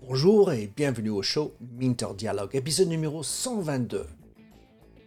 Bonjour 0.00 0.52
et 0.52 0.70
bienvenue 0.76 1.10
au 1.10 1.22
show 1.22 1.54
Minter 1.78 2.08
Dialogue, 2.16 2.54
épisode 2.54 2.88
numéro 2.88 3.22
122. 3.22 4.06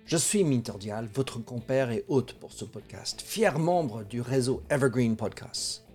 Je 0.05 0.17
suis 0.17 0.43
Minter 0.43 0.73
Dial, 0.79 1.07
votre 1.13 1.39
compère 1.39 1.91
et 1.91 2.03
hôte 2.07 2.33
pour 2.33 2.51
ce 2.51 2.65
podcast, 2.65 3.21
fier 3.21 3.59
membre 3.59 4.03
du 4.03 4.21
réseau 4.21 4.63
Evergreen 4.69 5.15
Podcasts. 5.15 5.85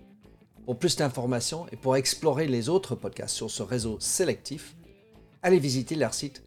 Pour 0.65 0.79
plus 0.79 0.95
d'informations 0.95 1.65
et 1.71 1.75
pour 1.75 1.95
explorer 1.95 2.47
les 2.47 2.69
autres 2.69 2.95
podcasts 2.95 3.35
sur 3.35 3.51
ce 3.51 3.63
réseau 3.63 3.99
sélectif, 3.99 4.75
allez 5.41 5.59
visiter 5.59 5.95
leur 5.95 6.13
site 6.13 6.43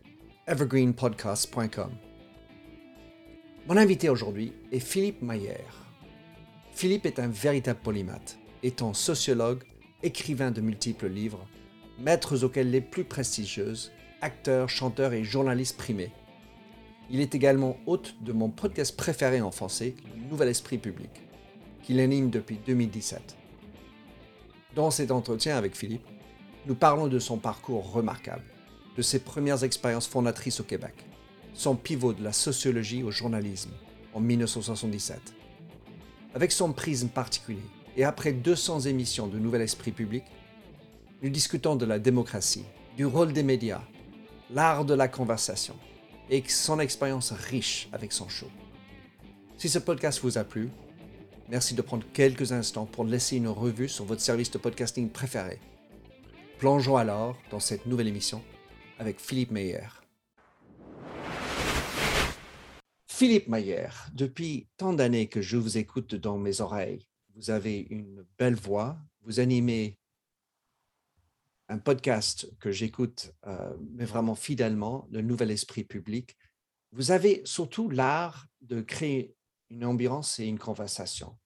evergreenpodcasts.com. 0.46 1.90
Mon 3.68 3.76
invité 3.76 4.08
aujourd'hui 4.08 4.52
est 4.70 4.78
Philippe 4.80 5.22
Maillère. 5.22 5.85
Philippe 6.76 7.06
est 7.06 7.20
un 7.20 7.28
véritable 7.28 7.80
polymathe, 7.82 8.38
étant 8.62 8.92
sociologue, 8.92 9.64
écrivain 10.02 10.50
de 10.50 10.60
multiples 10.60 11.08
livres, 11.08 11.48
maîtres 11.98 12.44
auxquels 12.44 12.70
les 12.70 12.82
plus 12.82 13.04
prestigieuses, 13.04 13.92
acteur, 14.20 14.68
chanteur 14.68 15.14
et 15.14 15.24
journaliste 15.24 15.78
primé. 15.78 16.10
Il 17.08 17.20
est 17.20 17.34
également 17.34 17.78
hôte 17.86 18.16
de 18.20 18.32
mon 18.32 18.50
podcast 18.50 18.94
préféré 18.94 19.40
en 19.40 19.52
français, 19.52 19.94
Nouvel 20.30 20.50
Esprit 20.50 20.76
Public, 20.76 21.08
qu'il 21.82 21.98
anime 21.98 22.28
depuis 22.28 22.58
2017. 22.66 23.38
Dans 24.74 24.90
cet 24.90 25.10
entretien 25.10 25.56
avec 25.56 25.74
Philippe, 25.74 26.06
nous 26.66 26.74
parlons 26.74 27.06
de 27.06 27.18
son 27.18 27.38
parcours 27.38 27.90
remarquable, 27.90 28.44
de 28.98 29.00
ses 29.00 29.20
premières 29.20 29.64
expériences 29.64 30.08
fondatrices 30.08 30.60
au 30.60 30.64
Québec, 30.64 31.06
son 31.54 31.74
pivot 31.74 32.12
de 32.12 32.22
la 32.22 32.34
sociologie 32.34 33.02
au 33.02 33.10
journalisme 33.10 33.72
en 34.12 34.20
1977 34.20 35.35
avec 36.36 36.52
son 36.52 36.74
prisme 36.74 37.08
particulier, 37.08 37.64
et 37.96 38.04
après 38.04 38.34
200 38.34 38.80
émissions 38.80 39.26
de 39.26 39.38
Nouvel 39.38 39.62
Esprit 39.62 39.90
Public, 39.90 40.22
nous 41.22 41.30
discutons 41.30 41.76
de 41.76 41.86
la 41.86 41.98
démocratie, 41.98 42.66
du 42.94 43.06
rôle 43.06 43.32
des 43.32 43.42
médias, 43.42 43.80
l'art 44.50 44.84
de 44.84 44.92
la 44.92 45.08
conversation 45.08 45.74
et 46.28 46.44
son 46.46 46.78
expérience 46.78 47.32
riche 47.32 47.88
avec 47.90 48.12
son 48.12 48.28
show. 48.28 48.50
Si 49.56 49.70
ce 49.70 49.78
podcast 49.78 50.20
vous 50.20 50.36
a 50.36 50.44
plu, 50.44 50.68
merci 51.48 51.72
de 51.72 51.80
prendre 51.80 52.04
quelques 52.12 52.52
instants 52.52 52.84
pour 52.84 53.04
laisser 53.04 53.38
une 53.38 53.48
revue 53.48 53.88
sur 53.88 54.04
votre 54.04 54.20
service 54.20 54.50
de 54.50 54.58
podcasting 54.58 55.08
préféré. 55.08 55.58
Plongeons 56.58 56.98
alors 56.98 57.38
dans 57.50 57.60
cette 57.60 57.86
nouvelle 57.86 58.08
émission 58.08 58.42
avec 58.98 59.20
Philippe 59.20 59.52
Meyer. 59.52 59.88
Philippe 63.16 63.48
Mayer, 63.48 63.88
depuis 64.12 64.68
tant 64.76 64.92
d'années 64.92 65.26
que 65.26 65.40
je 65.40 65.56
vous 65.56 65.78
écoute 65.78 66.14
dans 66.14 66.36
mes 66.36 66.60
oreilles, 66.60 67.08
vous 67.34 67.48
avez 67.48 67.86
une 67.88 68.26
belle 68.38 68.56
voix, 68.56 68.98
vous 69.22 69.40
animez 69.40 69.98
un 71.70 71.78
podcast 71.78 72.46
que 72.60 72.70
j'écoute, 72.70 73.32
euh, 73.46 73.74
mais 73.94 74.04
vraiment 74.04 74.34
fidèlement, 74.34 75.08
le 75.10 75.22
Nouvel 75.22 75.50
Esprit 75.50 75.82
Public. 75.82 76.36
Vous 76.92 77.10
avez 77.10 77.40
surtout 77.46 77.88
l'art 77.88 78.48
de 78.60 78.82
créer 78.82 79.34
une 79.70 79.86
ambiance 79.86 80.38
et 80.38 80.44
une 80.44 80.58
conversation. 80.58 81.38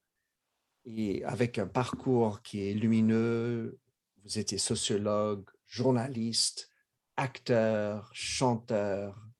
Et 0.83 1.23
avec 1.23 1.57
un 1.57 1.67
parcours 1.67 2.41
qui 2.41 2.67
est 2.67 2.73
lumineux, 2.73 3.79
vous 4.25 4.39
étiez 4.39 4.57
sociologue, 4.57 5.49
journaliste, 5.67 6.69
acteur, 7.15 8.09
chanteur, 8.13 9.30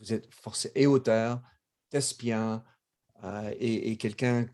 vous 0.00 0.12
êtes 0.12 0.32
forcé 0.34 0.72
et 0.74 0.86
auteur, 0.86 1.42
Thespien 1.90 2.64
euh, 3.24 3.52
et, 3.58 3.96
quelqu'un 3.96 4.46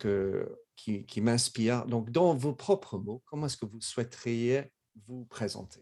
qui 0.77 1.21
m'inspire. 1.21 1.87
Donc, 1.87 2.11
dans 2.11 2.35
vos 2.35 2.53
propres 2.53 2.99
mots, 2.99 3.23
comment 3.27 3.47
est-ce 3.47 3.57
que 3.57 3.67
vous 3.67 3.81
souhaiteriez 3.81 4.65
vous 5.07 5.25
présenter 5.27 5.81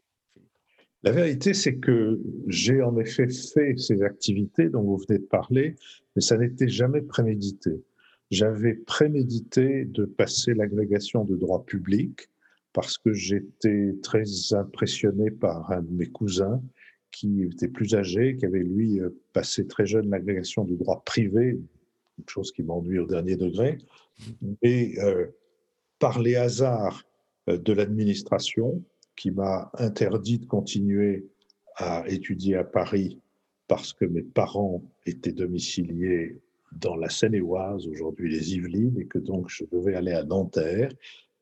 La 1.02 1.12
vérité, 1.12 1.54
c'est 1.54 1.76
que 1.76 2.20
j'ai 2.48 2.82
en 2.82 2.96
effet 2.98 3.28
fait 3.28 3.76
ces 3.78 4.02
activités 4.02 4.68
dont 4.68 4.82
vous 4.82 4.98
venez 5.08 5.18
de 5.18 5.24
parler, 5.24 5.76
mais 6.14 6.22
ça 6.22 6.36
n'était 6.36 6.68
jamais 6.68 7.00
prémédité. 7.00 7.82
J'avais 8.30 8.74
prémédité 8.74 9.84
de 9.84 10.04
passer 10.04 10.54
l'agrégation 10.54 11.24
de 11.24 11.36
droit 11.36 11.64
public 11.64 12.28
parce 12.72 12.98
que 12.98 13.12
j'étais 13.12 13.94
très 14.02 14.24
impressionné 14.52 15.30
par 15.30 15.70
un 15.70 15.82
de 15.82 15.92
mes 15.92 16.08
cousins 16.08 16.60
qui 17.14 17.42
était 17.42 17.68
plus 17.68 17.94
âgé, 17.94 18.36
qui 18.36 18.44
avait 18.44 18.64
lui 18.64 19.00
euh, 19.00 19.10
passé 19.32 19.66
très 19.66 19.86
jeune 19.86 20.10
l'agrégation 20.10 20.64
du 20.64 20.76
droit 20.76 21.02
privé, 21.04 21.60
une 22.18 22.28
chose 22.28 22.50
qui 22.52 22.62
m'ennuie 22.62 22.98
au 22.98 23.06
dernier 23.06 23.36
degré, 23.36 23.78
mais 24.62 24.98
euh, 24.98 25.26
par 26.00 26.18
les 26.18 26.34
hasards 26.34 27.04
euh, 27.48 27.56
de 27.56 27.72
l'administration, 27.72 28.82
qui 29.16 29.30
m'a 29.30 29.70
interdit 29.78 30.40
de 30.40 30.46
continuer 30.46 31.28
à 31.76 32.04
étudier 32.08 32.56
à 32.56 32.64
Paris 32.64 33.20
parce 33.68 33.92
que 33.92 34.04
mes 34.04 34.22
parents 34.22 34.82
étaient 35.06 35.32
domiciliés 35.32 36.40
dans 36.72 36.96
la 36.96 37.08
Seine-et-Oise, 37.08 37.86
aujourd'hui 37.86 38.28
les 38.28 38.56
Yvelines, 38.56 38.98
et 38.98 39.06
que 39.06 39.18
donc 39.18 39.48
je 39.48 39.64
devais 39.70 39.94
aller 39.94 40.12
à 40.12 40.24
Nanterre. 40.24 40.92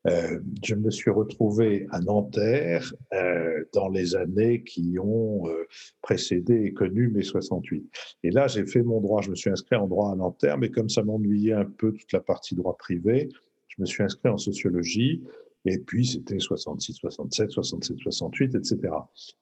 Euh, 0.07 0.39
je 0.63 0.75
me 0.75 0.91
suis 0.91 1.11
retrouvé 1.11 1.87
à 1.91 2.01
Nanterre 2.01 2.93
euh, 3.13 3.63
dans 3.73 3.87
les 3.87 4.15
années 4.15 4.63
qui 4.63 4.97
ont 4.99 5.47
euh, 5.47 5.65
précédé 6.01 6.63
et 6.65 6.73
connu 6.73 7.07
mai 7.07 7.23
68. 7.23 7.89
Et 8.23 8.31
là, 8.31 8.47
j'ai 8.47 8.65
fait 8.65 8.83
mon 8.83 8.99
droit. 8.99 9.21
Je 9.21 9.29
me 9.29 9.35
suis 9.35 9.49
inscrit 9.49 9.75
en 9.75 9.87
droit 9.87 10.11
à 10.11 10.15
Nanterre, 10.15 10.57
mais 10.57 10.69
comme 10.69 10.89
ça 10.89 11.03
m'ennuyait 11.03 11.53
un 11.53 11.65
peu 11.65 11.93
toute 11.93 12.11
la 12.11 12.19
partie 12.19 12.55
droit 12.55 12.75
privé, 12.77 13.29
je 13.69 13.81
me 13.81 13.85
suis 13.85 14.03
inscrit 14.03 14.29
en 14.29 14.37
sociologie. 14.37 15.23
Et 15.65 15.77
puis, 15.77 16.05
c'était 16.05 16.39
66, 16.39 16.95
67, 16.95 17.51
67, 17.51 17.97
68, 17.99 18.55
etc. 18.55 18.79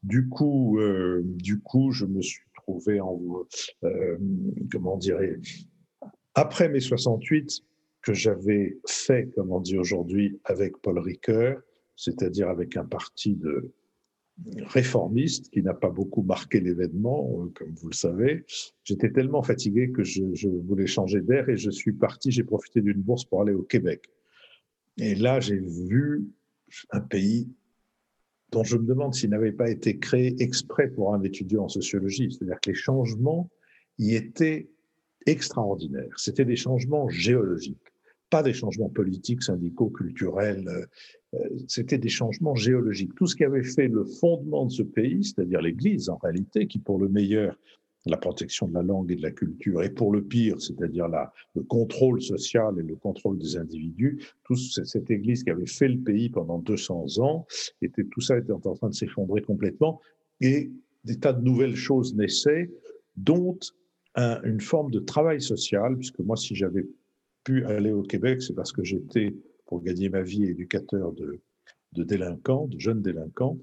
Du 0.03 0.29
coup, 0.29 0.79
du 1.23 1.59
coup, 1.61 1.91
je 1.91 2.05
me 2.05 2.21
suis 2.21 2.43
trouvé 2.53 3.01
en, 3.01 3.19
comment 4.71 4.97
dirais, 4.97 5.39
après 6.35 6.69
mai 6.69 6.79
68, 6.79 7.63
que 8.01 8.13
j'avais 8.13 8.77
fait, 8.87 9.29
comme 9.35 9.51
on 9.51 9.59
dit 9.59 9.77
aujourd'hui, 9.77 10.39
avec 10.45 10.77
Paul 10.77 10.99
Ricoeur, 10.99 11.61
c'est-à-dire 11.95 12.49
avec 12.49 12.77
un 12.77 12.85
parti 12.85 13.35
de 13.35 13.71
réformiste 14.65 15.49
qui 15.51 15.61
n'a 15.61 15.73
pas 15.73 15.89
beaucoup 15.89 16.23
marqué 16.23 16.59
l'événement, 16.61 17.29
euh, 17.43 17.51
comme 17.53 17.73
vous 17.75 17.89
le 17.89 17.95
savez. 17.95 18.45
J'étais 18.83 19.11
tellement 19.11 19.43
fatigué 19.43 19.91
que 19.91 20.03
je, 20.03 20.23
je 20.33 20.47
voulais 20.47 20.87
changer 20.87 21.21
d'air 21.21 21.47
et 21.49 21.57
je 21.57 21.69
suis 21.69 21.93
parti, 21.93 22.31
j'ai 22.31 22.43
profité 22.43 22.81
d'une 22.81 23.01
bourse 23.01 23.25
pour 23.25 23.41
aller 23.41 23.53
au 23.53 23.61
Québec. 23.61 24.09
Et 24.97 25.15
là, 25.15 25.39
j'ai 25.39 25.59
vu 25.59 26.25
un 26.91 27.01
pays 27.01 27.49
dont 28.51 28.63
je 28.63 28.77
me 28.77 28.85
demande 28.85 29.13
s'il 29.13 29.29
n'avait 29.29 29.51
pas 29.51 29.69
été 29.69 29.97
créé 29.99 30.35
exprès 30.41 30.89
pour 30.89 31.13
un 31.13 31.21
étudiant 31.23 31.65
en 31.65 31.69
sociologie. 31.69 32.31
C'est-à-dire 32.31 32.59
que 32.59 32.71
les 32.71 32.75
changements 32.75 33.49
y 33.97 34.15
étaient 34.15 34.69
extraordinaires. 35.25 36.13
C'était 36.17 36.45
des 36.45 36.55
changements 36.55 37.07
géologiques 37.09 37.90
pas 38.31 38.41
des 38.41 38.53
changements 38.53 38.89
politiques, 38.89 39.43
syndicaux, 39.43 39.89
culturels, 39.89 40.67
euh, 40.67 40.85
euh, 41.35 41.49
c'était 41.67 41.99
des 41.99 42.09
changements 42.09 42.55
géologiques. 42.55 43.13
Tout 43.15 43.27
ce 43.27 43.35
qui 43.35 43.43
avait 43.43 43.63
fait 43.63 43.87
le 43.87 44.05
fondement 44.05 44.65
de 44.65 44.71
ce 44.71 44.83
pays, 44.83 45.23
c'est-à-dire 45.23 45.61
l'Église 45.61 46.09
en 46.09 46.17
réalité, 46.17 46.65
qui 46.65 46.79
pour 46.79 46.97
le 46.97 47.09
meilleur, 47.09 47.59
la 48.05 48.17
protection 48.17 48.67
de 48.67 48.73
la 48.73 48.81
langue 48.81 49.11
et 49.11 49.15
de 49.15 49.21
la 49.21 49.31
culture, 49.31 49.83
et 49.83 49.89
pour 49.91 50.11
le 50.11 50.23
pire, 50.23 50.59
c'est-à-dire 50.59 51.07
le 51.53 51.61
contrôle 51.61 52.19
social 52.19 52.73
et 52.79 52.83
le 52.83 52.95
contrôle 52.95 53.37
des 53.37 53.57
individus, 53.57 54.25
tout 54.43 54.55
cette 54.55 55.11
Église 55.11 55.43
qui 55.43 55.51
avait 55.51 55.67
fait 55.67 55.89
le 55.89 55.99
pays 55.99 56.29
pendant 56.29 56.57
200 56.57 57.19
ans, 57.19 57.45
était, 57.81 58.05
tout 58.05 58.21
ça 58.21 58.39
était 58.39 58.53
en 58.53 58.59
train 58.59 58.89
de 58.89 58.95
s'effondrer 58.95 59.43
complètement, 59.43 60.01
et 60.39 60.71
des 61.03 61.19
tas 61.19 61.33
de 61.33 61.43
nouvelles 61.43 61.75
choses 61.75 62.15
naissaient, 62.15 62.71
dont 63.17 63.59
une 64.15 64.61
forme 64.61 64.89
de 64.89 64.99
travail 64.99 65.39
social, 65.39 65.95
puisque 65.95 66.19
moi, 66.19 66.35
si 66.35 66.55
j'avais 66.55 66.87
pu 67.43 67.65
aller 67.65 67.91
au 67.91 68.03
Québec, 68.03 68.41
c'est 68.41 68.53
parce 68.53 68.71
que 68.71 68.83
j'étais, 68.83 69.35
pour 69.65 69.81
gagner 69.81 70.09
ma 70.09 70.21
vie, 70.21 70.45
éducateur 70.45 71.11
de, 71.13 71.39
de 71.93 72.03
délinquants, 72.03 72.67
de 72.67 72.79
jeunes 72.79 73.01
délinquants. 73.01 73.57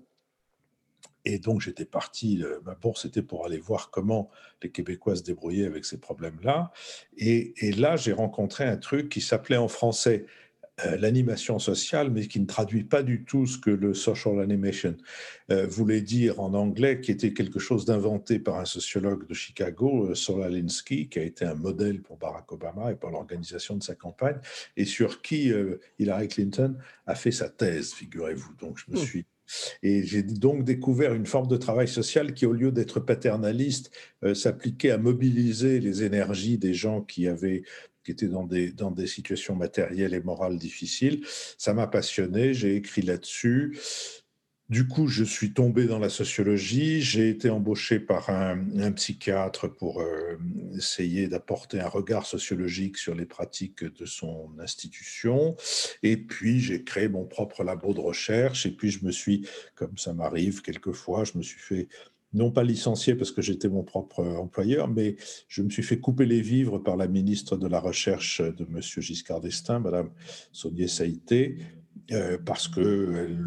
Et 1.24 1.38
donc, 1.38 1.60
j'étais 1.60 1.84
parti, 1.84 2.42
euh, 2.42 2.60
ma 2.64 2.74
bourse 2.74 3.04
était 3.04 3.22
pour 3.22 3.44
aller 3.44 3.58
voir 3.58 3.90
comment 3.90 4.30
les 4.62 4.70
Québécois 4.70 5.16
se 5.16 5.22
débrouillaient 5.22 5.66
avec 5.66 5.84
ces 5.84 5.98
problèmes-là. 5.98 6.72
Et, 7.16 7.52
là, 7.72 7.96
j'ai 7.96 8.12
rencontré 8.12 8.64
un 8.64 8.76
truc 8.76 9.08
qui 9.08 9.20
s'appelait 9.20 9.56
en 9.56 9.68
français 9.68 10.26
l'animation 10.98 11.58
sociale, 11.58 12.10
mais 12.10 12.26
qui 12.26 12.40
ne 12.40 12.46
traduit 12.46 12.84
pas 12.84 13.02
du 13.02 13.24
tout 13.24 13.46
ce 13.46 13.58
que 13.58 13.70
le 13.70 13.94
social 13.94 14.40
animation 14.40 14.96
euh, 15.50 15.66
voulait 15.66 16.00
dire 16.00 16.40
en 16.40 16.54
anglais, 16.54 17.00
qui 17.00 17.10
était 17.10 17.32
quelque 17.32 17.58
chose 17.58 17.84
d'inventé 17.84 18.38
par 18.38 18.58
un 18.58 18.64
sociologue 18.64 19.26
de 19.26 19.34
Chicago, 19.34 20.06
euh, 20.10 20.14
Solalinsky, 20.14 21.08
qui 21.08 21.18
a 21.18 21.22
été 21.22 21.44
un 21.44 21.54
modèle 21.54 22.00
pour 22.00 22.16
Barack 22.16 22.50
Obama 22.52 22.92
et 22.92 22.94
pour 22.94 23.10
l'organisation 23.10 23.76
de 23.76 23.82
sa 23.82 23.94
campagne, 23.94 24.38
et 24.76 24.84
sur 24.84 25.22
qui 25.22 25.52
Hillary 25.98 26.28
Clinton 26.28 26.76
a 27.06 27.14
fait 27.14 27.30
sa 27.32 27.48
thèse, 27.48 27.92
figurez-vous. 27.92 28.54
Donc, 28.60 28.78
je 28.78 28.92
me 28.92 28.96
hmm. 28.96 29.04
suis 29.04 29.26
et 29.82 30.02
j'ai 30.04 30.22
donc 30.22 30.62
découvert 30.62 31.14
une 31.14 31.24
forme 31.24 31.48
de 31.48 31.56
travail 31.56 31.88
social 31.88 32.34
qui, 32.34 32.44
au 32.44 32.52
lieu 32.52 32.70
d'être 32.70 33.00
paternaliste, 33.00 33.90
s'appliquait 34.34 34.90
à 34.90 34.98
mobiliser 34.98 35.80
les 35.80 36.02
énergies 36.02 36.58
des 36.58 36.74
gens 36.74 37.00
qui 37.00 37.26
avaient 37.26 37.62
qui 38.14 38.28
dans 38.28 38.44
des, 38.44 38.72
dans 38.72 38.90
des 38.90 39.06
situations 39.06 39.54
matérielles 39.54 40.14
et 40.14 40.20
morales 40.20 40.58
difficiles. 40.58 41.24
Ça 41.56 41.74
m'a 41.74 41.86
passionné, 41.86 42.54
j'ai 42.54 42.76
écrit 42.76 43.02
là-dessus. 43.02 43.78
Du 44.68 44.86
coup, 44.86 45.06
je 45.06 45.24
suis 45.24 45.54
tombé 45.54 45.86
dans 45.86 45.98
la 45.98 46.10
sociologie. 46.10 47.00
J'ai 47.00 47.30
été 47.30 47.48
embauché 47.48 47.98
par 47.98 48.28
un, 48.28 48.92
psychiatre 48.92 49.66
pour 49.66 50.02
euh, 50.02 50.36
essayer 50.76 51.26
d'apporter 51.26 51.80
un 51.80 51.88
regard 51.88 52.26
sociologique 52.26 52.98
sur 52.98 53.14
les 53.14 53.24
pratiques 53.24 53.82
de 53.82 54.04
son 54.04 54.50
institution. 54.58 55.56
Et 56.02 56.18
puis, 56.18 56.60
j'ai 56.60 56.84
créé 56.84 57.08
mon 57.08 57.24
propre 57.24 57.64
labo 57.64 57.94
de 57.94 58.00
recherche. 58.00 58.66
Et 58.66 58.70
puis, 58.70 58.90
je 58.90 59.06
me 59.06 59.10
suis, 59.10 59.48
comme 59.74 59.96
ça 59.96 60.12
m'arrive 60.12 60.60
quelquefois, 60.60 61.24
je 61.24 61.38
me 61.38 61.42
suis 61.42 61.60
fait 61.60 61.88
non 62.32 62.50
pas 62.50 62.62
licencié 62.62 63.14
parce 63.14 63.32
que 63.32 63.42
j'étais 63.42 63.68
mon 63.68 63.82
propre 63.82 64.22
employeur, 64.22 64.88
mais 64.88 65.16
je 65.48 65.62
me 65.62 65.70
suis 65.70 65.82
fait 65.82 65.98
couper 65.98 66.26
les 66.26 66.40
vivres 66.40 66.78
par 66.78 66.96
la 66.96 67.08
ministre 67.08 67.56
de 67.56 67.66
la 67.66 67.80
Recherche 67.80 68.40
de 68.40 68.64
M. 68.64 68.80
Giscard 68.80 69.40
d'Estaing, 69.40 69.80
Mme 69.80 70.10
Sonia 70.52 70.88
Saïté, 70.88 71.56
euh, 72.12 72.38
parce 72.44 72.68
qu'elle 72.68 73.38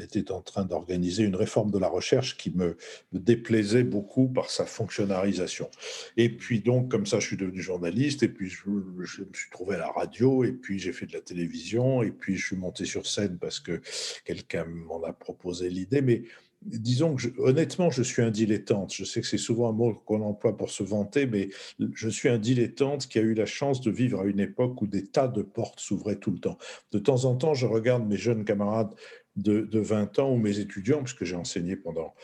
était 0.00 0.30
en 0.30 0.40
train 0.40 0.64
d'organiser 0.64 1.24
une 1.24 1.34
réforme 1.34 1.72
de 1.72 1.78
la 1.78 1.88
recherche 1.88 2.36
qui 2.36 2.50
me, 2.50 2.76
déplaisait 3.12 3.82
beaucoup 3.82 4.28
par 4.28 4.50
sa 4.50 4.66
fonctionnalisation. 4.66 5.68
Et 6.16 6.28
puis 6.28 6.60
donc, 6.60 6.90
comme 6.90 7.06
ça, 7.06 7.18
je 7.18 7.26
suis 7.26 7.36
devenu 7.36 7.60
journaliste, 7.60 8.22
et 8.22 8.28
puis 8.28 8.48
je, 8.48 8.70
me 8.70 9.04
suis 9.04 9.50
trouvé 9.50 9.74
à 9.74 9.78
la 9.78 9.90
radio, 9.90 10.44
et 10.44 10.52
puis 10.52 10.78
j'ai 10.78 10.92
fait 10.92 11.06
de 11.06 11.12
la 11.12 11.20
télévision, 11.20 12.04
et 12.04 12.12
puis 12.12 12.36
je 12.36 12.46
suis 12.46 12.56
monté 12.56 12.84
sur 12.84 13.06
scène 13.06 13.36
parce 13.38 13.58
que 13.58 13.80
quelqu'un 14.24 14.64
m'en 14.64 15.02
a 15.02 15.12
proposé 15.12 15.70
l'idée. 15.70 16.02
Mais 16.02 16.22
disons 16.62 17.14
que 17.14 17.28
honnêtement, 17.38 17.90
je 17.90 18.02
suis 18.02 18.22
un 18.22 18.30
dilettante. 18.30 18.92
Je 18.92 19.04
sais 19.04 19.20
que 19.20 19.26
c'est 19.26 19.38
souvent 19.38 19.68
un 19.68 19.72
mot 19.72 19.94
qu'on 19.94 20.22
emploie 20.22 20.56
pour 20.56 20.70
se 20.70 20.82
vanter, 20.82 21.26
mais 21.26 21.48
je 21.94 22.08
suis 22.08 22.28
un 22.28 22.38
dilettante 22.38 23.06
qui 23.06 23.18
a 23.18 23.22
eu 23.22 23.34
la 23.34 23.46
chance 23.46 23.80
de 23.80 23.90
vivre 23.90 24.20
à 24.20 24.24
une 24.24 24.40
époque 24.40 24.80
où 24.82 24.86
des 24.86 25.06
tas 25.06 25.28
de 25.28 25.42
portes 25.42 25.80
s'ouvraient 25.80 26.18
tout 26.18 26.30
le 26.30 26.38
temps. 26.38 26.58
De 26.92 26.98
temps 26.98 27.24
en 27.24 27.36
temps, 27.36 27.54
je 27.54 27.66
regarde 27.66 28.06
mes 28.06 28.16
jeunes 28.16 28.44
camarades 28.44 28.94
de, 29.36 29.66
20 29.78 30.18
ans 30.18 30.32
ou 30.32 30.36
mes 30.36 30.58
étudiants, 30.58 31.02
puisque 31.02 31.24
j'ai 31.24 31.36
enseigné 31.36 31.76
pendant, 31.76 32.14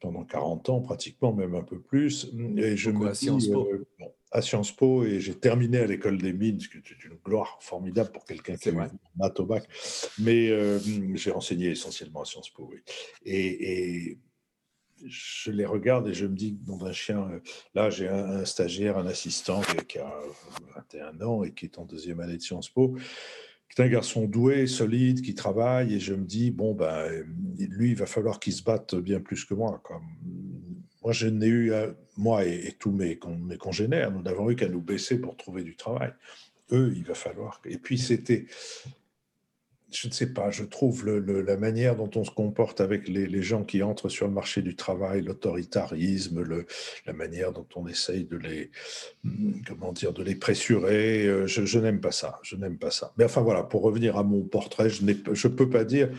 pendant 0.00 0.24
40 0.24 0.68
ans 0.70 0.80
pratiquement, 0.80 1.32
même 1.32 1.54
un 1.54 1.62
peu 1.62 1.80
plus. 1.80 2.32
Et 2.56 2.76
je 2.76 2.90
me 2.90 3.52
Po? 3.52 3.68
À 4.34 4.42
Sciences 4.42 4.72
Po, 4.72 5.04
et 5.04 5.20
j'ai 5.20 5.34
terminé 5.34 5.78
à 5.78 5.86
l'école 5.86 6.18
des 6.18 6.32
mines, 6.32 6.58
ce 6.58 6.68
qui 6.68 6.78
est 6.78 7.04
une 7.04 7.16
gloire 7.24 7.56
formidable 7.60 8.10
pour 8.10 8.24
quelqu'un 8.24 8.56
qui 8.56 8.68
a 8.68 8.90
maths 9.16 9.38
au 9.38 9.46
bac. 9.46 9.64
Mais 10.18 10.50
euh, 10.50 10.80
j'ai 11.14 11.30
enseigné 11.30 11.70
essentiellement 11.70 12.22
à 12.22 12.24
Sciences 12.24 12.50
Po, 12.50 12.68
oui. 12.70 12.80
Et, 13.24 14.18
je 15.06 15.50
les 15.50 15.66
regarde 15.66 16.08
et 16.08 16.14
je 16.14 16.26
me 16.26 16.34
dis, 16.34 16.52
bon, 16.52 16.82
un 16.84 16.92
chien, 16.92 17.28
euh, 17.30 17.40
là 17.74 17.90
j'ai 17.90 18.08
un, 18.08 18.24
un, 18.40 18.44
stagiaire, 18.44 18.96
un 18.96 19.06
assistant 19.06 19.60
qui 19.86 19.98
a 19.98 20.12
21 20.76 21.20
ans 21.20 21.44
et 21.44 21.52
qui 21.52 21.66
est 21.66 21.78
en 21.78 21.84
deuxième 21.84 22.20
année 22.20 22.38
de 22.38 22.42
Sciences 22.42 22.70
Po 22.70 22.96
c'est 23.74 23.82
un 23.82 23.88
garçon 23.88 24.26
doué, 24.26 24.68
solide, 24.68 25.20
qui 25.20 25.34
travaille, 25.34 25.94
et 25.94 26.00
je 26.00 26.14
me 26.14 26.24
dis, 26.24 26.52
bon, 26.52 26.74
ben, 26.74 27.24
lui, 27.58 27.90
il 27.90 27.96
va 27.96 28.06
falloir 28.06 28.38
qu'il 28.38 28.52
se 28.52 28.62
batte 28.62 28.94
bien 28.94 29.20
plus 29.20 29.44
que 29.44 29.54
moi. 29.54 29.80
Comme... 29.82 30.06
Moi, 31.04 31.12
je 31.12 31.26
n'ai 31.26 31.46
eu, 31.46 31.72
moi 32.16 32.44
et, 32.44 32.74
tous 32.78 32.90
mes, 32.90 33.18
congénères, 33.58 34.10
nous 34.10 34.22
n'avons 34.22 34.50
eu 34.50 34.56
qu'à 34.56 34.68
nous 34.68 34.80
baisser 34.80 35.20
pour 35.20 35.36
trouver 35.36 35.62
du 35.62 35.76
travail. 35.76 36.12
Eux, 36.72 36.92
il 36.96 37.04
va 37.04 37.14
falloir. 37.14 37.60
Et 37.66 37.78
puis, 37.78 37.98
c'était 37.98 38.46
je 39.94 40.08
ne 40.08 40.12
sais 40.12 40.32
pas, 40.32 40.50
je 40.50 40.64
trouve 40.64 41.06
la 41.06 41.56
manière 41.56 41.96
dont 41.96 42.10
on 42.16 42.24
se 42.24 42.30
comporte 42.30 42.80
avec 42.80 43.08
les, 43.08 43.42
gens 43.42 43.62
qui 43.62 43.82
entrent 43.82 44.08
sur 44.08 44.26
le 44.26 44.32
marché 44.32 44.62
du 44.62 44.74
travail, 44.74 45.22
l'autoritarisme, 45.22 46.64
la 47.06 47.12
manière 47.12 47.52
dont 47.52 47.66
on 47.76 47.86
essaye 47.86 48.24
de 48.24 48.36
les, 48.36 48.70
comment 49.66 49.92
dire, 49.92 50.12
de 50.12 50.22
les 50.22 50.34
pressurer, 50.34 51.26
euh, 51.26 51.46
je, 51.46 51.78
n'aime 51.78 52.00
pas 52.00 52.12
ça, 52.12 52.40
je 52.42 52.56
n'aime 52.56 52.78
pas 52.78 52.90
ça. 52.90 53.12
Mais 53.16 53.24
enfin 53.24 53.42
voilà, 53.42 53.62
pour 53.62 53.82
revenir 53.82 54.16
à 54.16 54.24
mon 54.24 54.42
portrait, 54.42 54.88
je 54.90 55.04
ne 55.04 55.54
peux 55.54 55.70
pas 55.70 55.84
dire, 55.84 56.10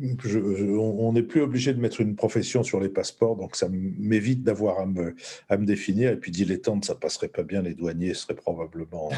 on 0.00 1.12
n'est 1.12 1.22
plus 1.22 1.42
obligé 1.42 1.74
de 1.74 1.80
mettre 1.80 2.00
une 2.00 2.16
profession 2.16 2.62
sur 2.62 2.80
les 2.80 2.88
passeports, 2.88 3.36
donc 3.36 3.56
ça 3.56 3.68
m'évite 3.70 4.42
d'avoir 4.42 4.80
à 4.80 4.86
me, 4.86 5.14
à 5.48 5.56
me 5.56 5.66
définir. 5.66 6.10
Et 6.10 6.16
puis 6.16 6.30
dilettante, 6.30 6.84
ça 6.84 6.94
passerait 6.94 7.28
pas 7.28 7.42
bien, 7.42 7.62
les 7.62 7.74
douaniers 7.74 8.14
seraient 8.14 8.34
probablement, 8.34 9.10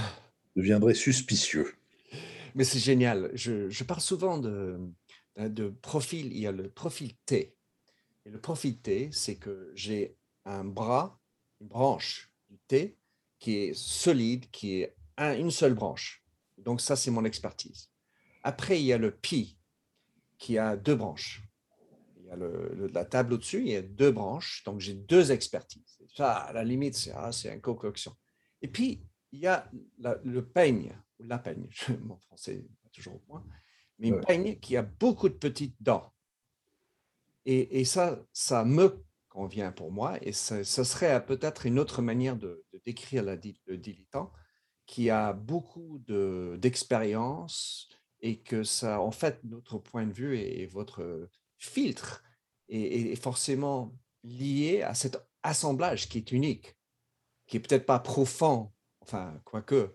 deviendraient 0.57 0.95
suspicieux. 0.95 1.75
Mais 2.55 2.65
c'est 2.65 2.79
génial. 2.79 3.31
Je, 3.35 3.85
parle 3.85 4.01
souvent 4.01 4.39
de, 4.39 4.79
de 5.37 5.69
profil. 5.69 6.33
Il 6.33 6.39
y 6.39 6.47
a 6.47 6.53
le 6.53 6.69
profil 6.69 7.15
T. 7.25 7.55
Et 8.27 8.31
le 8.31 8.41
profil 8.41 8.79
T, 8.79 9.09
c'est 9.13 9.37
que 9.37 9.73
j'ai 9.75 10.17
un 10.45 10.65
bras, 10.65 11.19
une 11.61 11.69
branche 11.69 12.31
du 12.51 12.59
T 12.69 12.97
qui 13.39 13.59
est 13.59 13.75
solide, 13.75 14.51
qui 14.51 14.83
est 14.83 14.95
une 15.19 15.51
seule 15.51 15.75
branche. 15.75 16.23
Donc 16.59 16.81
ça, 16.81 16.95
c'est 16.97 17.11
mon 17.11 17.25
expertise. 17.25 17.89
Après, 18.43 18.81
il 18.81 18.85
y 18.85 18.93
a 18.93 18.99
le 18.99 19.11
Pi 19.11 19.57
qui 20.43 20.59
a 20.59 20.77
deux 20.77 20.97
branches. 20.97 21.43
Il 22.17 22.27
y 22.27 22.31
a 22.31 22.37
le, 22.37 22.91
la 22.93 23.05
table 23.05 23.35
au-dessus, 23.35 23.61
il 23.61 23.69
y 23.69 23.77
a 23.77 23.83
deux 23.83 24.11
branches. 24.11 24.63
Donc 24.65 24.81
j'ai 24.81 24.95
deux 24.95 25.31
expertises. 25.31 25.99
Ça, 26.17 26.33
à 26.33 26.53
la 26.53 26.65
limite, 26.65 26.95
c'est 26.95 27.13
ah, 27.15 27.31
une 27.45 27.61
concoction. 27.61 28.15
Et 28.61 28.69
puis, 28.69 29.07
il 29.31 29.41
y 29.41 29.47
a 29.47 29.71
le 30.25 30.45
peigne 30.45 30.93
la 31.27 31.39
peigne, 31.39 31.69
mon 32.03 32.17
français 32.19 32.57
n'est 32.57 32.77
pas 32.83 32.89
toujours 32.93 33.15
au 33.15 33.21
point, 33.21 33.45
mais 33.99 34.09
une 34.09 34.21
peigne 34.21 34.59
qui 34.59 34.77
a 34.77 34.83
beaucoup 34.83 35.29
de 35.29 35.35
petites 35.35 35.77
dents. 35.81 36.13
Et, 37.45 37.85
ça, 37.85 38.25
ça 38.33 38.65
me 38.65 39.05
convient 39.29 39.73
pour 39.73 39.91
moi, 39.91 40.17
et 40.23 40.31
ce, 40.33 40.63
serait 40.63 41.27
peut-être 41.27 41.67
une 41.67 41.81
autre 41.81 42.01
manière 42.01 42.37
de, 42.37 42.65
décrire 42.85 43.25
la, 43.25 43.37
le 43.67 43.77
dilettant, 43.77 44.33
qui 44.87 45.11
a 45.11 45.33
beaucoup 45.33 46.01
d'expérience 46.59 47.89
et 48.23 48.39
que 48.39 48.63
ça, 48.63 49.01
en 49.01 49.11
fait, 49.11 49.41
notre 49.45 49.79
point 49.79 50.07
de 50.07 50.13
vue 50.13 50.39
et, 50.39 50.67
votre 50.67 51.29
filtre 51.59 52.23
est, 52.69 53.21
forcément 53.21 53.93
lié 54.23 54.83
à 54.83 54.95
cet 54.95 55.19
assemblage 55.43 56.09
qui 56.09 56.19
est 56.19 56.33
unique, 56.33 56.77
qui 57.47 57.57
est 57.57 57.61
peut-être 57.61 57.85
pas 57.85 57.99
profond, 57.99 58.73
enfin, 59.01 59.41
quoique, 59.45 59.95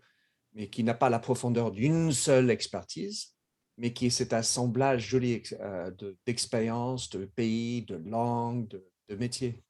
mais 0.53 0.69
qui 0.69 0.83
n'a 0.83 0.93
pas 0.93 1.09
la 1.09 1.19
profondeur 1.19 1.71
d'une 1.71 2.11
seule 2.11 2.51
expertise, 2.51 3.33
mais 3.77 3.93
qui 3.93 4.07
est 4.07 4.11
cet 4.11 4.33
assemblage 4.33 5.07
joli 5.07 5.41
euh, 5.61 5.91
d'expériences, 6.25 7.09
de, 7.09 7.25
pays, 7.25 7.83
de 7.83 7.95
langues, 7.95 8.81
de 9.07 9.15
métiers. 9.15 9.63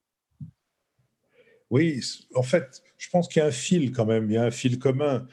Oui, 1.69 2.01
en 2.33 2.44
fait, 2.44 2.81
je 2.98 3.10
pense 3.10 3.27
qu'il 3.27 3.42
y 3.42 3.44
a 3.44 3.48
un 3.48 3.51
fil 3.51 3.92
quand 3.92 4.06
même, 4.06 4.31
il 4.31 4.33
y 4.33 4.38
a 4.38 4.45
un 4.45 4.51
fil 4.51 4.80
commun. 4.80 5.27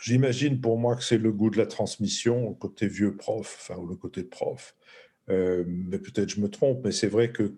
J'imagine 0.00 0.60
pour 0.60 0.78
moi 0.78 0.96
que 0.96 1.04
c'est 1.04 1.18
le 1.18 1.32
goût 1.32 1.50
de 1.50 1.58
la 1.58 1.66
transmission, 1.66 2.50
le 2.50 2.54
côté 2.54 2.86
vieux 2.86 3.16
prof, 3.16 3.56
enfin, 3.60 3.80
ou 3.80 3.86
le 3.86 3.96
côté 3.96 4.22
prof. 4.22 4.74
Euh, 5.30 5.64
mais 5.66 5.98
peut-être 5.98 6.30
je 6.30 6.40
me 6.40 6.48
trompe, 6.48 6.84
mais 6.84 6.92
c'est 6.92 7.08
vrai 7.08 7.32
que 7.32 7.54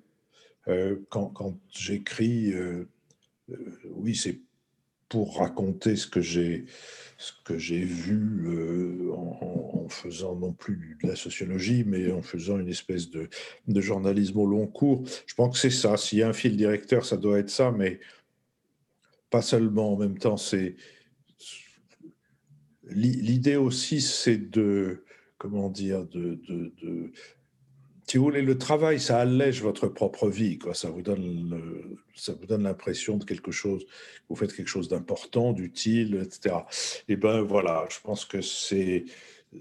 euh, 0.69 0.97
quand, 1.11 1.59
j'écris, 1.71 2.53
oui, 3.85 4.15
c'est 4.15 4.41
pour 5.09 5.39
raconter 5.39 5.97
ce 5.97 6.07
que 6.07 6.21
j'ai 6.21 6.65
ce 7.19 7.33
que 7.45 7.57
j'ai 7.57 7.81
vu 7.81 8.47
euh, 8.49 9.13
en, 9.13 9.89
faisant 9.89 10.35
non 10.35 10.53
plus 10.53 10.99
de 11.03 11.09
la 11.09 11.17
sociologie, 11.17 11.85
mais 11.87 12.11
en 12.11 12.21
faisant 12.21 12.59
une 12.59 12.69
espèce 12.69 13.09
de 13.09 13.29
journalisme 13.81 14.39
au 14.39 14.47
long 14.47 14.67
cours. 14.67 15.05
Je 15.27 15.35
pense 15.35 15.55
que 15.55 15.59
c'est 15.61 15.77
ça. 15.77 15.97
S'il 15.97 16.19
y 16.19 16.23
a 16.25 16.29
un 16.29 16.33
fil 16.33 16.57
directeur, 16.57 17.07
ça 17.07 17.17
doit 17.17 17.39
être 17.39 17.51
ça, 17.51 17.71
mais 17.71 18.01
pas 19.31 19.43
seulement. 19.43 19.93
En 19.93 19.97
même 19.97 20.19
temps, 20.19 20.37
c'est 20.37 20.75
l'idée 22.91 23.57
aussi, 23.57 24.01
c'est 24.01 24.51
de 24.51 25.05
comment 25.39 25.69
dire, 25.69 26.05
de, 26.07 26.41
de, 26.49 27.13
si 28.09 28.19
vous 28.19 28.25
voulez, 28.25 28.43
le 28.43 28.57
travail, 28.57 29.01
ça 29.01 29.19
allège 29.19 29.63
votre 29.63 29.89
propre 29.89 30.29
vie, 30.29 30.59
quoi. 30.59 30.75
Ça 30.75 30.91
vous 30.91 31.03
donne, 31.03 31.97
ça 32.15 32.33
vous 32.33 32.47
donne 32.47 32.63
l'impression 32.63 33.17
de 33.17 33.25
quelque 33.25 33.51
chose. 33.51 33.85
Vous 34.29 34.37
faites 34.37 34.55
quelque 34.55 34.69
chose 34.69 34.89
d'important, 34.89 35.53
d'utile, 35.53 36.23
etc. 36.25 36.57
Et 37.09 37.17
ben 37.17 37.43
voilà, 37.43 37.87
je 37.91 37.99
pense 38.03 38.25
que 38.25 38.41
c'est 38.41 39.05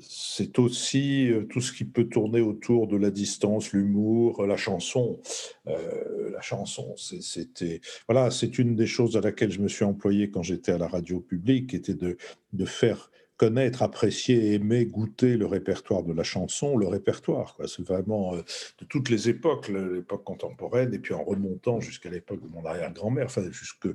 c'est 0.02 0.60
aussi 0.60 1.32
euh, 1.32 1.44
tout 1.44 1.62
ce 1.62 1.72
qui 1.72 1.86
peut 1.86 2.06
tourner 2.06 2.42
autour 2.42 2.88
de 2.88 2.98
la 2.98 3.12
distance, 3.12 3.72
l'humour, 3.72 4.46
la 4.46 4.58
chanson. 4.58 5.22
Euh, 5.68 6.32
la 6.32 6.42
chanson, 6.42 6.96
c'était 6.98 7.82
voilà, 8.08 8.30
c'est 8.32 8.60
une 8.60 8.76
des 8.76 8.88
choses 8.88 9.16
à 9.18 9.22
laquelle 9.22 9.52
je 9.52 9.62
me 9.62 9.68
suis 9.68 9.86
employé 9.86 10.30
quand 10.30 10.44
j'étais 10.44 10.72
à 10.72 10.78
la 10.78 10.88
radio 10.88 11.20
publique, 11.20 11.74
était 11.74 11.94
de 11.94 12.18
de 12.54 12.66
faire 12.66 13.10
connaître, 13.38 13.84
apprécier, 13.84 14.54
aimer, 14.54 14.86
goûter 14.86 15.36
le 15.38 15.46
répertoire 15.46 16.04
de 16.04 16.14
la 16.14 16.24
chanson, 16.24 16.78
le 16.78 16.88
répertoire. 16.88 17.58
C'est 17.68 17.86
vraiment 17.86 18.36
euh, 18.36 18.42
de 18.80 18.86
toutes 18.86 19.10
les 19.10 19.30
époques, 19.30 19.68
l'époque 19.68 20.24
contemporaine, 20.24 20.94
et 20.94 21.00
puis 21.00 21.14
en 21.14 21.24
remontant 21.24 21.82
jusqu'à 21.82 22.10
l'époque 22.10 22.42
de 22.42 22.48
mon 22.48 22.66
arrière-grand-mère, 22.66 23.26
enfin, 23.26 23.44
jusque, 23.52 23.88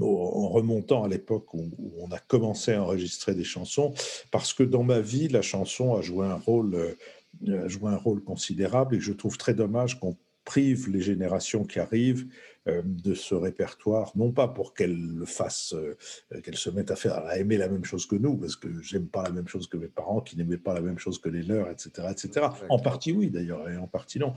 en 0.00 0.48
remontant 0.48 1.04
à 1.04 1.08
l'époque 1.08 1.52
où, 1.54 1.70
on 1.98 2.10
a 2.10 2.18
commencé 2.18 2.72
à 2.72 2.82
enregistrer 2.82 3.34
des 3.34 3.44
chansons, 3.44 3.92
parce 4.30 4.54
que 4.54 4.62
dans 4.62 4.84
ma 4.84 5.00
vie, 5.00 5.28
la 5.28 5.42
chanson 5.42 5.94
a 5.94 6.00
joué 6.00 6.26
un 6.26 6.36
rôle, 6.36 6.74
euh, 6.74 7.64
a 7.64 7.68
joué 7.68 7.90
un 7.90 7.96
rôle 7.96 8.22
considérable, 8.24 8.96
et 8.96 9.00
je 9.00 9.12
trouve 9.12 9.36
très 9.36 9.54
dommage 9.54 10.00
qu'on 10.00 10.16
prive 10.48 10.88
les 10.88 11.02
générations 11.02 11.62
qui 11.62 11.78
arrivent 11.78 12.26
euh, 12.68 12.80
de 12.82 13.12
ce 13.12 13.34
répertoire, 13.34 14.12
non 14.16 14.32
pas 14.32 14.48
pour 14.48 14.72
qu'elles 14.72 15.12
le 15.14 15.26
fassent, 15.26 15.74
euh, 15.74 15.94
qu'elles 16.40 16.56
se 16.56 16.70
mettent 16.70 16.90
à 16.90 16.96
faire, 16.96 17.16
à 17.18 17.36
aimer 17.36 17.58
la 17.58 17.68
même 17.68 17.84
chose 17.84 18.06
que 18.06 18.16
nous, 18.16 18.34
parce 18.38 18.56
que 18.56 18.68
j'aime 18.80 19.08
pas 19.08 19.22
la 19.22 19.30
même 19.30 19.46
chose 19.46 19.68
que 19.68 19.76
mes 19.76 19.88
parents, 19.88 20.22
qui 20.22 20.38
n'aimaient 20.38 20.56
pas 20.56 20.72
la 20.72 20.80
même 20.80 20.98
chose 20.98 21.18
que 21.20 21.28
les 21.28 21.42
leurs, 21.42 21.68
etc., 21.68 22.08
etc. 22.10 22.46
En 22.70 22.78
partie 22.78 23.12
oui 23.12 23.28
d'ailleurs, 23.28 23.68
et 23.68 23.76
en 23.76 23.86
partie 23.86 24.18
non. 24.18 24.32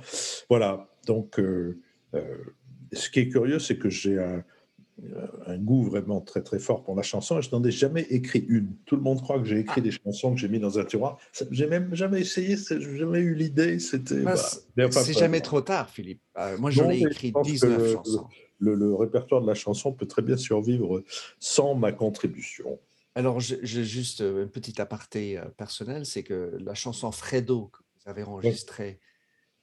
Voilà. 0.49 0.89
Donc, 1.05 1.39
euh, 1.39 1.79
ce 2.91 3.09
qui 3.09 3.21
est 3.21 3.29
curieux, 3.29 3.59
c'est 3.59 3.77
que 3.77 3.89
j'ai 3.89 4.19
un, 4.19 4.43
un 5.47 5.57
goût 5.57 5.83
vraiment 5.83 6.21
très 6.21 6.41
très 6.41 6.59
fort 6.59 6.83
pour 6.83 6.95
la 6.95 7.01
chanson 7.01 7.39
et 7.39 7.41
je 7.41 7.49
n'en 7.51 7.63
ai 7.63 7.71
jamais 7.71 8.01
écrit 8.09 8.45
une. 8.47 8.75
Tout 8.85 8.95
le 8.95 9.01
monde 9.01 9.21
croit 9.21 9.39
que 9.39 9.45
j'ai 9.45 9.59
écrit 9.59 9.81
ah. 9.81 9.81
des 9.81 9.91
chansons 9.91 10.33
que 10.33 10.39
j'ai 10.39 10.47
mis 10.47 10.59
dans 10.59 10.79
un 10.79 10.85
tiroir. 10.85 11.17
J'ai 11.49 11.67
même 11.67 11.93
jamais 11.95 12.21
essayé, 12.21 12.55
j'ai 12.57 12.97
jamais 12.97 13.19
eu 13.19 13.33
l'idée. 13.33 13.79
C'était. 13.79 14.21
Bah, 14.21 14.35
c'est 14.35 15.17
jamais 15.17 15.41
trop 15.41 15.61
tard, 15.61 15.89
Philippe. 15.89 16.21
Euh, 16.37 16.57
moi, 16.57 16.71
j'en 16.71 16.89
ai 16.89 16.99
écrit 17.01 17.33
19 17.43 17.93
chansons. 17.93 18.27
Le, 18.59 18.93
répertoire 18.93 19.41
de 19.41 19.47
la 19.47 19.55
chanson 19.55 19.91
peut 19.91 20.05
très 20.05 20.21
bien 20.21 20.37
survivre 20.37 21.03
sans 21.39 21.73
ma 21.73 21.91
contribution. 21.91 22.79
Alors, 23.15 23.39
j'ai 23.39 23.83
juste 23.83 24.21
euh, 24.21 24.45
un 24.45 24.47
petit 24.47 24.79
aparté 24.79 25.37
euh, 25.37 25.45
personnel, 25.57 26.05
c'est 26.05 26.23
que 26.23 26.57
la 26.59 26.75
chanson 26.75 27.11
Fredo 27.11 27.71
que 27.73 27.79
vous 27.79 28.09
avez 28.09 28.23
enregistrée 28.23 28.99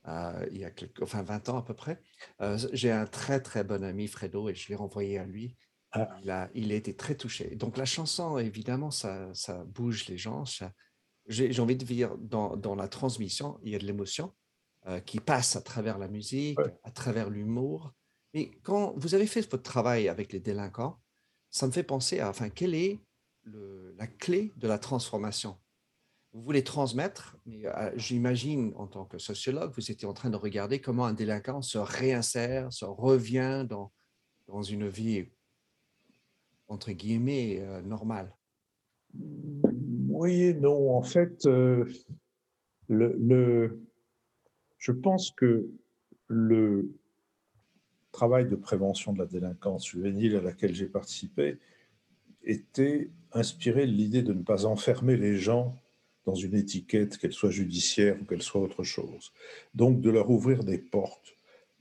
euh, 0.08 0.46
il 0.50 0.58
y 0.58 0.64
a 0.64 0.70
quelques, 0.70 1.02
enfin 1.02 1.22
20 1.22 1.48
ans 1.50 1.58
à 1.58 1.62
peu 1.62 1.74
près. 1.74 2.00
Euh, 2.40 2.58
j'ai 2.72 2.90
un 2.90 3.06
très 3.06 3.40
très 3.40 3.64
bon 3.64 3.84
ami, 3.84 4.08
Fredo, 4.08 4.48
et 4.48 4.54
je 4.54 4.68
l'ai 4.68 4.74
renvoyé 4.74 5.18
à 5.18 5.24
lui. 5.24 5.56
Ah. 5.92 6.08
Il, 6.22 6.30
a, 6.30 6.50
il 6.54 6.72
a 6.72 6.74
été 6.74 6.94
très 6.94 7.14
touché. 7.14 7.54
Donc 7.56 7.76
la 7.76 7.84
chanson, 7.84 8.38
évidemment, 8.38 8.90
ça, 8.90 9.32
ça 9.34 9.64
bouge 9.64 10.06
les 10.08 10.18
gens. 10.18 10.44
J'ai 11.26 11.60
envie 11.60 11.76
de 11.76 11.84
dire, 11.84 12.16
dans, 12.18 12.56
dans, 12.56 12.74
la 12.74 12.88
transmission, 12.88 13.58
il 13.62 13.72
y 13.72 13.74
a 13.74 13.78
de 13.78 13.86
l'émotion 13.86 14.34
euh, 14.86 15.00
qui 15.00 15.20
passe 15.20 15.56
à 15.56 15.62
travers 15.62 15.98
la 15.98 16.08
musique, 16.08 16.58
à 16.84 16.90
travers 16.90 17.30
l'humour. 17.30 17.92
Mais 18.34 18.50
quand 18.62 18.94
vous 18.96 19.14
avez 19.14 19.26
fait 19.26 19.40
votre 19.50 19.62
travail 19.62 20.08
avec 20.08 20.32
les 20.32 20.40
délinquants, 20.40 21.00
ça 21.50 21.66
me 21.66 21.72
fait 21.72 21.82
penser 21.82 22.20
à, 22.20 22.28
enfin, 22.28 22.50
quelle 22.50 22.74
est 22.74 23.00
le, 23.42 23.94
la 23.98 24.06
clé 24.06 24.52
de 24.56 24.68
la 24.68 24.78
transformation? 24.78 25.58
Vous 26.32 26.42
voulez 26.42 26.62
transmettre, 26.62 27.36
mais 27.46 27.66
euh, 27.66 27.90
j'imagine 27.96 28.72
en 28.76 28.86
tant 28.86 29.04
que 29.04 29.18
sociologue, 29.18 29.72
vous 29.74 29.90
étiez 29.90 30.06
en 30.06 30.12
train 30.12 30.30
de 30.30 30.36
regarder 30.36 30.80
comment 30.80 31.06
un 31.06 31.14
délinquant 31.14 31.62
se 31.62 31.78
réinsère, 31.78 32.72
se 32.72 32.84
revient 32.84 33.66
dans, 33.68 33.92
dans 34.46 34.62
une 34.62 34.88
vie, 34.88 35.26
entre 36.68 36.92
guillemets, 36.92 37.60
euh, 37.60 37.80
normale. 37.80 38.34
Oui 39.14 40.54
non. 40.54 40.94
En 40.94 41.02
fait, 41.02 41.46
euh, 41.46 41.86
le, 42.88 43.16
le, 43.18 43.80
je 44.78 44.92
pense 44.92 45.30
que 45.30 45.70
le 46.26 46.94
travail 48.12 48.46
de 48.46 48.56
prévention 48.56 49.12
de 49.12 49.18
la 49.18 49.26
délinquance 49.26 49.86
juvénile 49.86 50.36
à 50.36 50.42
laquelle 50.42 50.74
j'ai 50.74 50.88
participé 50.88 51.58
était 52.42 53.10
inspiré 53.32 53.86
de 53.86 53.92
l'idée 53.92 54.22
de 54.22 54.34
ne 54.34 54.42
pas 54.42 54.66
enfermer 54.66 55.16
les 55.16 55.36
gens 55.36 55.76
dans 56.28 56.34
une 56.34 56.54
étiquette, 56.54 57.16
qu'elle 57.16 57.32
soit 57.32 57.50
judiciaire 57.50 58.14
ou 58.20 58.24
qu'elle 58.26 58.42
soit 58.42 58.60
autre 58.60 58.84
chose. 58.84 59.32
Donc 59.74 60.02
de 60.02 60.10
leur 60.10 60.28
ouvrir 60.28 60.62
des 60.62 60.76
portes, 60.76 61.34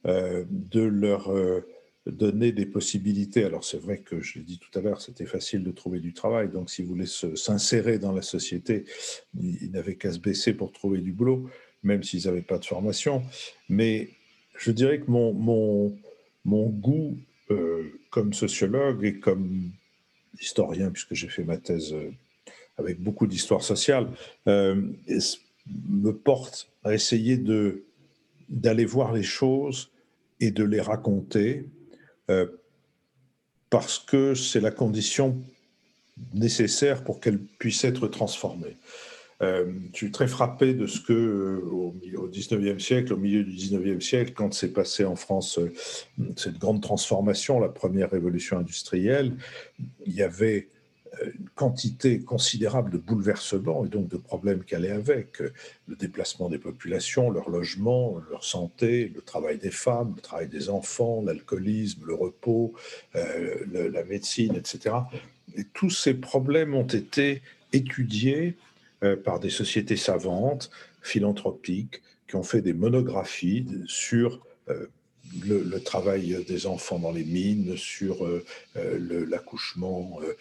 euh, 0.06 0.46
de 0.50 0.82
leur 0.82 1.36
euh, 1.36 1.68
donner 2.06 2.54
des 2.54 2.66
possibilités. 2.66 3.44
Alors 3.44 3.66
c'est 3.66 3.78
vrai 3.78 3.98
que 3.98 4.22
je 4.22 4.40
l'ai 4.40 4.46
dit 4.46 4.58
tout 4.58 4.80
à 4.80 4.82
l'heure, 4.82 5.02
c'était 5.02 5.26
facile 5.26 5.64
de 5.64 5.72
trouver 5.72 6.00
du 6.00 6.14
travail. 6.14 6.48
Donc 6.48 6.70
s'ils 6.70 6.86
voulaient 6.86 7.14
s'insérer 7.36 8.00
dans 8.00 8.14
la 8.14 8.22
société, 8.22 8.86
ils, 9.38 9.70
n'avaient 9.72 9.96
qu'à 9.96 10.14
se 10.14 10.20
baisser 10.20 10.54
pour 10.54 10.72
trouver 10.72 11.00
du 11.00 11.12
boulot, 11.12 11.50
même 11.84 12.04
s'ils 12.04 12.26
n'avaient 12.28 12.42
pas 12.54 12.58
de 12.58 12.66
formation. 12.66 13.24
Mais 13.68 14.12
je 14.58 14.72
dirais 14.72 15.02
que 15.02 15.12
mon, 15.12 15.92
goût 16.46 17.18
euh, 17.52 18.00
comme 18.12 18.34
sociologue 18.34 19.04
et 19.04 19.20
comme 19.20 19.72
historien, 20.40 20.90
puisque 20.90 21.16
j'ai 21.16 21.28
fait 21.28 21.44
ma 21.44 21.58
thèse 21.58 21.94
avec 22.78 23.02
beaucoup 23.02 23.28
d'histoire 23.28 23.64
sociale, 23.64 24.08
euh, 24.48 24.82
me 25.90 26.12
porte 26.12 26.70
à 26.84 26.94
essayer 26.94 27.38
de 27.38 27.84
d'aller 28.50 28.86
voir 28.86 29.12
les 29.12 29.24
choses 29.24 29.92
et 30.40 30.52
de 30.52 30.64
les 30.64 30.80
raconter 30.80 31.66
euh, 32.30 32.48
parce 33.70 34.00
que 34.00 34.36
c'est 34.36 34.62
la 34.62 34.72
condition 34.72 35.42
nécessaire 36.34 37.04
pour 37.04 37.20
qu'elles 37.20 37.40
puissent 37.40 37.84
être 37.84 38.08
transformées. 38.08 38.78
Euh, 39.42 39.72
je 39.92 39.98
suis 39.98 40.12
très 40.12 40.28
frappé 40.28 40.74
de 40.74 40.88
ce 40.88 41.02
que, 41.02 41.62
au, 41.70 41.94
au 42.16 42.28
19e 42.30 42.80
siècle, 42.80 43.14
au 43.14 43.18
milieu 43.18 43.44
du 43.44 43.52
19e 43.52 44.00
siècle, 44.00 44.32
quand 44.34 44.54
s'est 44.54 44.72
passé 44.72 45.04
en 45.04 45.18
France 45.18 45.60
cette 46.38 46.58
grande 46.58 46.82
transformation, 46.82 47.60
la 47.60 47.70
première 47.70 48.10
révolution 48.10 48.58
industrielle, 48.58 49.36
il 50.06 50.14
y 50.14 50.24
avait 50.24 50.70
une 51.26 51.50
quantité 51.56 52.20
considérable 52.20 52.92
de 52.92 52.98
bouleversements 52.98 53.86
et 53.86 53.90
donc 53.90 54.08
de 54.08 54.18
problèmes 54.18 54.64
qui 54.64 54.76
allaient 54.76 54.92
avec 54.92 55.40
le 55.40 55.96
déplacement 55.96 56.50
des 56.50 56.58
populations, 56.58 57.30
leur 57.30 57.50
logement, 57.50 58.22
leur 58.30 58.44
santé, 58.44 59.12
le 59.14 59.22
travail 59.22 59.58
des 59.58 59.72
femmes, 59.72 60.14
le 60.16 60.22
travail 60.22 60.48
des 60.48 60.70
enfants, 60.70 61.24
l'alcoolisme, 61.26 62.06
le 62.06 62.14
repos, 62.14 62.74
euh, 63.16 63.90
la 63.92 64.04
médecine, 64.04 64.56
etc. 64.56 64.96
Et 65.56 65.64
tous 65.64 65.90
ces 65.90 66.14
problèmes 66.14 66.76
ont 66.76 66.88
été 66.88 67.42
étudiés 67.74 68.56
euh, 69.04 69.16
par 69.16 69.40
des 69.40 69.50
sociétés 69.50 69.98
savantes, 69.98 70.70
philanthropiques, 71.02 72.02
qui 72.28 72.36
ont 72.36 72.44
fait 72.44 72.62
des 72.62 72.74
monographies 72.74 73.66
sur 73.86 74.46
euh, 74.70 74.88
le, 75.46 75.80
travail 75.80 76.44
des 76.48 76.68
enfants 76.68 77.00
dans 77.00 77.12
les 77.12 77.24
mines, 77.24 77.78
sur 77.78 78.26
euh, 78.26 78.44
euh, 78.76 79.26
l'accouchement 79.30 80.20
euh, 80.24 80.34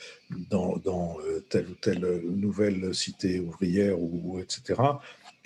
dans, 0.51 1.19
telle 1.49 1.69
ou 1.69 1.75
telle 1.75 2.23
nouvelle 2.25 2.95
cité 2.95 3.41
ouvrière, 3.41 4.01
ou, 4.01 4.39
etc. 4.41 4.81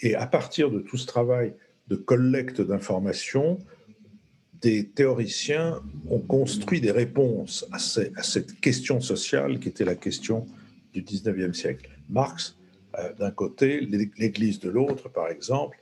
Et 0.01 0.15
à 0.15 0.27
partir 0.27 0.71
de 0.71 0.81
tout 0.81 0.97
ce 0.97 1.07
travail 1.07 1.55
de 1.89 1.97
collecte 1.97 2.61
d'informations, 2.61 3.59
des 4.61 4.87
théoriciens 4.87 5.81
ont 6.09 6.21
construit 6.21 6.81
des 6.81 6.91
réponses 6.91 7.67
à, 7.73 7.77
à, 7.77 8.23
cette 8.23 8.61
question 8.61 9.01
sociale 9.01 9.59
qui 9.59 9.69
était 9.69 9.85
la 9.85 9.95
question 9.95 10.47
du 10.93 11.03
19e 11.03 11.55
siècle. 11.55 11.89
Marx, 12.09 12.57
d'un 13.19 13.31
côté, 13.31 13.81
l'Église 14.19 14.59
de 14.59 14.69
l'autre, 14.69 15.09
par 15.09 15.29
exemple, 15.29 15.80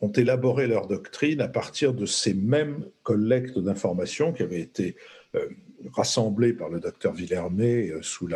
ont 0.00 0.12
élaboré 0.12 0.66
leur 0.66 0.86
doctrine 0.86 1.40
à 1.40 1.48
partir 1.48 1.92
de 1.92 2.06
ces 2.06 2.34
mêmes 2.34 2.84
collectes 3.02 3.58
d'informations 3.58 4.32
qui 4.32 4.42
avaient 4.42 4.60
été 4.60 4.96
euh, 5.34 5.46
rassemblées 5.94 6.52
par 6.52 6.68
le 6.68 6.80
docteur 6.80 7.12
Villermé 7.12 7.88
euh, 7.88 8.02
sous 8.02 8.28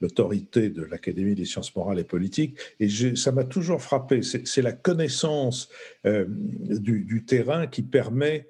l'autorité 0.00 0.70
de 0.70 0.82
l'Académie 0.82 1.34
des 1.34 1.44
sciences 1.44 1.74
morales 1.76 1.98
et 1.98 2.04
politiques. 2.04 2.56
Et 2.80 2.88
ça 3.16 3.32
m'a 3.32 3.44
toujours 3.44 3.82
frappé. 3.82 4.20
C'est 4.22 4.62
la 4.62 4.72
connaissance 4.72 5.68
euh, 6.06 6.24
du, 6.28 7.24
terrain 7.26 7.66
qui 7.66 7.82
permet 7.82 8.46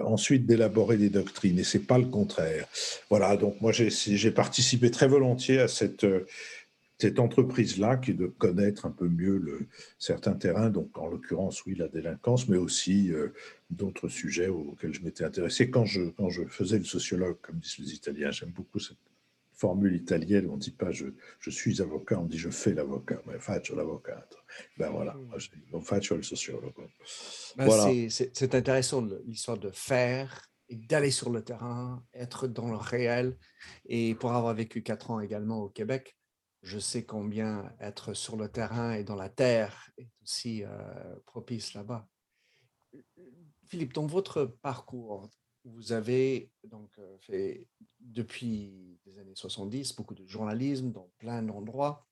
ensuite 0.00 0.46
d'élaborer 0.46 0.96
des 0.96 1.10
doctrines, 1.10 1.58
et 1.58 1.62
c'est 1.62 1.86
pas 1.86 1.98
le 1.98 2.06
contraire. 2.06 2.66
Voilà, 3.10 3.36
donc 3.36 3.60
moi 3.60 3.70
j'ai 3.70 4.30
participé 4.30 4.90
très 4.90 5.08
volontiers 5.08 5.58
à 5.58 5.68
cette 5.68 6.06
cette 6.98 7.20
entreprise-là 7.20 7.96
qui 7.96 8.10
est 8.10 8.14
de 8.14 8.26
connaître 8.26 8.84
un 8.86 8.90
peu 8.90 9.08
mieux 9.08 9.38
le, 9.38 9.68
certains 9.98 10.34
terrains, 10.34 10.70
donc 10.70 10.98
en 10.98 11.06
l'occurrence, 11.06 11.64
oui, 11.64 11.76
la 11.76 11.88
délinquance, 11.88 12.48
mais 12.48 12.56
aussi 12.56 13.12
euh, 13.12 13.28
d'autres 13.70 14.08
sujets 14.08 14.48
auxquels 14.48 14.92
je 14.92 15.02
m'étais 15.02 15.24
intéressé 15.24 15.70
quand 15.70 15.84
je, 15.84 16.10
quand 16.10 16.28
je 16.28 16.44
faisais 16.46 16.78
le 16.78 16.84
sociologue, 16.84 17.36
comme 17.40 17.58
disent 17.58 17.78
les 17.78 17.94
Italiens. 17.94 18.30
J'aime 18.32 18.50
beaucoup 18.50 18.80
cette 18.80 18.98
formule 19.52 19.94
italienne 19.94 20.46
où 20.46 20.52
on 20.52 20.56
ne 20.56 20.60
dit 20.60 20.70
pas 20.70 20.90
je, 20.90 21.06
je, 21.40 21.50
suis 21.50 21.80
avocat, 21.80 22.18
on 22.18 22.24
dit 22.24 22.38
je 22.38 22.50
fais 22.50 22.74
l'avocat, 22.74 23.20
mais 23.26 23.38
faccio 23.38 23.76
l'avocat. 23.76 24.26
Ben 24.76 24.90
voilà, 24.90 25.16
on 25.72 25.80
faccio 25.80 26.16
le 26.16 26.22
sociologue. 26.22 26.72
Ben 27.56 27.64
voilà. 27.64 27.92
C'est 28.08 28.54
intéressant 28.54 29.06
l'histoire 29.24 29.58
de 29.58 29.70
faire 29.70 30.48
d'aller 30.70 31.10
sur 31.10 31.30
le 31.30 31.42
terrain, 31.42 32.04
être 32.12 32.46
dans 32.46 32.70
le 32.70 32.76
réel. 32.76 33.36
Et 33.86 34.14
pour 34.14 34.32
avoir 34.32 34.54
vécu 34.54 34.82
quatre 34.82 35.10
ans 35.10 35.20
également 35.20 35.62
au 35.62 35.68
Québec, 35.68 36.17
je 36.62 36.78
sais 36.78 37.04
combien 37.04 37.72
être 37.80 38.14
sur 38.14 38.36
le 38.36 38.48
terrain 38.48 38.92
et 38.92 39.04
dans 39.04 39.14
la 39.16 39.28
terre 39.28 39.90
est 39.96 40.08
aussi 40.22 40.64
propice 41.24 41.74
là-bas. 41.74 42.08
Philippe, 43.66 43.92
dans 43.92 44.06
votre 44.06 44.44
parcours, 44.44 45.28
vous 45.64 45.92
avez 45.92 46.50
donc 46.64 46.98
fait 47.20 47.68
depuis 48.00 48.98
les 49.04 49.18
années 49.18 49.34
70 49.34 49.94
beaucoup 49.96 50.14
de 50.14 50.26
journalisme 50.26 50.92
dans 50.92 51.10
plein 51.18 51.42
d'endroits. 51.42 52.06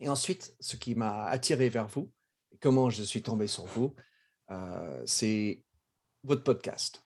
Et 0.00 0.08
ensuite, 0.08 0.54
ce 0.60 0.76
qui 0.76 0.94
m'a 0.94 1.24
attiré 1.24 1.68
vers 1.68 1.88
vous, 1.88 2.10
et 2.52 2.58
comment 2.58 2.88
je 2.90 3.02
suis 3.02 3.22
tombé 3.22 3.46
sur 3.46 3.66
vous, 3.66 3.94
c'est 5.04 5.62
votre 6.24 6.42
podcast. 6.42 7.04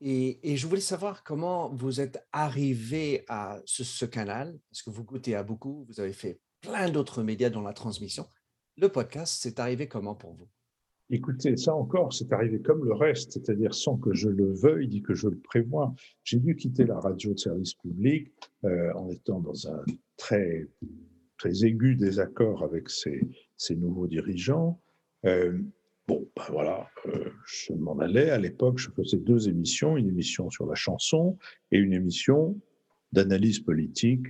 Et, 0.00 0.56
je 0.56 0.66
voulais 0.66 0.80
savoir 0.80 1.24
comment 1.24 1.70
vous 1.70 2.00
êtes 2.00 2.24
arrivé 2.32 3.24
à 3.28 3.60
ce, 3.64 4.04
canal, 4.04 4.58
parce 4.70 4.82
que 4.82 4.90
vous 4.90 5.04
goûtez 5.04 5.34
à 5.34 5.42
beaucoup, 5.42 5.84
vous 5.88 6.00
avez 6.00 6.12
fait 6.12 6.40
plein 6.60 6.88
d'autres 6.88 7.22
médias 7.22 7.50
dans 7.50 7.62
la 7.62 7.72
transmission. 7.72 8.26
Le 8.76 8.88
podcast, 8.88 9.38
c'est 9.40 9.58
arrivé 9.58 9.88
comment 9.88 10.14
pour 10.14 10.34
vous? 10.34 10.48
Écoutez, 11.10 11.56
ça 11.56 11.74
encore, 11.74 12.12
c'est 12.12 12.32
arrivé 12.32 12.60
comme 12.60 12.84
le 12.84 12.92
reste, 12.92 13.32
c'est-à-dire 13.32 13.74
sans 13.74 13.96
que 13.96 14.12
je 14.12 14.28
le 14.28 14.52
veuille, 14.52 14.88
ni 14.88 15.02
que 15.02 15.14
je 15.14 15.26
le 15.26 15.38
prévoie. 15.38 15.94
J'ai 16.22 16.38
dû 16.38 16.54
quitter 16.54 16.84
la 16.84 17.00
radio 17.00 17.32
de 17.32 17.38
service 17.38 17.74
public 17.74 18.30
euh, 18.64 18.92
en 18.94 19.08
étant 19.08 19.40
dans 19.40 19.68
un 19.68 19.82
très, 20.16 20.68
très 21.38 21.64
aigu 21.64 21.96
désaccord 21.96 22.62
avec 22.62 22.90
ces 22.90 23.76
nouveaux 23.76 24.06
dirigeants. 24.06 24.80
Euh, 25.24 25.58
bon, 26.08 26.28
ben 26.34 26.44
voilà, 26.50 26.88
euh, 27.06 27.30
je 27.46 27.74
m'en 27.74 27.98
allais. 27.98 28.30
À 28.30 28.38
l'époque, 28.38 28.78
je 28.78 28.90
faisais 28.90 29.18
deux 29.18 29.48
émissions, 29.48 29.96
une 29.96 30.08
émission 30.08 30.50
sur 30.50 30.66
la 30.66 30.74
chanson 30.74 31.38
et 31.70 31.78
une 31.78 31.92
émission 31.92 32.58
d'analyse 33.12 33.60
politique 33.60 34.26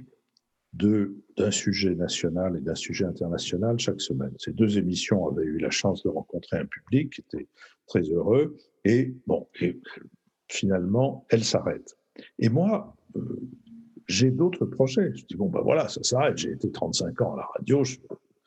d'un 0.74 1.50
sujet 1.50 1.94
national 1.94 2.56
et 2.56 2.60
d'un 2.60 2.74
sujet 2.74 3.06
international 3.06 3.78
chaque 3.78 4.02
semaine. 4.02 4.34
Ces 4.38 4.52
deux 4.52 4.76
émissions 4.76 5.26
avaient 5.26 5.44
eu 5.44 5.58
la 5.58 5.70
chance 5.70 6.02
de 6.02 6.10
rencontrer 6.10 6.58
un 6.58 6.66
public 6.66 7.14
qui 7.14 7.22
était 7.22 7.48
très 7.86 8.02
heureux 8.02 8.58
et 8.84 9.14
bon, 9.26 9.48
et 9.60 9.80
finalement, 10.48 11.26
elles 11.30 11.44
s'arrêtent. 11.44 11.96
Et 12.38 12.50
moi, 12.50 12.94
euh, 13.16 13.40
j'ai 14.08 14.30
d'autres 14.30 14.66
projets. 14.66 15.12
Je 15.14 15.24
dis, 15.24 15.36
bon, 15.36 15.48
ben 15.48 15.60
voilà, 15.60 15.88
ça 15.88 16.02
s'arrête. 16.02 16.36
J'ai 16.36 16.52
été 16.52 16.70
35 16.70 17.20
ans 17.22 17.34
à 17.34 17.38
la 17.38 17.46
radio, 17.56 17.82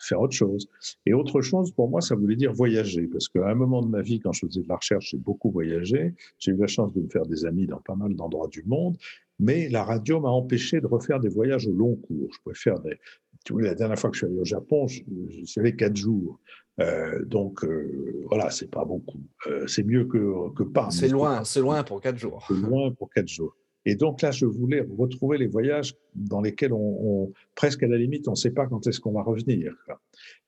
faire 0.02 0.22
autre 0.22 0.36
chose. 0.36 0.68
Et 1.06 1.14
autre 1.14 1.42
chose, 1.42 1.72
pour 1.72 1.90
moi, 1.90 2.02
ça 2.02 2.16
voulait 2.16 2.36
dire 2.36 2.54
voyager. 2.54 3.08
Parce 3.08 3.28
qu'à 3.28 3.48
un 3.48 3.56
moment 3.56 3.82
de 3.82 3.88
ma 3.88 4.02
vie, 4.02 4.20
quand 4.20 4.32
je 4.34 4.46
faisais 4.46 4.62
de 4.62 4.68
la 4.68 4.76
recherche, 4.76 5.12
j'ai 5.12 5.18
beaucoup 5.18 5.52
voyagé. 5.52 6.14
J'ai 6.40 6.52
eu 6.52 6.58
la 6.58 6.68
chance 6.68 6.94
de 6.94 7.02
me 7.02 7.10
faire 7.10 7.26
des 7.26 7.46
amis 7.46 7.68
dans 7.68 7.80
pas 7.80 7.96
mal 7.96 8.16
d'endroits 8.16 8.48
du 8.48 8.64
monde 8.64 8.98
mais 9.42 9.70
la 9.70 9.84
radio 9.84 10.22
m'a 10.22 10.30
empêché 10.30 10.80
de 10.80 10.88
refaire 10.88 11.20
des 11.20 11.28
voyages 11.28 11.68
au 11.68 11.74
long 11.74 11.96
cours. 11.96 12.30
Je 12.32 12.40
pouvais 12.44 12.56
faire 12.56 12.80
des. 12.80 12.98
Tu 13.44 13.54
vois, 13.54 13.64
la 13.64 13.74
dernière 13.74 13.98
fois 13.98 14.12
que 14.12 14.16
je 14.16 14.20
suis 14.20 14.28
allé 14.28 14.40
au 14.40 14.46
Japon, 14.46 14.88
j'y 14.88 15.60
allé 15.60 15.76
quatre 15.76 15.96
jours. 15.96 16.40
Euh, 16.80 17.26
donc 17.26 17.66
euh, 17.66 18.24
voilà, 18.28 18.52
c'est 18.52 18.70
pas 18.70 18.86
beaucoup. 18.86 19.20
Euh, 19.48 19.66
c'est 19.68 19.84
mieux 19.84 20.06
que, 20.06 20.54
que 20.54 20.62
pas. 20.62 20.92
C'est 20.92 21.08
loin, 21.08 21.44
c'est 21.44 21.60
loin 21.60 21.84
pour 21.84 22.00
quatre 22.02 22.18
jours. 22.18 22.46
C'est 22.48 22.54
loin 22.54 22.92
pour 22.92 23.10
quatre 23.10 23.28
jours. 23.28 23.56
Et 23.86 23.96
donc 23.96 24.22
là, 24.22 24.32
je 24.32 24.46
voulais 24.46 24.86
retrouver 24.98 25.38
les 25.38 25.48
voyages 25.48 25.96
dans 26.14 26.42
lesquels 26.42 26.74
on, 26.74 27.32
presque 27.56 27.84
à 27.84 27.88
la 27.88 27.98
limite, 27.98 28.28
on 28.28 28.32
ne 28.32 28.36
sait 28.36 28.52
pas 28.52 28.68
quand 28.68 28.86
est-ce 28.88 29.00
qu'on 29.00 29.14
va 29.14 29.24
revenir. 29.24 29.74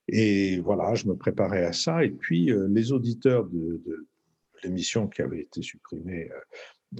Et 0.08 0.60
voilà, 0.60 0.94
je 0.94 1.06
me 1.08 1.16
préparais 1.16 1.64
à 1.64 1.72
ça. 1.72 2.04
Et 2.04 2.10
puis 2.10 2.52
les 2.68 2.92
auditeurs 2.92 3.46
de, 3.46 4.06
l'émission 4.62 5.08
qui 5.08 5.22
avait 5.22 5.40
été 5.40 5.62
supprimée 5.62 6.30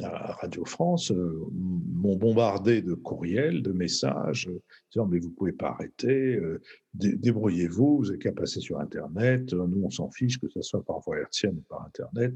à 0.03 0.33
Radio 0.33 0.64
France 0.64 1.12
euh, 1.12 1.47
m'ont 1.53 2.17
bombardé 2.17 2.83
de 2.83 2.95
courriels, 2.95 3.62
de 3.62 3.73
messages, 3.73 4.50
disant 4.93 5.07
mais 5.07 5.21
vous 5.21 5.31
pouvez 5.31 5.53
pas 5.53 5.69
arrêter, 5.69 6.35
euh, 6.35 6.61
débrouillez-vous, 6.95 7.99
vous 7.99 8.05
n'avez 8.07 8.19
qu'à 8.19 8.33
passer 8.33 8.61
sur 8.61 8.81
Internet, 8.81 9.53
nous 9.53 9.83
on 9.85 9.91
s'en 9.91 10.11
fiche 10.11 10.41
que 10.41 10.49
ce 10.49 10.62
soit 10.62 10.85
par 10.85 11.00
voie 11.00 11.21
hertzienne 11.21 11.57
ou 11.59 11.64
par 11.69 11.85
Internet, 11.87 12.35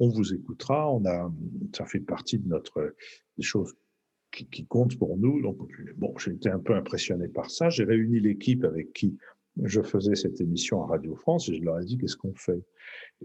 on 0.00 0.08
vous 0.08 0.34
écoutera, 0.34 0.92
on 0.92 1.04
a, 1.04 1.32
ça 1.76 1.84
fait 1.84 2.00
partie 2.00 2.38
de 2.38 2.48
notre 2.48 2.94
des 3.36 3.44
choses 3.44 3.74
qui, 4.32 4.46
qui 4.46 4.66
comptent 4.66 4.98
pour 4.98 5.16
nous. 5.18 5.40
Donc 5.42 5.58
bon, 5.96 6.16
j'ai 6.18 6.32
été 6.32 6.48
un 6.48 6.58
peu 6.58 6.74
impressionné 6.74 7.28
par 7.28 7.50
ça. 7.50 7.68
J'ai 7.68 7.84
réuni 7.84 8.18
l'équipe 8.18 8.64
avec 8.64 8.92
qui 8.92 9.16
je 9.62 9.82
faisais 9.82 10.14
cette 10.14 10.40
émission 10.40 10.82
à 10.82 10.86
Radio 10.86 11.14
France 11.16 11.48
et 11.48 11.54
je 11.54 11.62
leur 11.62 11.78
ai 11.80 11.84
dit 11.84 11.98
qu'est-ce 11.98 12.16
qu'on 12.16 12.34
fait? 12.34 12.64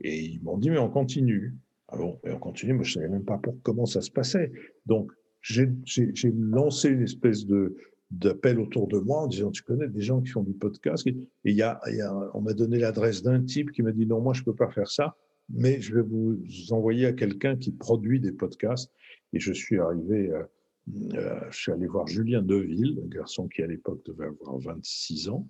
Et 0.01 0.20
ils 0.20 0.44
m'ont 0.44 0.58
dit 0.58 0.70
mais 0.70 0.77
on 0.77 0.89
continue. 0.89 1.55
Ah 1.88 1.98
bon, 1.98 2.20
et 2.25 2.32
on 2.32 2.39
continue, 2.39 2.74
moi 2.74 2.84
je 2.84 2.94
savais 2.94 3.08
même 3.08 3.25
pas 3.25 3.38
pour 3.38 3.62
comment 3.62 3.86
ça 3.86 4.01
se 4.01 4.12
passait. 4.12 4.51
Donc 4.86 5.12
j'ai 5.41 5.70
lancé 6.34 6.89
une 6.89 7.03
espèce 7.03 7.46
de 7.46 7.77
d'appel 8.12 8.60
autour 8.60 8.88
de 8.88 9.00
moi 9.00 9.22
en 9.22 9.27
disant 9.27 9.50
tu 9.50 9.63
connais 9.63 9.88
des 9.88 10.01
gens 10.01 10.22
qui 10.22 10.29
font 10.29 10.44
du 10.44 10.53
podcast? 10.53 11.08
Et 11.08 11.15
il 11.46 11.55
y 11.55 11.62
a, 11.62 11.79
y 11.88 12.01
a, 12.01 12.13
on 12.34 12.41
m'a 12.41 12.53
donné 12.53 12.79
l'adresse 12.79 13.24
d'un 13.24 13.41
type 13.41 13.72
qui 13.72 13.82
m'a 13.82 13.91
dit 13.91 14.05
non 14.05 14.20
moi 14.20 14.34
je 14.34 14.44
peux 14.44 14.53
pas 14.53 14.70
faire 14.70 14.89
ça 14.89 15.15
mais 15.49 15.81
je 15.81 15.95
vais 15.95 16.01
vous 16.01 16.39
envoyer 16.71 17.05
à 17.05 17.13
quelqu'un 17.13 17.55
qui 17.55 17.71
produit 17.71 18.19
des 18.19 18.31
podcasts 18.31 18.91
et 19.33 19.39
je 19.39 19.53
suis 19.53 19.79
arrivé 19.79 20.29
euh, 20.29 20.43
euh, 21.15 21.39
je 21.49 21.57
suis 21.57 21.71
allé 21.71 21.87
voir 21.87 22.05
Julien 22.07 22.41
Deville, 22.41 23.01
un 23.03 23.07
garçon 23.07 23.47
qui 23.47 23.63
à 23.63 23.67
l'époque 23.67 24.05
devait 24.05 24.27
avoir 24.27 24.59
26 24.59 25.29
ans, 25.29 25.47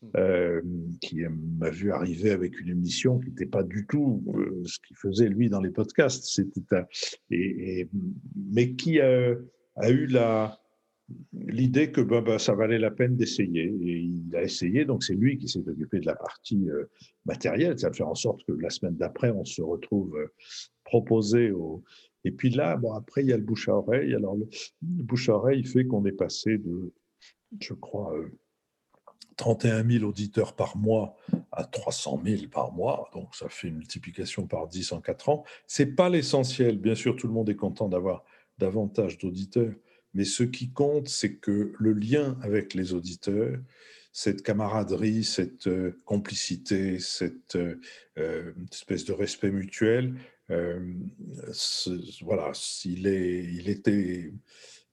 mmh. 0.00 0.06
euh, 0.16 0.62
qui 1.02 1.20
m'a 1.58 1.68
vu 1.68 1.92
arriver 1.92 2.30
avec 2.30 2.58
une 2.58 2.70
émission 2.70 3.18
qui 3.18 3.28
n'était 3.28 3.46
pas 3.46 3.62
du 3.62 3.86
tout 3.86 4.24
ce 4.64 4.78
qu'il 4.86 4.96
faisait 4.96 5.28
lui 5.28 5.50
dans 5.50 5.60
les 5.60 5.70
podcasts. 5.70 6.24
C'était 6.24 6.84
et, 7.30 7.88
mais 8.34 8.72
qui 8.72 9.00
a, 9.00 9.36
eu 9.90 10.06
la 10.06 10.58
l'idée 11.32 11.90
que 11.90 12.00
bah, 12.00 12.20
bah, 12.20 12.38
ça 12.38 12.54
valait 12.54 12.78
la 12.78 12.90
peine 12.90 13.16
d'essayer. 13.16 13.74
Et 13.80 13.98
il 13.98 14.36
a 14.36 14.42
essayé, 14.42 14.84
donc 14.84 15.04
c'est 15.04 15.14
lui 15.14 15.38
qui 15.38 15.48
s'est 15.48 15.66
occupé 15.66 16.00
de 16.00 16.06
la 16.06 16.16
partie 16.16 16.68
matérielle, 17.24 17.78
ça 17.78 17.92
faire 17.92 18.08
en 18.08 18.14
sorte 18.14 18.44
que 18.44 18.52
la 18.52 18.70
semaine 18.70 18.96
d'après, 18.96 19.30
on 19.30 19.44
se 19.44 19.62
retrouve 19.62 20.16
proposé 20.84 21.50
au, 21.50 21.82
et 22.24 22.30
puis 22.30 22.50
là, 22.50 22.76
bon, 22.76 22.92
après, 22.92 23.22
il 23.22 23.28
y 23.28 23.32
a 23.32 23.36
le 23.36 23.42
bouche 23.42 23.68
à 23.68 23.74
oreille. 23.74 24.14
Alors, 24.14 24.36
le, 24.36 24.46
bouche 24.82 25.28
à 25.28 25.34
oreille 25.34 25.64
fait 25.64 25.86
qu'on 25.86 26.04
est 26.04 26.12
passé 26.12 26.58
de, 26.58 26.92
je 27.60 27.74
crois, 27.74 28.12
31 29.36 29.84
euh, 29.86 29.98
000 29.98 30.04
auditeurs 30.04 30.54
par 30.54 30.76
mois 30.76 31.16
à 31.52 31.64
300 31.64 32.20
000 32.24 32.42
par 32.50 32.72
mois. 32.72 33.08
Donc, 33.14 33.34
ça 33.34 33.48
fait 33.48 33.68
une 33.68 33.76
multiplication 33.76 34.46
par 34.46 34.68
10 34.68 34.92
en 34.92 35.00
4 35.00 35.28
ans. 35.28 35.44
Ce 35.66 35.82
n'est 35.82 35.92
pas 35.92 36.08
l'essentiel. 36.08 36.78
Bien 36.78 36.94
sûr, 36.94 37.16
tout 37.16 37.28
le 37.28 37.32
monde 37.32 37.48
est 37.48 37.56
content 37.56 37.88
d'avoir 37.88 38.24
davantage 38.58 39.18
d'auditeurs. 39.18 39.72
Mais 40.14 40.24
ce 40.24 40.42
qui 40.42 40.70
compte, 40.72 41.08
c'est 41.08 41.36
que 41.36 41.72
le 41.78 41.92
lien 41.92 42.38
avec 42.42 42.74
les 42.74 42.94
auditeurs, 42.94 43.58
cette 44.12 44.42
camaraderie, 44.42 45.22
cette 45.22 45.66
euh, 45.66 46.00
complicité, 46.04 46.98
cette 46.98 47.56
euh, 47.56 48.52
espèce 48.72 49.04
de 49.04 49.12
respect 49.12 49.50
mutuel, 49.50 50.14
euh, 50.50 50.80
voilà, 52.22 52.52
il, 52.84 53.06
est, 53.06 53.44
il, 53.44 53.68
était, 53.68 54.32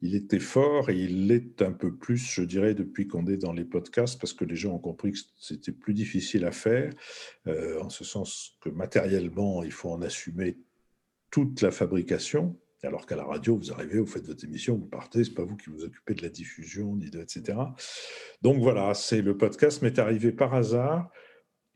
il 0.02 0.16
était 0.16 0.40
fort 0.40 0.90
et 0.90 0.98
il 0.98 1.28
l'est 1.28 1.62
un 1.62 1.72
peu 1.72 1.96
plus, 1.96 2.18
je 2.18 2.42
dirais, 2.42 2.74
depuis 2.74 3.08
qu'on 3.08 3.26
est 3.28 3.38
dans 3.38 3.54
les 3.54 3.64
podcasts, 3.64 4.20
parce 4.20 4.34
que 4.34 4.46
les 4.46 4.56
gens 4.56 4.74
ont 4.74 4.80
compris 4.80 5.14
que 5.14 5.20
c'était 5.40 5.72
plus 5.72 5.94
difficile 5.94 6.46
à 6.46 6.52
faire, 6.52 6.94
euh, 7.48 7.82
en 7.82 7.90
ce 7.90 8.04
sens 8.04 8.58
que 8.62 8.70
matériellement, 8.70 9.64
il 9.64 9.72
faut 9.72 9.92
en 9.92 10.02
assumer 10.02 10.58
toute 11.32 11.62
la 11.62 11.72
fabrication, 11.72 12.58
alors 12.84 13.06
qu'à 13.06 13.16
la 13.16 13.24
radio, 13.24 13.58
vous 13.58 13.72
arrivez, 13.72 14.00
vous 14.00 14.06
faites 14.06 14.28
votre 14.28 14.44
émission, 14.44 14.76
vous 14.76 14.86
partez, 14.86 15.24
c'est 15.24 15.34
pas 15.34 15.44
vous 15.44 15.56
qui 15.56 15.70
vous 15.70 15.84
occupez 15.84 16.14
de 16.14 16.22
la 16.22 16.30
diffusion, 16.30 16.96
ni 16.96 17.10
de, 17.10 17.20
etc. 17.20 17.58
Donc 18.42 18.62
voilà, 18.62 18.94
c'est 18.94 19.22
le 19.22 19.36
podcast 19.38 19.82
m'est 19.82 19.98
arrivé 19.98 20.32
par 20.32 20.54
hasard, 20.54 21.10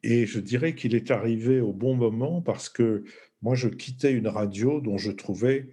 et 0.03 0.25
je 0.25 0.39
dirais 0.39 0.75
qu'il 0.75 0.95
est 0.95 1.11
arrivé 1.11 1.59
au 1.61 1.73
bon 1.73 1.95
moment 1.95 2.41
parce 2.41 2.69
que 2.69 3.03
moi, 3.41 3.55
je 3.55 3.69
quittais 3.69 4.13
une 4.13 4.27
radio 4.27 4.81
dont 4.81 4.97
je 4.97 5.11
trouvais 5.11 5.69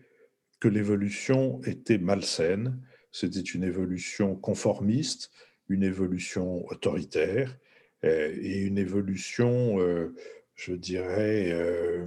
que 0.61 0.69
l'évolution 0.69 1.61
était 1.65 1.99
malsaine. 1.99 2.81
C'était 3.13 3.41
une 3.41 3.65
évolution 3.65 4.37
conformiste, 4.37 5.31
une 5.69 5.83
évolution 5.83 6.67
autoritaire 6.67 7.57
euh, 8.05 8.35
et 8.41 8.61
une 8.61 8.79
évolution, 8.79 9.81
euh, 9.81 10.15
je 10.55 10.73
dirais, 10.75 11.51
euh, 11.53 12.07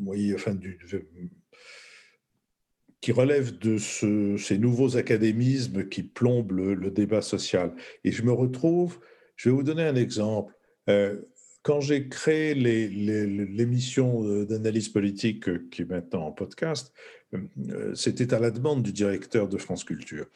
oui, 0.00 0.34
enfin, 0.34 0.54
du, 0.54 0.78
qui 3.02 3.12
relève 3.12 3.58
de 3.58 3.76
ces 3.76 4.56
nouveaux 4.56 4.96
académismes 4.96 5.86
qui 5.88 6.02
plombent 6.02 6.52
le, 6.52 6.90
débat 6.90 7.20
social. 7.20 7.74
Et 8.04 8.12
je 8.12 8.22
me 8.22 8.32
retrouve, 8.32 9.00
je 9.36 9.50
vais 9.50 9.54
vous 9.54 9.62
donner 9.62 9.82
un 9.82 9.96
exemple 9.96 10.54
quand 11.62 11.80
j'ai 11.80 12.08
créé 12.08 12.54
l'émission 12.54 14.24
euh, 14.24 14.44
d'analyse 14.44 14.88
politique 14.88 15.48
euh, 15.48 15.66
qui 15.70 15.82
est 15.82 15.90
maintenant 15.90 16.26
en 16.26 16.32
podcast, 16.32 16.92
euh, 17.34 17.94
c'était 17.94 18.34
à 18.34 18.40
la 18.40 18.50
demande 18.50 18.82
du 18.82 18.92
directeur 18.92 19.48
de 19.48 19.56
France 19.56 19.84
Culture, 19.84 20.26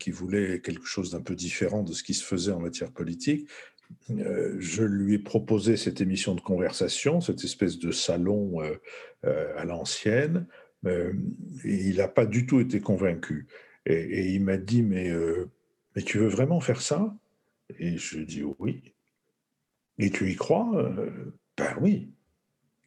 qui 0.00 0.10
voulait 0.10 0.60
quelque 0.60 0.84
chose 0.84 1.12
d'un 1.12 1.20
peu 1.20 1.36
différent 1.36 1.82
de 1.82 1.92
ce 1.92 2.02
qui 2.02 2.14
se 2.14 2.24
faisait 2.24 2.50
en 2.50 2.58
matière 2.58 2.90
politique. 2.90 3.48
Je 4.08 4.82
lui 4.82 5.14
ai 5.14 5.18
proposé 5.18 5.76
cette 5.76 6.00
émission 6.00 6.34
de 6.34 6.40
conversation, 6.40 7.20
cette 7.20 7.44
espèce 7.44 7.78
de 7.78 7.92
salon 7.92 8.60
à 9.22 9.64
l'ancienne, 9.64 10.46
et 10.86 11.88
il 11.88 11.96
n'a 11.96 12.08
pas 12.08 12.26
du 12.26 12.46
tout 12.46 12.60
été 12.60 12.80
convaincu. 12.80 13.46
Et, 13.86 14.32
il 14.32 14.42
m'a 14.42 14.56
dit, 14.56 14.82
mais, 14.82 15.10
mais 15.94 16.02
tu 16.02 16.18
veux 16.18 16.28
vraiment 16.28 16.60
faire 16.60 16.80
ça? 16.80 17.16
Et 17.78 17.96
je 17.96 18.16
lui 18.16 18.22
ai 18.22 18.26
dit 18.26 18.42
oui. 18.58 18.94
Et 19.98 20.10
tu 20.10 20.30
y 20.30 20.36
crois? 20.36 20.70
Euh, 20.74 21.32
Ben 21.56 21.76
oui. 21.80 22.10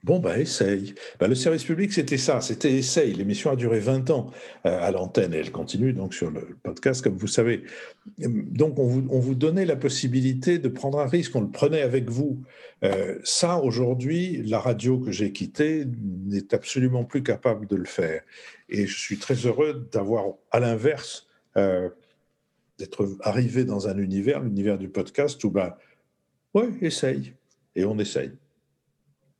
Bon, 0.05 0.19
ben 0.19 0.39
essaye. 0.39 0.93
Ben, 1.19 1.27
le 1.27 1.33
service 1.33 1.63
public, 1.63 1.91
c'était 1.91 2.19
ça, 2.19 2.39
c'était 2.39 2.71
essaye. 2.71 3.15
L'émission 3.15 3.49
a 3.49 3.55
duré 3.55 3.79
20 3.79 4.11
ans 4.11 4.29
euh, 4.67 4.79
à 4.79 4.91
l'antenne 4.91 5.33
et 5.33 5.37
elle 5.37 5.51
continue 5.51 5.93
donc 5.93 6.13
sur 6.13 6.29
le 6.29 6.55
podcast, 6.61 7.03
comme 7.03 7.17
vous 7.17 7.25
savez. 7.25 7.63
Donc, 8.19 8.77
on 8.77 8.85
vous, 8.85 9.07
on 9.09 9.19
vous 9.19 9.33
donnait 9.33 9.65
la 9.65 9.75
possibilité 9.75 10.59
de 10.59 10.67
prendre 10.67 10.99
un 10.99 11.07
risque, 11.07 11.35
on 11.35 11.41
le 11.41 11.49
prenait 11.49 11.81
avec 11.81 12.11
vous. 12.11 12.43
Euh, 12.83 13.17
ça, 13.23 13.57
aujourd'hui, 13.57 14.43
la 14.43 14.59
radio 14.59 14.99
que 14.99 15.11
j'ai 15.11 15.31
quittée 15.31 15.85
n'est 16.27 16.53
absolument 16.53 17.03
plus 17.03 17.23
capable 17.23 17.65
de 17.65 17.75
le 17.75 17.85
faire. 17.85 18.21
Et 18.69 18.85
je 18.85 18.99
suis 18.99 19.17
très 19.17 19.47
heureux 19.47 19.89
d'avoir, 19.91 20.35
à 20.51 20.59
l'inverse, 20.59 21.27
d'être 21.55 23.07
arrivé 23.21 23.63
dans 23.65 23.87
un 23.87 23.97
univers, 23.97 24.39
l'univers 24.39 24.77
du 24.77 24.87
podcast, 24.87 25.43
où 25.43 25.49
ben, 25.49 25.73
oui, 26.53 26.65
essaye. 26.81 27.33
Et 27.75 27.85
on 27.85 27.97
essaye. 27.97 28.33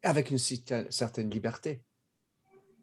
Avec 0.05 0.31
une 0.31 0.37
certaine 0.37 1.29
liberté. 1.29 1.81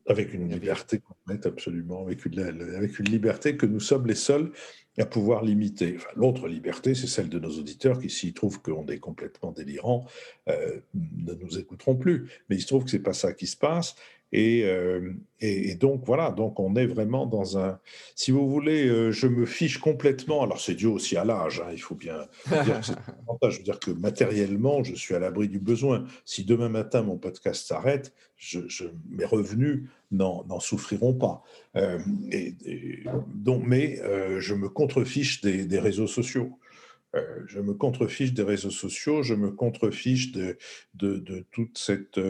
Avec 0.06 0.34
une 0.34 0.48
liberté 0.48 0.98
complète, 0.98 1.46
absolument, 1.46 2.04
avec 2.04 2.26
une, 2.26 2.40
avec 2.40 2.98
une 2.98 3.06
liberté 3.06 3.56
que 3.56 3.66
nous 3.66 3.80
sommes 3.80 4.06
les 4.06 4.16
seuls 4.16 4.52
à 4.98 5.06
pouvoir 5.06 5.42
limiter. 5.42 5.96
L'autre 6.16 6.48
liberté, 6.48 6.94
c'est 6.94 7.06
celle 7.06 7.28
de 7.28 7.38
nos 7.38 7.50
auditeurs 7.58 7.98
qui, 7.98 8.10
s'ils 8.10 8.34
trouvent 8.34 8.60
qu'on 8.60 8.86
est 8.86 8.98
complètement 8.98 9.52
délirant, 9.52 10.06
euh, 10.48 10.80
ne 10.94 11.34
nous 11.34 11.58
écouteront 11.58 11.96
plus. 11.96 12.30
Mais 12.48 12.56
il 12.56 12.60
se 12.60 12.66
trouve 12.66 12.84
que 12.84 12.90
ce 12.90 12.96
n'est 12.96 13.02
pas 13.02 13.14
ça 13.14 13.32
qui 13.32 13.46
se 13.46 13.56
passe. 13.56 13.96
Euh, 14.34 15.12
et, 15.40 15.70
et, 15.70 15.74
donc 15.74 16.04
voilà, 16.06 16.30
donc 16.30 16.58
on 16.58 16.74
est 16.76 16.86
vraiment 16.86 17.26
dans 17.26 17.58
un. 17.58 17.78
Si 18.14 18.30
vous 18.30 18.48
voulez, 18.48 18.86
euh, 18.86 19.10
je 19.10 19.26
me 19.26 19.44
fiche 19.44 19.78
complètement. 19.78 20.42
Alors 20.42 20.60
c'est 20.60 20.74
dû 20.74 20.86
aussi 20.86 21.16
à 21.16 21.24
l'âge, 21.24 21.60
hein, 21.60 21.70
il 21.72 21.80
faut 21.80 21.94
bien 21.94 22.16
dire 22.46 22.80
que 22.80 23.50
Je 23.50 23.58
veux 23.58 23.64
dire 23.64 23.78
que 23.78 23.90
matériellement, 23.90 24.82
je 24.82 24.94
suis 24.94 25.14
à 25.14 25.18
l'abri 25.18 25.48
du 25.48 25.58
besoin. 25.58 26.06
Si 26.24 26.44
demain 26.44 26.70
matin 26.70 27.02
mon 27.02 27.18
podcast 27.18 27.66
s'arrête, 27.66 28.14
je, 28.36 28.60
mes 29.10 29.24
revenus 29.24 29.88
n'en 30.12 30.60
souffriront 30.60 31.14
pas. 31.14 31.42
Euh, 31.76 31.98
et, 32.30 32.54
donc, 33.34 33.64
mais 33.66 34.00
je 34.38 34.54
me 34.54 34.68
contrefiche 34.68 35.40
des, 35.40 35.78
réseaux 35.78 36.06
sociaux. 36.06 36.58
je 37.46 37.60
me 37.60 37.74
contrefiche 37.74 38.32
des 38.32 38.42
réseaux 38.42 38.70
sociaux, 38.70 39.22
je 39.22 39.34
me 39.34 39.50
contrefiche 39.50 40.32
de, 40.32 40.56
toute 41.50 41.78
cette 41.78 42.20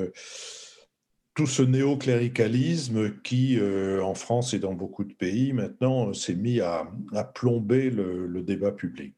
tout 1.35 1.47
ce 1.47 1.63
néocléricalisme 1.63 3.21
qui, 3.23 3.59
euh, 3.59 4.03
en 4.03 4.15
France 4.15 4.53
et 4.55 4.59
dans 4.59 4.75
beaucoup 4.75 5.05
de 5.05 5.15
pays, 5.15 5.53
maintenant, 5.53 6.13
s'est 6.13 6.35
mis 6.35 6.61
à, 6.61 6.87
plomber 7.35 7.91
le, 7.91 8.43
débat 8.43 8.73
public. 8.73 9.15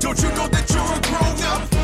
Don't 0.00 0.18
you 0.20 0.30
know 0.30 0.48
that 0.48 0.70
you're 0.70 1.80
a? 1.80 1.83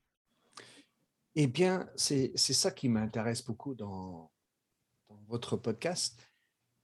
Eh 1.35 1.47
bien, 1.47 1.89
c'est 1.95 2.35
ça 2.37 2.71
qui 2.71 2.89
m'intéresse 2.89 3.45
beaucoup 3.45 3.73
dans, 3.75 4.31
votre 5.27 5.55
podcast. 5.57 6.29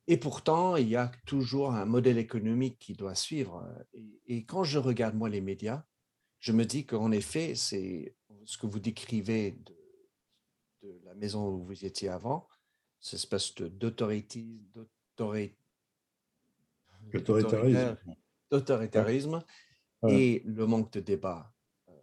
Et 0.08 0.18
pourtant, 0.18 0.78
il 0.78 0.88
y 0.88 0.96
a 0.96 1.12
toujours 1.26 1.74
un 1.74 1.86
modèle 1.86 2.18
économique 2.18 2.80
qui 2.80 2.94
doit 2.94 3.16
suivre. 3.16 3.68
Et, 4.26 4.46
quand 4.46 4.64
je 4.64 4.80
regarde, 4.80 5.16
moi, 5.16 5.28
les 5.30 5.42
médias, 5.42 5.84
je 6.40 6.54
me 6.54 6.66
dis 6.66 6.86
qu'en 6.86 7.12
effet, 7.12 7.56
c'est 7.56 8.16
ce 8.46 8.58
que 8.58 8.68
vous 8.68 8.80
décrivez 8.80 9.52
de, 9.52 9.76
la 11.04 11.14
maison 11.16 11.50
où 11.50 11.66
vous 11.66 11.84
étiez 11.84 12.08
avant, 12.08 12.48
cette 13.02 13.20
espèce 13.20 13.54
d'autoritarisme, 13.56 14.88
d'autoritarisme 18.50 19.44
et 20.08 20.42
le 20.46 20.66
manque 20.66 20.94
de 20.94 21.00
débat 21.02 21.54
euh, 21.90 21.94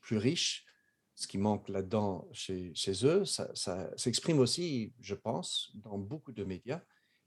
plus 0.00 0.18
riche 0.18 0.66
ce 1.20 1.26
qui 1.26 1.36
manque 1.36 1.68
là-dedans 1.68 2.26
chez, 2.32 2.72
eux, 3.04 3.26
ça, 3.26 3.52
s'exprime 3.98 4.38
aussi, 4.38 4.94
je 5.00 5.14
pense, 5.14 5.70
dans 5.74 5.98
beaucoup 5.98 6.32
de 6.32 6.44
médias 6.44 6.80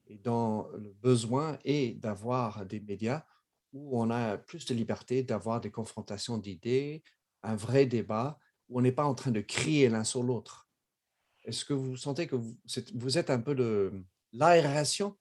et 0.08 0.18
dans 0.18 0.68
le 0.70 0.92
besoin 0.94 1.60
et 1.64 1.94
d'avoir 1.94 2.66
des 2.66 2.80
médias 2.80 3.24
où 3.72 4.02
on 4.02 4.10
a 4.10 4.38
plus 4.40 4.66
de 4.66 4.74
liberté 4.74 5.22
d'avoir 5.22 5.62
des 5.62 5.70
confrontations 5.70 6.40
d'idées, 6.40 7.04
un 7.44 7.56
vrai 7.56 7.86
débat, 7.86 8.40
où 8.68 8.80
on 8.80 8.82
n'est 8.82 8.92
pas 8.92 9.06
en 9.06 9.14
train 9.14 9.30
de 9.30 9.42
crier 9.42 9.90
l'un 9.90 10.04
sur 10.04 10.24
l'autre. 10.24 10.68
Est-ce 11.44 11.64
que 11.64 11.74
vous 11.74 11.96
sentez 11.96 12.26
que 12.26 12.36
vous, 12.36 13.18
êtes 13.20 13.30
un 13.30 13.42
peu 13.42 13.54
de 13.54 13.94
l'aération? 14.32 15.16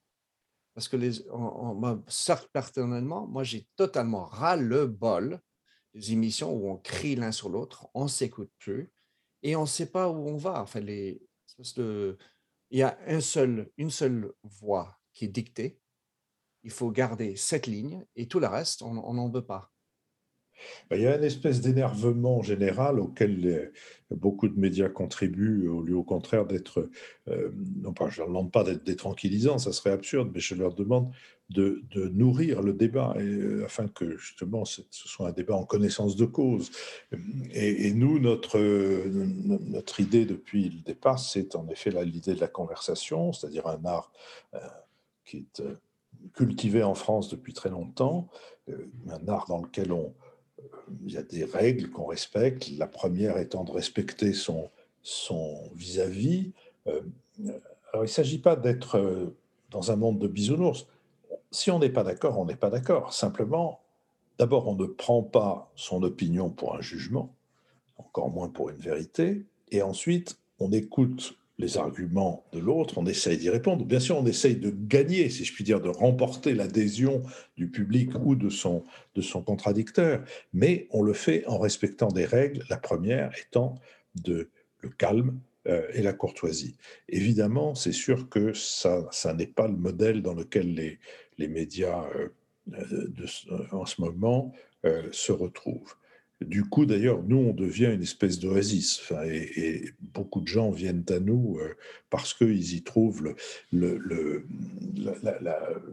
Parce 0.73 0.89
que, 0.89 0.97
les, 0.97 1.13
personnellement, 2.55 3.27
moi, 3.27 3.45
j'ai 3.45 3.69
totalement 3.77 4.25
ras 4.25 4.57
le 4.57 4.87
bol 4.87 5.43
des 5.95 6.13
émissions 6.13 6.53
où 6.53 6.71
on 6.71 6.77
crie 6.77 7.17
l'un 7.17 7.33
sur 7.33 7.49
l'autre, 7.49 7.89
on 7.95 8.09
s'écoute 8.09 8.51
plus 8.59 8.93
et 9.43 9.57
on 9.57 9.63
ne 9.63 9.67
sait 9.67 9.91
pas 9.91 10.09
où 10.09 10.29
on 10.29 10.37
va. 10.37 10.63
Enfin, 10.63 10.81
il 10.81 11.19
y 12.71 12.83
a 12.83 12.99
un 13.07 13.21
seul, 13.21 13.71
une 13.77 13.91
seule 13.91 14.33
voix 14.43 14.99
qui 15.13 15.27
est 15.27 15.29
dictée. 15.29 15.81
Il 16.63 16.71
faut 16.71 16.91
garder 16.91 17.37
cette 17.37 17.67
ligne 17.67 18.05
et 18.15 18.29
tout 18.29 18.39
le 18.39 18.47
reste, 18.47 18.83
on 18.83 19.15
n'en 19.15 19.29
veut 19.29 19.45
pas. 19.45 19.72
Ben, 20.91 20.97
il 20.97 21.03
y 21.03 21.07
a 21.07 21.17
une 21.17 21.25
espèce 21.25 21.61
d'énervement 21.61 22.43
général 22.43 22.99
auquel 23.01 23.73
beaucoup 24.15 24.49
de 24.49 24.59
médias 24.59 24.89
contribuent, 24.89 25.69
au 25.69 25.83
lieu 25.83 25.97
au 25.97 26.03
contraire 26.03 26.47
d'être, 26.47 26.89
euh, 27.29 27.51
non 27.81 27.93
pas, 27.93 28.09
je 28.09 28.17
ne 28.17 28.19
leur 28.19 28.29
demande 28.29 28.53
pas 28.53 28.65
d'être 28.65 28.85
détranquillisants, 28.85 29.59
ça 29.59 29.73
serait 29.73 29.91
absurde, 29.91 30.31
mais 30.35 30.41
je 30.41 30.55
leur 30.55 30.75
demande 30.75 31.13
de, 31.51 31.83
nourrir 31.95 32.63
le 32.63 32.73
débat, 32.73 33.15
euh, 33.17 33.65
afin 33.65 33.87
que 33.87 34.17
justement 34.17 34.65
ce 34.65 34.83
soit 34.91 35.29
un 35.29 35.33
débat 35.33 35.55
en 35.55 35.65
connaissance 35.65 36.17
de 36.17 36.25
cause. 36.25 36.71
Et, 37.53 37.93
nous, 37.93 38.19
notre, 38.19 38.59
notre 38.59 40.01
idée 40.01 40.25
depuis 40.25 40.71
le 40.71 40.81
départ, 40.81 41.19
c'est 41.19 41.55
en 41.55 41.69
effet 41.69 41.91
l'idée 42.05 42.35
de 42.35 42.41
la 42.41 42.49
conversation, 42.49 43.33
c'est-à-dire 43.33 43.67
un 43.67 43.85
art 43.85 44.13
euh, 44.55 44.59
qui 45.25 45.39
est 45.39 45.63
cultivé 46.35 46.83
en 46.83 46.95
France 46.95 47.29
depuis 47.29 47.53
très 47.53 47.71
longtemps, 47.71 48.29
un 48.69 49.29
art 49.29 49.47
dans 49.49 49.61
lequel 49.61 49.93
on, 49.93 50.15
il 51.05 51.13
y 51.13 51.17
a 51.17 51.23
des 51.23 51.45
règles 51.45 51.91
qu'on 51.91 52.07
respecte. 52.07 52.71
La 52.79 52.87
première 52.87 53.39
étant 53.39 53.65
de 53.65 53.73
respecter 53.73 54.33
son 54.33 54.71
vis-à-vis. 55.75 56.53
Euh, 56.87 57.01
alors, 57.93 58.05
il 58.05 58.09
ne 58.09 58.13
s'agit 58.13 58.39
pas 58.39 58.57
d'être 58.57 58.99
euh, 58.99 59.37
dans 59.71 59.91
un 59.91 59.97
monde 59.97 60.19
de 60.19 60.29
bisounours. 60.29 60.87
Si 61.51 61.71
on 61.71 61.79
n'est 61.79 61.91
pas 61.91 62.05
d'accord, 62.05 62.39
on 62.39 62.47
n'est 62.47 62.57
pas 62.57 62.71
d'accord. 62.71 63.13
Simplement, 63.13 63.81
d'abord, 64.39 64.69
on 64.69 64.75
ne 64.75 64.87
prend 64.87 65.23
pas 65.23 65.71
son 65.77 66.03
opinion 66.03 66.51
pour 66.51 66.75
un 66.75 66.81
jugement, 66.81 67.35
encore 67.99 68.31
moins 68.31 68.49
pour 68.49 68.71
une 68.71 68.77
vérité. 68.77 69.45
Et 69.71 69.83
ensuite, 69.83 70.39
on 70.59 70.73
écoute 70.73 71.37
les 71.59 71.77
arguments 71.77 72.45
de 72.53 72.59
l'autre, 72.59 72.99
on 72.99 73.07
essaye 73.07 73.37
d'y 73.37 73.51
répondre. 73.51 73.85
Bien 73.85 74.01
sûr, 74.01 74.17
on 74.17 74.27
essaye 74.27 74.57
de 74.57 74.71
gagner, 74.71 75.29
si 75.31 75.45
je 75.45 75.53
puis 75.53 75.65
dire, 75.65 75.81
de 75.81 75.89
remporter 75.89 76.55
l'adhésion 76.55 77.23
du 77.57 77.69
public 77.69 78.11
ou 78.25 78.35
de 78.35 78.49
son, 78.49 78.85
de 79.15 79.21
son 79.21 79.43
contradicteur, 79.43 80.25
mais 80.53 80.89
on 80.91 81.03
le 81.03 81.13
fait 81.13 81.47
en 81.47 81.59
respectant 81.59 82.09
des 82.09 82.25
règles, 82.25 82.65
la 82.71 82.79
première 82.79 83.33
étant 83.39 83.75
de 84.15 84.49
le 84.81 84.89
calme 84.89 85.39
euh, 85.69 85.87
et 85.93 86.03
la 86.03 86.13
courtoisie. 86.13 86.77
Évidemment, 87.09 87.75
c'est 87.75 87.93
sûr 87.93 88.29
que 88.29 88.53
ça, 88.53 89.07
ça 89.11 89.33
n'est 89.35 89.47
pas 89.47 89.69
le 89.69 89.77
modèle 89.77 90.23
dans 90.23 90.35
lequel 90.35 90.75
les, 90.75 90.99
les 91.39 91.49
médias 91.49 92.05
euh, 92.17 92.29
en 93.73 93.87
ce 93.87 94.01
moment 94.01 94.53
euh, 94.85 95.09
se 95.13 95.33
retrouvent. 95.33 95.95
Du 96.45 96.65
coup, 96.65 96.87
d'ailleurs, 96.87 97.23
nous, 97.23 97.37
on 97.37 97.53
devient 97.53 97.91
une 97.93 98.03
espèce 98.03 98.39
d'oasis. 98.39 99.03
et, 99.25 99.91
beaucoup 100.01 100.41
de 100.41 100.49
gens 100.49 100.71
viennent 100.71 101.05
à 101.09 101.21
nous 101.21 101.59
euh, 101.59 101.75
parce 102.11 102.35
qu'ils 102.35 102.75
y 102.75 102.83
trouvent 102.83 103.35
la, 103.73 104.41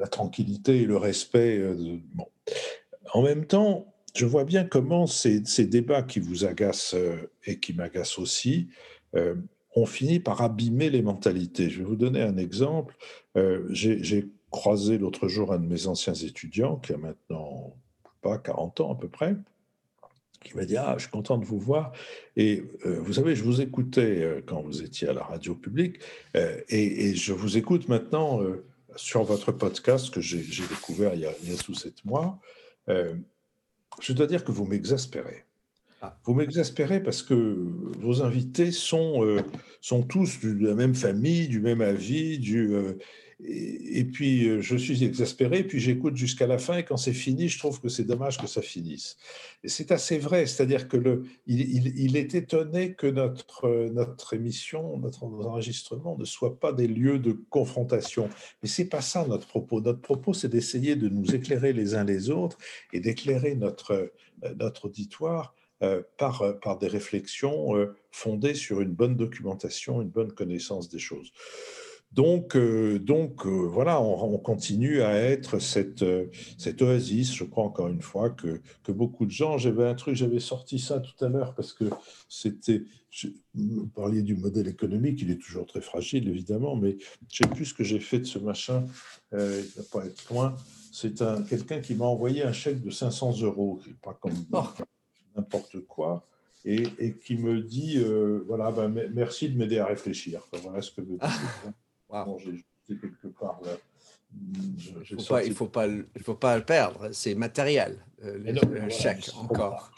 tranquillité 0.09 0.81
et 0.81 0.85
le 0.85 0.97
respect. 0.97 1.57
Euh. 1.57 1.97
En 3.13 3.21
même 3.21 3.45
temps, 3.45 3.93
je 4.15 4.25
vois 4.25 4.43
bien 4.43 4.63
comment 4.65 5.07
ces, 5.07 5.41
débats 5.65 6.03
qui 6.03 6.19
vous 6.19 6.45
agacent 6.45 6.95
euh, 6.95 7.31
et 7.45 7.59
qui 7.59 7.73
m'agacent 7.73 8.19
aussi 8.19 8.67
ont 9.75 9.85
fini 9.87 10.19
par 10.19 10.41
abîmer 10.41 10.89
les 10.89 11.01
mentalités. 11.01 11.69
Je 11.69 11.79
vais 11.79 11.85
vous 11.85 11.95
donner 11.95 12.21
un 12.21 12.37
exemple. 12.37 12.95
J'ai 13.69 14.29
croisé 14.51 14.99
l'autre 14.99 15.27
jour 15.27 15.51
un 15.51 15.57
de 15.57 15.65
mes 15.65 15.87
anciens 15.87 16.13
étudiants 16.13 16.75
qui 16.77 16.93
a 16.93 16.97
maintenant 16.97 17.75
pas 18.21 18.37
40 18.37 18.81
ans 18.81 18.93
à 18.93 18.95
peu 18.95 19.07
près 19.07 19.35
qui 20.43 20.55
m'a 20.55 20.65
dit 20.65 20.77
Ah, 20.77 20.95
je 20.97 21.03
suis 21.03 21.11
content 21.11 21.37
de 21.37 21.45
vous 21.45 21.59
voir. 21.59 21.91
Et 22.35 22.63
euh, 22.85 22.99
vous 23.01 23.13
savez, 23.13 23.35
je 23.35 23.43
vous 23.43 23.61
écoutais 23.61 24.23
euh, 24.23 24.41
quand 24.45 24.61
vous 24.61 24.83
étiez 24.83 25.09
à 25.09 25.13
la 25.13 25.23
radio 25.23 25.55
publique, 25.55 25.99
euh, 26.35 26.59
et, 26.69 27.15
je 27.15 27.33
vous 27.33 27.57
écoute 27.57 27.87
maintenant 27.87 28.41
sur 28.95 29.23
votre 29.23 29.51
podcast 29.51 30.11
que 30.11 30.21
j'ai 30.21 30.41
découvert 30.41 31.13
il 31.13 31.21
y, 31.21 31.25
a, 31.25 31.33
il 31.43 31.51
y, 31.51 31.53
a, 31.53 31.57
sous 31.57 31.73
sept 31.73 32.03
mois. 32.05 32.39
je 32.87 34.13
dois 34.13 34.27
dire 34.27 34.43
que 34.43 34.51
vous 34.51 34.65
m'exaspérez. 34.65 35.45
Ah. 36.01 36.17
Vous 36.23 36.33
m'exaspérez 36.33 37.03
parce 37.03 37.21
que 37.21 37.33
vos 37.99 38.21
invités 38.21 38.71
sont, 38.71 39.43
sont 39.81 40.03
tous 40.03 40.39
de 40.39 40.67
la 40.67 40.73
même 40.73 40.95
famille, 40.95 41.47
du 41.49 41.59
même 41.59 41.81
avis, 41.81 42.39
du, 42.39 42.73
et, 43.41 44.03
puis 44.03 44.49
euh, 44.49 44.61
je 44.61 44.75
suis 44.75 45.03
exaspéré, 45.03 45.63
puis 45.63 45.79
j'écoute 45.79 46.17
jusqu'à 46.17 46.45
la 46.45 46.57
fin, 46.57 46.77
et 46.77 46.83
quand 46.83 46.97
c'est 46.97 47.13
fini, 47.13 47.47
je 47.47 47.57
trouve 47.57 47.79
que 47.79 47.87
c'est 47.87 48.03
dommage 48.03 48.37
que 48.37 48.47
ça 48.47 48.61
finisse. 48.61 49.15
Et 49.63 49.69
c'est 49.69 49.91
assez 49.91 50.17
vrai, 50.17 50.45
c'est-à-dire 50.45 50.89
que 50.89 50.97
le, 50.97 51.23
il, 51.47 52.17
est 52.17 52.35
étonné 52.35 52.95
que 52.95 53.07
notre, 53.07 53.65
euh, 53.65 53.89
notre 53.91 54.33
émission, 54.33 54.97
notre 54.97 55.23
enregistrement 55.23 56.17
ne 56.17 56.25
soit 56.25 56.59
pas 56.59 56.73
des 56.73 56.87
lieux 56.87 57.17
de 57.17 57.31
confrontation. 57.49 58.29
Mais 58.61 58.67
c'est 58.67 58.89
pas 58.89 59.01
ça 59.01 59.25
notre 59.25 59.47
propos. 59.47 59.79
Notre 59.79 60.01
propos, 60.01 60.33
c'est 60.33 60.49
d'essayer 60.49 60.97
de 60.97 61.07
nous 61.07 61.33
éclairer 61.33 61.71
les 61.71 61.95
uns 61.95 62.03
les 62.03 62.29
autres 62.29 62.57
et 62.91 62.99
d'éclairer 62.99 63.55
notre, 63.55 63.91
euh, 63.93 64.53
notre 64.55 64.85
auditoire 64.85 65.55
par, 66.17 66.59
par 66.59 66.77
des 66.77 66.89
réflexions 66.89 67.73
fondées 68.11 68.53
sur 68.53 68.81
une 68.81 68.91
bonne 68.91 69.15
documentation, 69.15 70.01
une 70.01 70.09
bonne 70.09 70.33
connaissance 70.33 70.89
des 70.89 70.99
choses. 70.99 71.31
Donc, 72.11 72.55
euh, 72.55 72.97
donc 72.97 73.45
euh, 73.45 73.49
voilà, 73.49 74.01
on, 74.01 74.33
on 74.33 74.37
continue 74.39 75.01
à 75.03 75.13
être 75.13 75.59
cette, 75.59 76.01
euh, 76.01 76.25
cette 76.57 76.81
oasis, 76.81 77.33
je 77.35 77.43
crois 77.43 77.63
encore 77.63 77.87
une 77.87 78.01
fois, 78.01 78.31
que, 78.31 78.61
que 78.83 78.91
beaucoup 78.91 79.25
de 79.27 79.31
gens, 79.31 79.57
j'avais 79.59 79.85
un 79.85 79.93
truc, 79.93 80.15
j'avais 80.15 80.39
sorti 80.39 80.79
ça 80.79 80.99
tout 80.99 81.23
à 81.23 81.29
l'heure 81.29 81.53
parce 81.53 81.71
que 81.71 81.85
c'était, 82.27 82.81
vous 83.53 83.85
parliez 83.87 84.23
du 84.23 84.35
modèle 84.35 84.67
économique, 84.67 85.21
il 85.21 85.29
est 85.29 85.37
toujours 85.41 85.67
très 85.67 85.81
fragile 85.81 86.27
évidemment, 86.27 86.75
mais 86.75 86.97
je 87.31 87.43
sais 87.43 87.49
plus 87.49 87.65
ce 87.65 87.73
que 87.75 87.83
j'ai 87.83 87.99
fait 87.99 88.19
de 88.19 88.25
ce 88.25 88.39
machin, 88.39 88.85
il 89.31 89.37
ne 89.37 89.77
va 89.77 89.83
pas 89.91 90.05
être 90.05 90.27
loin. 90.33 90.55
C'est 90.91 91.21
un, 91.21 91.43
quelqu'un 91.43 91.79
qui 91.79 91.93
m'a 91.93 92.05
envoyé 92.05 92.41
un 92.43 92.51
chèque 92.53 92.81
de 92.81 92.89
500 92.89 93.41
euros, 93.43 93.79
pas 94.01 94.15
comme 94.19 94.33
Oh. 94.51 94.63
n'importe 95.35 95.79
quoi, 95.87 96.25
et, 96.65 96.83
et 96.97 97.15
qui 97.17 97.37
me 97.37 97.61
dit, 97.61 98.03
voilà, 98.47 98.71
ben, 98.71 98.87
me- 98.89 99.09
merci 99.09 99.47
de 99.49 99.55
m'aider 99.57 99.77
à 99.77 99.85
réfléchir. 99.85 100.41
Voilà 100.63 100.81
ce 100.81 100.89
que 100.91 101.01
veut 101.01 101.17
dire. 101.17 101.29
Wow. 102.09 102.25
Bon, 102.25 102.37
j'ai 102.39 102.63
quelque 102.97 103.27
part 103.27 103.59
là. 103.63 103.71
Je- 104.77 104.91
j'ai 105.03 105.15
Faut 105.15 105.21
pas- 105.21 105.23
sorti- 105.23 105.45
il 105.47 105.49
ne 105.49 105.55
faut, 105.55 105.67
pas 105.67 105.87
il 105.87 106.21
faut 106.23 106.35
pas 106.35 106.57
le 106.57 106.63
perdre, 106.63 107.09
c'est 107.11 107.33
matériel, 107.35 107.97
euh, 108.23 108.33
le, 108.33 108.39
Mais 108.43 108.53
non, 108.53 108.61
le 108.63 108.69
voilà, 108.77 108.89
chèque 108.89 109.29
encore. 109.37 109.91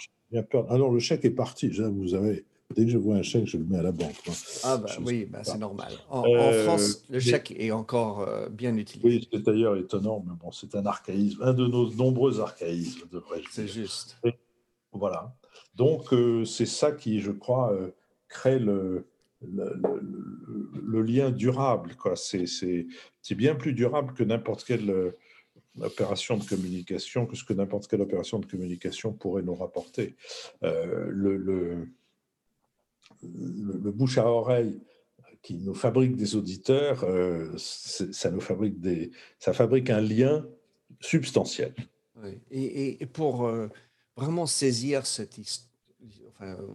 peur. 0.49 0.71
Alors, 0.71 0.91
le 0.91 0.99
chèque 0.99 1.25
est 1.25 1.31
parti. 1.31 1.67
Vous 1.69 2.09
savez, 2.09 2.45
dès 2.73 2.85
que 2.85 2.91
je 2.91 2.97
vois 2.97 3.15
un 3.17 3.21
chèque, 3.23 3.47
je 3.47 3.57
le 3.57 3.65
mets 3.65 3.77
à 3.77 3.81
la 3.81 3.91
banque. 3.91 4.15
moi. 4.25 4.35
Ah 4.63 4.77
bah 4.77 4.87
Je 4.87 5.01
oui, 5.01 5.25
bah, 5.25 5.43
c'est 5.43 5.57
normal. 5.57 5.91
En, 6.09 6.19
en 6.21 6.25
Euh, 6.33 6.63
France, 6.63 7.03
le 7.09 7.15
mais- 7.15 7.19
chèque 7.19 7.53
est 7.57 7.71
encore 7.71 8.21
euh, 8.21 8.47
bien 8.47 8.75
utilisé. 8.77 9.05
Oui, 9.05 9.27
c'est 9.31 9.41
d'ailleurs 9.43 9.75
étonnant, 9.75 10.23
mais 10.25 10.33
bon, 10.39 10.51
c'est 10.53 10.73
un 10.75 10.85
archaïsme, 10.85 11.41
un 11.43 11.53
de 11.53 11.67
nos 11.67 11.91
nombreux 11.93 12.39
archaïsmes, 12.39 13.07
devrais-je 13.11 13.47
C'est 13.51 13.65
dire. 13.65 13.73
juste. 13.73 14.17
Voilà. 14.93 15.35
Donc, 15.75 16.13
euh, 16.13 16.45
c'est 16.45 16.65
ça 16.65 16.91
qui, 16.93 17.19
je 17.19 17.31
crois, 17.31 17.73
euh, 17.73 17.91
crée 18.29 18.59
le, 18.59 19.05
le, 19.47 21.01
lien 21.01 21.31
durable. 21.31 21.95
C'est 22.15 23.35
bien 23.35 23.55
plus 23.55 23.73
durable 23.73 24.13
que 24.13 24.23
n'importe 24.23 24.63
quelle 24.63 24.89
euh, 24.89 25.17
opération 25.79 26.37
de 26.37 26.43
communication, 26.43 27.25
que 27.25 27.35
ce 27.35 27.43
que 27.43 27.53
n'importe 27.53 27.87
quelle 27.87 28.01
opération 28.01 28.39
de 28.39 28.45
communication 28.45 29.13
pourrait 29.13 29.43
nous 29.43 29.55
rapporter. 29.55 30.15
Euh, 30.63 31.07
le, 31.09 31.37
le, 31.37 31.87
bouche 33.91 34.17
à 34.17 34.25
oreille 34.25 34.79
qui 35.41 35.55
nous 35.55 35.73
fabrique 35.73 36.15
des 36.15 36.35
auditeurs, 36.35 37.03
euh, 37.03 37.51
ça 37.57 38.31
nous 38.31 38.41
fabrique 38.41 38.79
des, 38.79 39.11
ça 39.39 39.53
fabrique 39.53 39.89
un 39.89 40.01
lien 40.01 40.47
substantiel. 40.99 41.73
Et, 42.51 43.01
et- 43.01 43.05
pour 43.07 43.51
vraiment 44.15 44.45
saisir 44.45 45.07
cette 45.07 45.39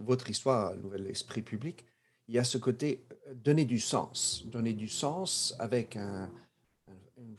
votre 0.01 0.29
histoire, 0.29 0.75
Nouvel 0.75 1.07
Esprit 1.07 1.41
Public, 1.41 1.85
il 2.27 2.35
y 2.35 2.39
a 2.39 2.43
ce 2.43 2.57
côté 2.57 3.03
euh, 3.27 3.33
donner 3.33 3.65
du 3.65 3.79
sens, 3.79 4.43
donner 4.45 4.73
du 4.73 4.87
sens 4.87 5.55
avec 5.59 5.95
un, 5.95 6.29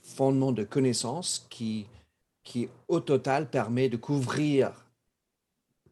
fondement 0.03 0.53
de 0.53 0.64
connaissances 0.64 1.46
qui, 1.51 1.87
qui, 2.42 2.68
au 2.88 3.01
total, 3.01 3.51
permet 3.51 3.88
de 3.88 3.96
couvrir 3.96 4.87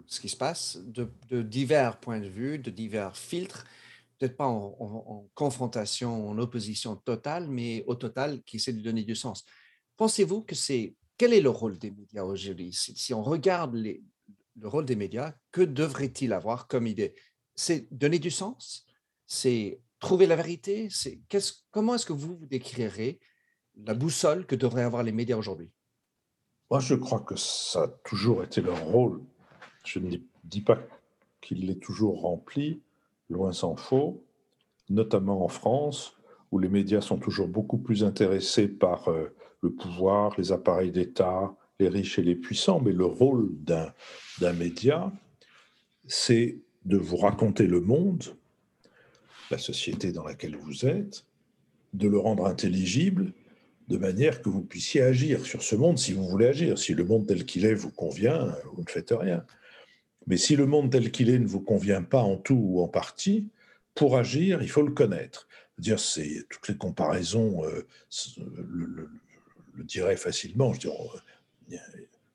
ce 0.06 0.20
qui 0.20 0.28
se 0.28 0.36
passe 0.36 0.78
de, 0.84 1.42
divers 1.42 1.98
points 1.98 2.20
de 2.20 2.28
vue, 2.28 2.58
de 2.58 2.70
divers 2.70 3.16
filtres, 3.16 3.64
peut-être 4.18 4.36
pas 4.36 4.46
en, 4.46 5.28
confrontation, 5.34 6.30
en 6.30 6.38
opposition 6.38 6.96
totale, 6.96 7.48
mais 7.48 7.84
au 7.86 7.94
total 7.94 8.42
qui 8.44 8.56
essaie 8.56 8.72
de 8.72 8.80
donner 8.80 9.04
du 9.04 9.14
sens. 9.14 9.44
Pensez-vous 9.96 10.42
que 10.42 10.54
c'est 10.54 10.94
quel 11.18 11.32
est 11.32 11.40
le 11.40 11.50
rôle 11.50 11.78
des 11.78 11.90
médias 11.90 12.22
aujourd'hui? 12.22 12.72
Si, 12.72 13.12
on 13.14 13.22
regarde 13.22 13.74
le 13.74 14.68
rôle 14.68 14.84
des 14.84 14.96
médias, 14.96 15.34
que 15.50 15.62
devrait-il 15.62 16.32
avoir 16.32 16.68
comme 16.68 16.86
idée? 16.86 17.14
C'est 17.54 17.92
donner 17.92 18.18
du 18.18 18.30
sens? 18.30 18.85
C'est 19.26 19.80
trouver 19.98 20.26
la 20.26 20.36
vérité 20.36 20.88
C'est 20.90 21.20
qu'est-ce- 21.28 21.54
Comment 21.70 21.94
est-ce 21.94 22.06
que 22.06 22.12
vous, 22.12 22.38
décrirez 22.46 23.18
la 23.76 23.94
boussole 23.94 24.46
que 24.46 24.54
devraient 24.54 24.82
avoir 24.84 25.02
les 25.02 25.12
médias 25.12 25.36
aujourd'hui? 25.36 25.70
Moi, 26.70 26.80
je 26.80 26.94
crois 26.94 27.20
que 27.20 27.36
ça 27.36 27.82
a 27.84 27.88
toujours 28.04 28.42
été 28.42 28.60
leur 28.60 28.82
rôle. 28.84 29.22
Je 29.84 29.98
ne 30.00 30.16
dis- 30.44 30.60
pas 30.60 30.78
qu'il 31.40 31.66
l'ait 31.66 31.76
toujours 31.76 32.22
rempli, 32.22 32.82
loin 33.30 33.52
s'en 33.52 33.76
faut, 33.76 34.24
notamment 34.88 35.44
en 35.44 35.48
France, 35.48 36.16
où 36.50 36.58
les 36.58 36.68
médias 36.68 37.00
sont 37.00 37.18
toujours 37.18 37.46
beaucoup 37.48 37.78
plus 37.78 38.02
intéressés 38.02 38.66
par 38.68 39.08
euh, 39.08 39.32
le 39.60 39.72
pouvoir, 39.72 40.34
les 40.38 40.50
appareils 40.52 40.90
d'État, 40.90 41.54
les 41.78 41.88
riches 41.88 42.18
et 42.18 42.22
les 42.22 42.34
puissants. 42.34 42.80
Mais 42.80 42.92
le 42.92 43.04
rôle 43.04 43.50
d'un 43.62 44.52
média, 44.54 45.12
c'est 46.06 46.58
de 46.84 46.96
vous 46.96 47.16
raconter 47.16 47.66
le 47.66 47.80
monde, 47.80 48.24
la 49.50 49.58
société 49.58 50.12
dans 50.12 50.24
laquelle 50.24 50.56
vous 50.56 50.86
êtes, 50.86 51.24
de 51.92 52.08
le 52.08 52.18
rendre 52.18 52.46
intelligible, 52.46 53.32
de 53.88 53.96
manière 53.96 54.42
que 54.42 54.48
vous 54.48 54.62
puissiez 54.62 55.02
agir 55.02 55.46
sur 55.46 55.62
ce 55.62 55.76
monde 55.76 55.98
si 55.98 56.12
vous 56.12 56.28
voulez 56.28 56.46
agir. 56.46 56.78
Si 56.78 56.94
le 56.94 57.04
monde 57.04 57.26
tel 57.26 57.44
qu'il 57.44 57.64
est 57.64 57.74
vous 57.74 57.90
convient, 57.90 58.54
vous 58.74 58.82
ne 58.82 58.90
faites 58.90 59.12
rien. 59.12 59.44
Mais 60.26 60.36
si 60.36 60.56
le 60.56 60.66
monde 60.66 60.90
tel 60.90 61.12
qu'il 61.12 61.30
est 61.30 61.38
ne 61.38 61.46
vous 61.46 61.60
convient 61.60 62.02
pas 62.02 62.22
en 62.22 62.36
tout 62.36 62.60
ou 62.60 62.80
en 62.80 62.88
partie, 62.88 63.48
pour 63.94 64.16
agir, 64.16 64.60
il 64.62 64.68
faut 64.68 64.82
le 64.82 64.92
connaître. 64.92 65.46
Dire, 65.78 66.00
c'est 66.00 66.44
toutes 66.50 66.68
les 66.68 66.76
comparaisons 66.76 67.64
euh, 67.64 67.86
le, 68.38 69.08
le- 69.76 70.16
facilement. 70.16 70.72
Je 70.72 70.80
dirais, 70.80 70.96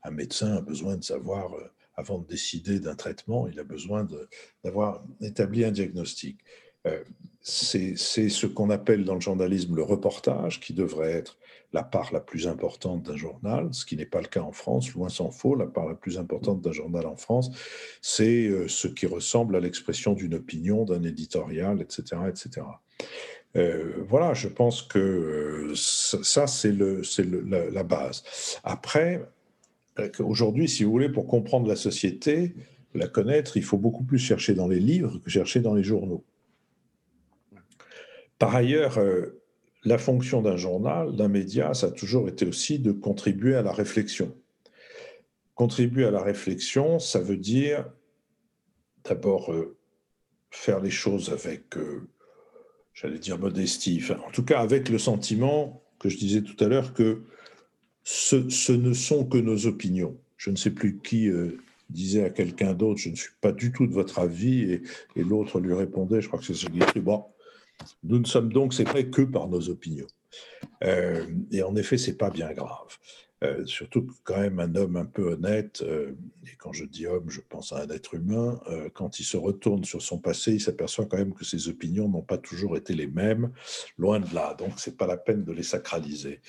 un 0.03 0.11
médecin 0.11 0.55
a 0.55 0.61
besoin 0.61 0.95
de 0.95 1.03
savoir, 1.03 1.53
euh, 1.53 1.71
avant 1.95 2.19
de 2.19 2.27
décider 2.27 2.79
d'un 2.79 2.95
traitement, 2.95 3.47
il 3.47 3.59
a 3.59 3.63
besoin 3.63 4.07
d'avoir 4.63 5.03
établi 5.19 5.65
un 5.65 5.71
diagnostic. 5.71 6.39
Euh, 6.87 7.03
c'est 7.43 7.95
ce 7.95 8.45
qu'on 8.45 8.69
appelle 8.69 9.03
dans 9.03 9.15
le 9.15 9.21
journalisme 9.21 9.75
le 9.75 9.83
reportage, 9.83 10.59
qui 10.59 10.73
devrait 10.73 11.11
être 11.11 11.37
la 11.73 11.83
part 11.83 12.11
la 12.11 12.19
plus 12.19 12.47
importante 12.47 13.03
d'un 13.03 13.15
journal, 13.15 13.69
ce 13.71 13.85
qui 13.85 13.95
n'est 13.95 14.05
pas 14.05 14.21
le 14.21 14.27
cas 14.27 14.41
en 14.41 14.51
France, 14.51 14.93
loin 14.93 15.09
s'en 15.09 15.31
faut. 15.31 15.55
La 15.55 15.65
part 15.65 15.87
la 15.87 15.95
plus 15.95 16.17
importante 16.17 16.61
d'un 16.61 16.71
journal 16.71 17.05
en 17.07 17.15
France, 17.15 17.49
c'est 18.01 18.47
euh, 18.47 18.67
ce 18.67 18.87
qui 18.87 19.05
ressemble 19.05 19.55
à 19.55 19.59
l'expression 19.59 20.13
d'une 20.13 20.35
opinion, 20.35 20.85
d'un 20.85 21.03
éditorial, 21.03 21.81
etc. 21.81 22.21
etc. 22.27 22.67
Euh, 23.55 24.03
voilà, 24.07 24.33
je 24.33 24.47
pense 24.47 24.81
que 24.81 25.73
ça, 25.75 26.47
c'est 26.47 26.73
la, 26.73 27.83
base. 27.83 28.23
Après, 28.63 29.27
aujourd'hui, 30.19 30.69
si 30.69 30.83
vous 30.83 30.91
voulez, 30.91 31.09
pour 31.09 31.27
comprendre 31.27 31.67
la 31.67 31.75
société, 31.75 32.53
la 32.93 33.07
connaître, 33.07 33.57
il 33.57 33.63
faut 33.63 33.77
beaucoup 33.77 34.03
plus 34.03 34.19
chercher 34.19 34.53
dans 34.53 34.67
les 34.67 34.79
livres 34.79 35.19
que 35.19 35.29
chercher 35.29 35.59
dans 35.59 35.73
les 35.73 35.83
journaux. 35.83 36.23
Par 38.41 38.55
ailleurs, 38.55 38.97
euh, 38.97 39.39
la 39.83 39.99
fonction 39.99 40.41
d'un 40.41 40.57
journal, 40.57 41.15
d'un 41.15 41.27
média, 41.27 41.75
ça 41.75 41.87
a 41.87 41.91
toujours 41.91 42.27
été 42.27 42.43
aussi 42.43 42.79
de 42.79 42.91
contribuer 42.91 43.53
à 43.53 43.61
la 43.61 43.71
réflexion. 43.71 44.35
Contribuer 45.53 46.05
à 46.05 46.11
la 46.11 46.23
réflexion, 46.23 46.97
ça 46.97 47.19
veut 47.19 47.37
dire 47.37 47.85
d'abord 49.03 49.53
euh, 49.53 49.77
faire 50.49 50.79
les 50.79 50.89
choses 50.89 51.29
avec, 51.29 51.77
euh, 51.77 52.09
j'allais 52.95 53.19
dire 53.19 53.37
modestie, 53.37 53.99
enfin, 54.01 54.19
en 54.27 54.31
tout 54.31 54.43
cas 54.43 54.59
avec 54.59 54.89
le 54.89 54.97
sentiment 54.97 55.83
que 55.99 56.09
je 56.09 56.17
disais 56.17 56.41
tout 56.41 56.57
à 56.63 56.67
l'heure 56.67 56.95
que 56.95 57.21
ce, 58.03 58.71
ne 58.71 58.93
sont 58.93 59.23
que 59.23 59.37
nos 59.37 59.67
opinions. 59.67 60.17
Je 60.37 60.49
ne 60.49 60.55
sais 60.55 60.71
plus 60.71 60.97
qui 60.97 61.29
disait 61.91 62.23
à 62.23 62.31
quelqu'un 62.31 62.73
d'autre, 62.73 62.99
je 62.99 63.09
ne 63.09 63.15
suis 63.15 63.35
pas 63.39 63.51
du 63.51 63.71
tout 63.71 63.85
de 63.85 63.93
votre 63.93 64.17
avis, 64.17 64.63
et, 64.71 64.81
l'autre 65.15 65.59
lui 65.59 65.75
répondait, 65.75 66.21
je 66.21 66.27
crois 66.27 66.39
que 66.39 66.45
c'est 66.45 66.55
ce 66.55 66.65
qu'il 66.65 66.79
dit, 66.79 66.99
bon, 67.01 67.23
nous 68.03 68.19
ne 68.19 68.25
sommes 68.25 68.51
donc, 68.51 68.73
vrai, 68.73 69.07
que 69.07 69.21
par 69.21 69.47
nos 69.47 69.69
opinions. 69.69 70.07
Euh, 70.83 71.25
et 71.51 71.63
en 71.63 71.75
effet, 71.75 71.97
c'est 71.97 72.17
pas 72.17 72.29
bien 72.29 72.51
grave. 72.53 72.97
Euh, 73.43 73.65
surtout 73.65 74.07
quand 74.23 74.39
même 74.39 74.59
un 74.59 74.75
homme 74.75 74.97
un 74.97 75.05
peu 75.05 75.33
honnête, 75.33 75.81
euh, 75.81 76.11
et 76.45 76.55
quand 76.59 76.73
je 76.73 76.85
dis 76.85 77.07
homme, 77.07 77.27
je 77.27 77.41
pense 77.41 77.73
à 77.73 77.81
un 77.81 77.89
être 77.89 78.13
humain, 78.13 78.59
quand 78.93 79.19
il 79.19 79.23
se 79.23 79.35
retourne 79.35 79.83
sur 79.83 80.03
son 80.03 80.19
passé, 80.19 80.53
il 80.53 80.61
s'aperçoit 80.61 81.05
quand 81.05 81.17
même 81.17 81.33
que 81.33 81.43
ses 81.43 81.67
opinions 81.67 82.07
n'ont 82.07 82.21
pas 82.21 82.37
toujours 82.37 82.77
été 82.77 82.93
les 82.93 83.07
mêmes, 83.07 83.51
loin 83.97 84.19
de 84.19 84.31
là, 84.35 84.53
donc 84.53 84.73
c'est 84.77 84.95
pas 84.95 85.07
la 85.07 85.17
peine 85.17 85.43
de 85.43 85.51
les 85.53 85.63
sacraliser. 85.63 86.39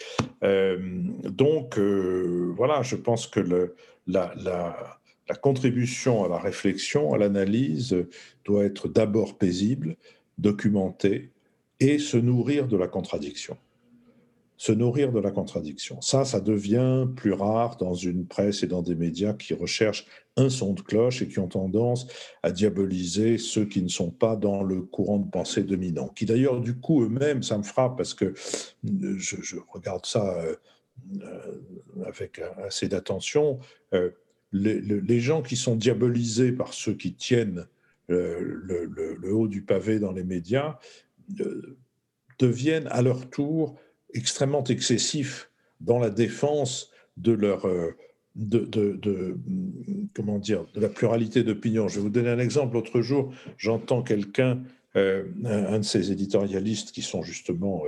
donc 0.43 1.79
voilà, 1.79 2.83
je 2.83 2.97
pense 2.97 3.27
que 3.27 3.41
la 4.07 5.35
contribution 5.41 6.25
à 6.25 6.29
la 6.29 6.39
réflexion, 6.39 7.15
à 7.15 7.19
l'analyse, 7.19 7.97
doit 8.45 8.65
être 8.65 8.89
d'abord 8.89 9.39
paisible, 9.39 9.97
documentée, 10.43 11.31
et 11.81 11.99
se 11.99 12.19
nourrir 12.19 12.69
de 12.69 12.77
la 12.77 12.89
contradiction 12.89 13.57
se 14.63 14.71
nourrir 14.71 15.11
de 15.11 15.19
la 15.19 15.33
contradiction. 15.33 16.01
Ça, 16.01 16.25
ça 16.25 16.41
devient 16.41 17.09
plus 17.17 17.33
rare 17.33 17.79
dans 17.79 17.95
une 17.95 18.27
presse 18.29 18.63
et 18.63 18.69
dans 18.69 18.81
des 18.81 18.95
médias 18.95 19.33
qui 19.33 19.55
recherchent 19.55 20.07
un 20.37 20.51
son 20.51 20.73
de 20.73 20.81
cloche 20.81 21.21
et 21.21 21.27
qui 21.27 21.41
ont 21.41 21.49
tendance 21.49 22.07
à 22.45 22.53
diaboliser 22.53 23.39
ceux 23.39 23.65
qui 23.65 23.83
ne 23.83 23.89
sont 23.89 24.13
pas 24.13 24.37
dans 24.37 24.63
le 24.63 24.83
courant 24.83 25.19
de 25.19 25.29
pensée 25.29 25.65
dominant. 25.65 26.07
Qui 26.07 26.27
d'ailleurs, 26.27 26.61
du 26.61 26.77
coup, 26.77 27.03
eux-mêmes, 27.03 27.43
ça 27.43 27.59
me 27.59 27.65
frappe 27.65 27.97
parce 27.97 28.15
que 28.15 28.27
euh, 28.27 28.35
je, 29.19 29.57
regarde 29.69 30.07
ça 30.07 30.39
euh, 30.39 30.55
euh, 31.23 32.07
avec 32.07 32.41
assez 32.65 32.87
d'attention. 32.87 33.59
les, 34.53 35.19
gens 35.19 35.43
qui 35.43 35.57
sont 35.57 35.75
diabolisés 35.75 36.53
par 36.53 36.73
ceux 36.73 36.95
qui 36.95 37.15
tiennent 37.15 37.67
le, 38.13 39.33
haut 39.33 39.49
du 39.49 39.63
pavé 39.63 39.99
dans 39.99 40.13
les 40.13 40.25
médias 40.25 40.79
deviennent 42.39 42.89
à 42.89 43.03
leur 43.03 43.29
tour 43.31 43.79
extrêmement 44.15 44.65
excessifs 44.65 45.51
dans 45.81 45.99
la 45.99 46.11
défense 46.11 46.91
de 47.17 47.33
leur 47.33 47.67
euh, 47.67 47.93
de, 48.35 48.61
de, 48.65 49.37
comment 50.15 50.39
dire 50.39 50.65
de 50.75 50.81
la 50.81 50.89
pluralité 50.89 51.43
d'opinion. 51.43 51.89
Je 51.89 51.97
vais 51.97 52.03
vous 52.03 52.11
donner 52.11 52.31
un 52.31 52.39
exemple. 52.39 52.75
L'autre 52.75 53.03
jour, 53.03 53.33
j'entends 53.59 54.03
quelqu'un, 54.03 54.63
euh, 54.97 55.25
un, 55.45 55.81
de 55.81 55.85
ces 55.85 56.13
éditorialistes 56.13 56.93
qui 56.93 57.03
sont 57.03 57.23
justement 57.23 57.83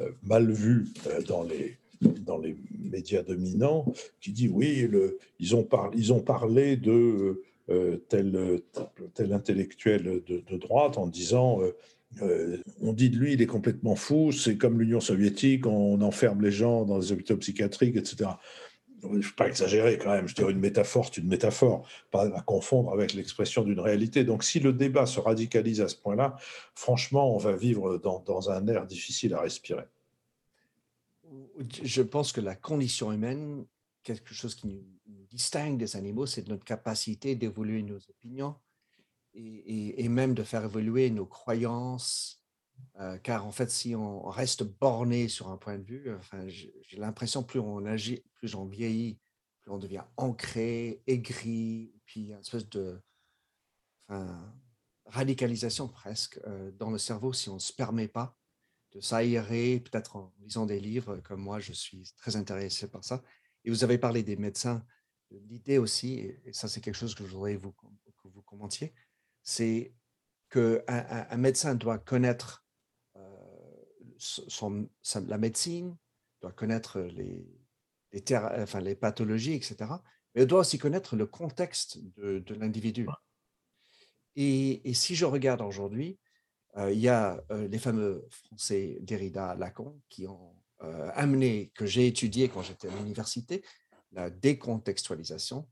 euh, 0.00 0.10
mal 0.22 0.50
vus 0.50 0.86
dans 1.28 1.44
les 1.44 1.78
dans 2.20 2.38
les 2.38 2.56
médias 2.78 3.22
dominants, 3.22 3.86
qui 4.20 4.32
dit 4.32 4.48
oui, 4.48 4.86
ils, 5.38 5.56
ont 5.56 5.66
ils 5.94 6.12
ont 6.12 6.20
parlé 6.20 6.76
de 6.76 7.42
tel, 8.08 8.62
tel 9.14 9.32
intellectuel 9.32 10.22
de, 10.26 10.56
droite 10.56 10.98
en 10.98 11.06
disant 11.06 11.60
euh, 12.22 12.62
on 12.80 12.92
dit 12.92 13.10
de 13.10 13.16
lui, 13.16 13.34
il 13.34 13.42
est 13.42 13.46
complètement 13.46 13.96
fou, 13.96 14.32
c'est 14.32 14.56
comme 14.56 14.80
l'Union 14.80 15.00
soviétique, 15.00 15.66
on 15.66 16.00
enferme 16.00 16.42
les 16.42 16.50
gens 16.50 16.84
dans 16.84 16.98
des 16.98 17.12
hôpitaux 17.12 17.36
psychiatriques, 17.36 17.96
etc. 17.96 18.30
Je 19.02 19.08
ne 19.08 19.34
pas 19.36 19.48
exagérer 19.48 19.98
quand 19.98 20.10
même, 20.10 20.26
je 20.26 20.34
dirais 20.34 20.52
une 20.52 20.58
métaphore, 20.58 21.06
c'est 21.06 21.20
une 21.20 21.28
métaphore, 21.28 21.86
pas 22.10 22.24
à 22.34 22.40
confondre 22.40 22.92
avec 22.92 23.12
l'expression 23.12 23.62
d'une 23.62 23.80
réalité. 23.80 24.24
Donc 24.24 24.44
si 24.44 24.60
le 24.60 24.72
débat 24.72 25.04
se 25.04 25.20
radicalise 25.20 25.80
à 25.80 25.88
ce 25.88 25.96
point-là, 25.96 26.36
franchement, 26.74 27.34
on 27.34 27.38
va 27.38 27.54
vivre 27.54 27.98
dans, 27.98 28.50
un 28.50 28.66
air 28.68 28.86
difficile 28.86 29.34
à 29.34 29.40
respirer. 29.40 29.84
Je 31.82 32.02
pense 32.02 32.32
que 32.32 32.40
la 32.40 32.54
condition 32.54 33.12
humaine, 33.12 33.66
quelque 34.02 34.32
chose 34.32 34.54
qui 34.54 34.68
nous 34.68 34.84
distingue 35.30 35.78
des 35.78 35.96
animaux, 35.96 36.26
c'est 36.26 36.48
notre 36.48 36.64
capacité 36.64 37.34
d'évoluer 37.34 37.82
nos 37.82 37.98
opinions, 37.98 38.56
et, 39.34 40.08
même 40.08 40.34
de 40.34 40.42
faire 40.42 40.64
évoluer 40.64 41.10
nos 41.10 41.26
croyances. 41.26 42.42
Euh, 43.00 43.18
car 43.18 43.46
en 43.46 43.52
fait, 43.52 43.70
si 43.70 43.94
on 43.94 44.28
reste 44.28 44.62
borné 44.62 45.28
sur 45.28 45.48
un 45.48 45.56
point 45.56 45.78
de 45.78 45.84
vue, 45.84 46.10
j'ai 46.46 46.96
l'impression 46.98 47.42
plus 47.42 47.60
on 47.60 47.84
agit, 47.86 48.22
plus 48.34 48.54
on 48.54 48.66
vieillit, 48.66 49.18
plus 49.62 49.72
on 49.72 49.78
devient 49.78 50.04
ancré, 50.16 51.02
aigri, 51.06 51.94
puis 52.04 52.28
une 52.30 52.38
espèce 52.38 52.68
de 52.68 53.00
radicalisation 55.06 55.88
presque 55.88 56.40
euh, 56.46 56.70
dans 56.72 56.90
le 56.90 56.98
cerveau 56.98 57.32
si 57.32 57.48
on 57.48 57.54
ne 57.54 57.60
se 57.60 57.72
permet 57.72 58.08
pas 58.08 58.36
de 58.92 59.00
s'aérer, 59.00 59.80
peut-être 59.80 60.16
en 60.16 60.32
lisant 60.40 60.66
des 60.66 60.80
livres 60.80 61.18
comme 61.18 61.40
moi, 61.40 61.60
je 61.60 61.72
suis 61.72 62.12
très 62.16 62.36
intéressé 62.36 62.88
par 62.88 63.04
ça. 63.04 63.22
Et 63.64 63.70
vous 63.70 63.84
avez 63.84 63.98
parlé 63.98 64.22
des 64.22 64.36
médecins. 64.36 64.84
L'idée 65.30 65.78
aussi, 65.78 66.32
et 66.44 66.52
ça 66.52 66.68
c'est 66.68 66.80
quelque 66.80 66.96
chose 66.96 67.14
que 67.14 67.24
je 67.24 67.30
voudrais 67.30 67.56
vous, 67.56 67.72
que 67.72 68.28
vous 68.28 68.42
commentiez, 68.42 68.94
c'est 69.42 69.92
qu'un 70.50 70.80
un, 70.86 71.36
médecin 71.36 71.74
doit 71.74 71.98
connaître 71.98 72.64
son, 74.18 74.88
la 75.26 75.38
médecine, 75.38 75.96
doit 76.40 76.52
connaître 76.52 77.00
les, 77.00 77.46
les, 78.12 78.24
enfin, 78.36 78.80
les 78.80 78.94
pathologies, 78.94 79.54
etc. 79.54 79.76
Mais 80.34 80.42
il 80.42 80.46
doit 80.46 80.60
aussi 80.60 80.78
connaître 80.78 81.16
le 81.16 81.26
contexte 81.26 81.98
de, 82.16 82.38
de 82.38 82.54
l'individu. 82.54 83.06
Et, 84.36 84.88
et, 84.88 84.94
si 84.94 85.14
je 85.14 85.24
regarde 85.24 85.62
aujourd'hui, 85.62 86.18
il 86.76 86.98
y 86.98 87.08
a 87.08 87.42
les 87.50 87.78
fameux 87.78 88.28
Français 88.30 88.98
Derrida, 89.00 89.54
Lacan, 89.54 89.98
qui 90.10 90.26
ont 90.26 90.54
amené, 91.14 91.72
que 91.74 91.86
j'ai 91.86 92.06
étudié 92.06 92.48
quand 92.48 92.62
j'étais 92.62 92.88
à 92.88 92.94
l'université, 92.96 93.64
la 94.16 94.30
décontextualisation. 94.30 95.68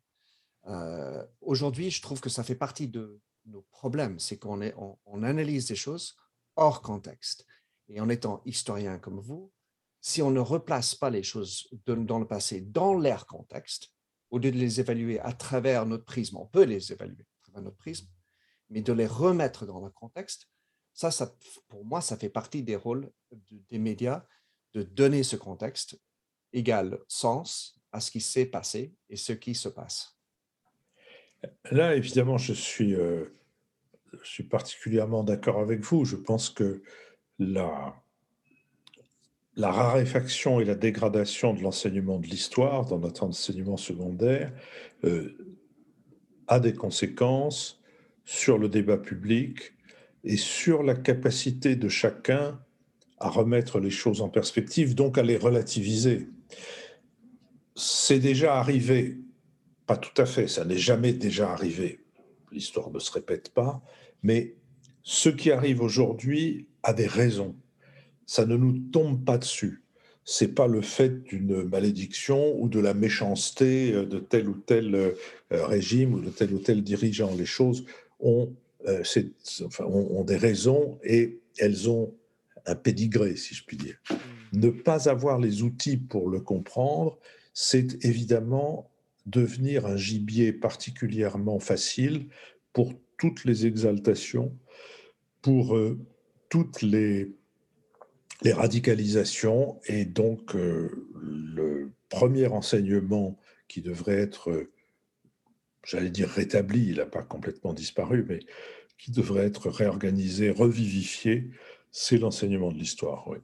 aujourd'hui, 1.40 1.90
je 1.90 2.00
trouve 2.00 2.20
que 2.20 2.30
ça 2.30 2.44
fait 2.44 2.54
partie 2.54 2.88
de, 2.88 3.20
nos 3.46 3.62
problèmes, 3.62 4.18
c'est 4.18 4.38
qu'on 4.38 4.60
on, 5.06 5.22
analyse 5.22 5.66
des 5.66 5.76
choses 5.76 6.16
hors 6.56 6.82
contexte. 6.82 7.46
Et 7.88 8.00
en 8.00 8.08
étant 8.08 8.42
historien 8.44 8.98
comme 8.98 9.20
vous, 9.20 9.52
si 10.00 10.22
on 10.22 10.30
ne 10.30 10.40
replace 10.40 10.94
pas 10.94 11.10
les 11.10 11.22
choses 11.22 11.68
dans 11.86 12.18
le 12.18 12.26
passé 12.26 12.60
dans 12.60 12.94
leur 12.94 13.26
contexte, 13.26 13.90
au 14.30 14.38
lieu 14.38 14.50
de 14.50 14.58
les 14.58 14.80
évaluer 14.80 15.20
à 15.20 15.32
travers 15.32 15.86
notre 15.86 16.04
prisme, 16.04 16.36
on 16.36 16.46
peut 16.46 16.64
les 16.64 16.92
évaluer 16.92 17.22
à 17.22 17.42
travers 17.42 17.62
notre 17.62 17.76
prisme, 17.76 18.08
mais 18.70 18.80
de 18.80 18.92
les 18.92 19.06
remettre 19.06 19.66
dans 19.66 19.80
le 19.80 19.90
contexte, 19.90 20.48
ça, 20.92 21.10
ça 21.10 21.34
pour 21.68 21.84
moi, 21.84 22.00
ça 22.00 22.16
fait 22.16 22.30
partie 22.30 22.62
des 22.62 22.76
rôles 22.76 23.10
des 23.70 23.78
médias 23.78 24.24
de 24.72 24.82
donner 24.82 25.22
ce 25.22 25.36
contexte 25.36 26.00
égal 26.52 26.98
sens 27.08 27.78
à 27.94 28.00
ce 28.00 28.10
qui 28.10 28.20
s'est 28.20 28.46
passé 28.46 28.92
et 29.08 29.16
ce 29.16 29.32
qui 29.32 29.54
se 29.54 29.68
passe. 29.68 30.18
Là, 31.70 31.94
évidemment, 31.94 32.38
je 32.38 32.52
suis, 32.52 32.94
euh, 32.94 33.26
particulièrement 34.50 35.22
d'accord 35.22 35.60
avec 35.60 35.80
vous. 35.80 36.04
Je 36.04 36.16
pense 36.16 36.50
que 36.50 36.82
la, 37.38 37.94
la 39.54 39.70
raréfaction 39.70 40.58
et 40.58 40.64
la 40.64 40.74
dégradation 40.74 41.54
de 41.54 41.62
l'enseignement 41.62 42.18
de 42.18 42.26
l'histoire 42.26 42.84
dans 42.86 42.98
notre 42.98 43.22
enseignement 43.22 43.76
secondaire 43.76 44.52
euh, 45.04 45.56
a 46.48 46.58
des 46.58 46.74
conséquences 46.74 47.80
sur 48.24 48.58
le 48.58 48.68
débat 48.68 48.98
public 48.98 49.72
et 50.24 50.36
sur 50.36 50.82
la 50.82 50.94
capacité 50.96 51.76
de 51.76 51.88
chacun 51.88 52.60
à 53.18 53.28
remettre 53.28 53.78
les 53.78 53.90
choses 53.90 54.20
en 54.20 54.28
perspective, 54.28 54.96
donc 54.96 55.16
à 55.16 55.22
les 55.22 55.36
relativiser. 55.36 56.28
C'est 57.76 58.20
déjà 58.20 58.56
arrivé 58.56 59.18
pas 59.86 59.96
tout 59.96 60.20
à 60.20 60.26
fait, 60.26 60.48
ça 60.48 60.64
n'est 60.64 60.78
jamais 60.78 61.12
déjà 61.12 61.50
arrivé. 61.50 62.00
L'histoire 62.52 62.90
ne 62.90 62.98
se 62.98 63.12
répète 63.12 63.50
pas, 63.50 63.82
mais 64.22 64.54
ce 65.02 65.28
qui 65.28 65.50
arrive 65.50 65.82
aujourd'hui 65.82 66.66
a 66.82 66.92
des 66.92 67.06
raisons. 67.06 67.54
Ça 68.26 68.46
ne 68.46 68.56
nous 68.56 68.72
tombe 68.72 69.24
pas 69.24 69.36
dessus. 69.36 69.82
C'est 70.24 70.54
pas 70.54 70.66
le 70.66 70.80
fait 70.80 71.22
d'une 71.24 71.64
malédiction 71.64 72.58
ou 72.58 72.68
de 72.68 72.80
la 72.80 72.94
méchanceté 72.94 73.92
euh, 73.92 74.06
de 74.06 74.18
tel 74.18 74.48
ou 74.48 74.54
tel 74.54 74.94
euh, 74.94 75.12
régime 75.50 76.14
ou 76.14 76.20
de 76.20 76.30
tel 76.30 76.54
ou 76.54 76.58
tel 76.58 76.82
dirigeant. 76.82 77.34
Les 77.34 77.44
choses 77.44 77.84
ont, 78.20 78.54
euh, 78.86 79.02
ont 79.80 80.24
des 80.24 80.38
raisons 80.38 80.98
et 81.04 81.40
elles 81.58 81.90
ont 81.90 82.14
un 82.64 82.74
pédigré, 82.74 83.36
si 83.36 83.54
je 83.54 83.64
puis 83.66 83.76
dire. 83.76 83.98
Ne 84.54 84.70
pas 84.70 85.10
avoir 85.10 85.38
les 85.38 85.62
outils 85.62 85.98
pour 85.98 86.30
le 86.30 86.40
comprendre, 86.40 87.18
c'est 87.54 88.04
évidemment 88.04 88.90
devenir 89.26 89.86
un 89.86 89.96
gibier 89.96 90.52
particulièrement 90.52 91.60
facile 91.60 92.28
pour 92.72 92.92
toutes 93.16 93.44
les 93.44 93.64
exaltations, 93.64 94.54
pour 95.40 95.76
euh, 95.76 95.98
toutes 96.50 96.82
les, 96.82 97.32
radicalisations. 98.44 99.80
Et 99.86 100.04
donc, 100.04 100.54
euh, 100.54 101.08
le 101.14 101.92
premier 102.10 102.46
enseignement 102.48 103.38
qui 103.68 103.80
devrait 103.80 104.18
être, 104.18 104.68
j'allais 105.82 106.10
dire 106.10 106.28
rétabli, 106.28 106.88
il 106.88 106.96
n'a 106.96 107.06
pas 107.06 107.22
complètement 107.22 107.72
disparu, 107.72 108.26
mais 108.28 108.40
qui 108.98 109.12
devrait 109.12 109.46
être 109.46 109.70
réorganisé, 109.70 110.50
revivifié, 110.50 111.50
c'est 111.90 112.18
l'enseignement 112.18 112.70
de 112.70 112.78
l'histoire. 112.78 113.26
Oui. 113.28 113.38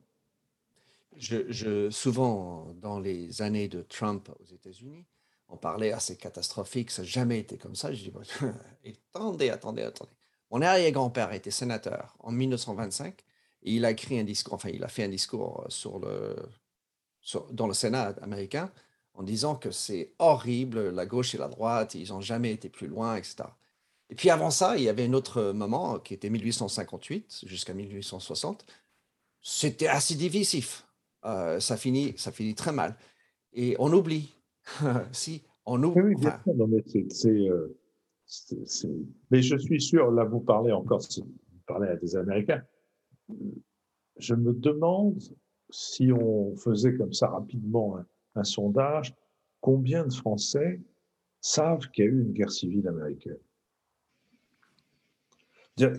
Je, 1.16 1.90
souvent, 1.90 2.72
dans 2.76 3.00
les 3.00 3.42
années 3.42 3.68
de 3.68 3.82
Trump 3.82 4.30
aux 4.40 4.52
États-Unis, 4.52 5.06
on 5.48 5.56
parlait 5.56 5.92
assez 5.92 6.16
catastrophique, 6.16 6.90
ça 6.90 7.02
n'a 7.02 7.08
jamais 7.08 7.40
été 7.40 7.58
comme 7.58 7.74
ça. 7.74 7.92
Je 7.92 8.04
dis, 8.04 8.12
attendez, 9.14 9.50
attendez, 9.50 9.82
attendez. 9.82 10.12
Mon 10.50 10.62
arrière-grand-père 10.62 11.32
était 11.32 11.50
sénateur 11.50 12.16
en 12.20 12.32
1925 12.32 13.14
et 13.62 13.74
il 13.74 13.84
a 13.84 13.90
écrit 13.90 14.18
un 14.18 14.24
discours, 14.24 14.54
enfin, 14.54 14.70
il 14.70 14.82
a 14.82 14.88
fait 14.88 15.04
un 15.04 15.08
discours 15.08 15.64
sur 15.68 15.98
le, 15.98 16.36
dans 17.52 17.66
le 17.66 17.74
Sénat 17.74 18.14
américain 18.22 18.70
en 19.14 19.22
disant 19.22 19.54
que 19.54 19.70
c'est 19.70 20.12
horrible, 20.18 20.90
la 20.90 21.06
gauche 21.06 21.34
et 21.34 21.38
la 21.38 21.48
droite, 21.48 21.94
ils 21.94 22.08
n'ont 22.08 22.20
jamais 22.20 22.52
été 22.52 22.68
plus 22.68 22.86
loin, 22.86 23.16
etc. 23.16 23.44
Et 24.08 24.14
puis 24.14 24.30
avant 24.30 24.50
ça, 24.50 24.76
il 24.76 24.84
y 24.84 24.88
avait 24.88 25.06
un 25.06 25.12
autre 25.12 25.52
moment 25.52 25.98
qui 25.98 26.14
était 26.14 26.30
1858 26.30 27.44
jusqu'à 27.46 27.74
1860. 27.74 28.64
C'était 29.42 29.86
assez 29.86 30.14
divisif. 30.16 30.84
Euh, 31.24 31.60
ça, 31.60 31.76
finit, 31.76 32.14
ça 32.16 32.32
finit 32.32 32.54
très 32.54 32.72
mal. 32.72 32.96
Et 33.52 33.76
on 33.78 33.92
oublie. 33.92 34.34
si, 35.12 35.42
on 35.66 35.82
oublie. 35.82 36.02
Oui, 36.02 36.14
bien 36.16 36.38
sûr, 36.42 36.68
mais 36.68 37.30
euh, 37.30 37.80
mais 39.30 39.42
je 39.42 39.56
suis 39.56 39.80
sûr, 39.80 40.10
là, 40.12 40.24
vous 40.24 40.40
parlez 40.40 40.72
encore, 40.72 41.00
vous 41.00 41.60
parlez 41.66 41.88
à 41.88 41.96
des 41.96 42.16
Américains. 42.16 42.62
Je 44.18 44.34
me 44.34 44.52
demande 44.52 45.20
si 45.70 46.12
on 46.12 46.56
faisait 46.56 46.96
comme 46.96 47.12
ça 47.12 47.28
rapidement 47.28 47.98
un 48.34 48.44
sondage, 48.44 49.14
combien 49.60 50.06
de 50.06 50.12
Français 50.12 50.80
savent 51.40 51.90
qu'il 51.90 52.04
y 52.04 52.08
a 52.08 52.10
eu 52.10 52.22
une 52.22 52.32
guerre 52.32 52.52
civile 52.52 52.86
américaine? 52.88 53.38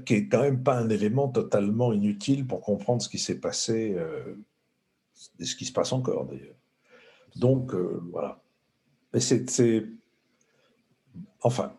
Qui 0.06 0.14
est 0.14 0.28
quand 0.28 0.42
même 0.42 0.62
pas 0.62 0.78
un 0.78 0.90
élément 0.90 1.28
totalement 1.30 1.92
inutile 1.92 2.46
pour 2.46 2.62
comprendre 2.62 3.02
ce 3.02 3.10
qui 3.10 3.18
s'est 3.18 3.40
passé 3.40 3.96
euh, 3.96 4.36
et 5.40 5.46
ce 5.46 5.56
qui 5.56 5.66
se 5.66 5.74
passe 5.74 5.92
encore 5.94 6.26
d'ailleurs. 6.26 6.56
Donc 7.36 7.74
euh, 7.74 8.02
voilà. 8.12 8.42
Mais 9.14 9.20
c'est, 9.20 9.86
enfin, 11.42 11.76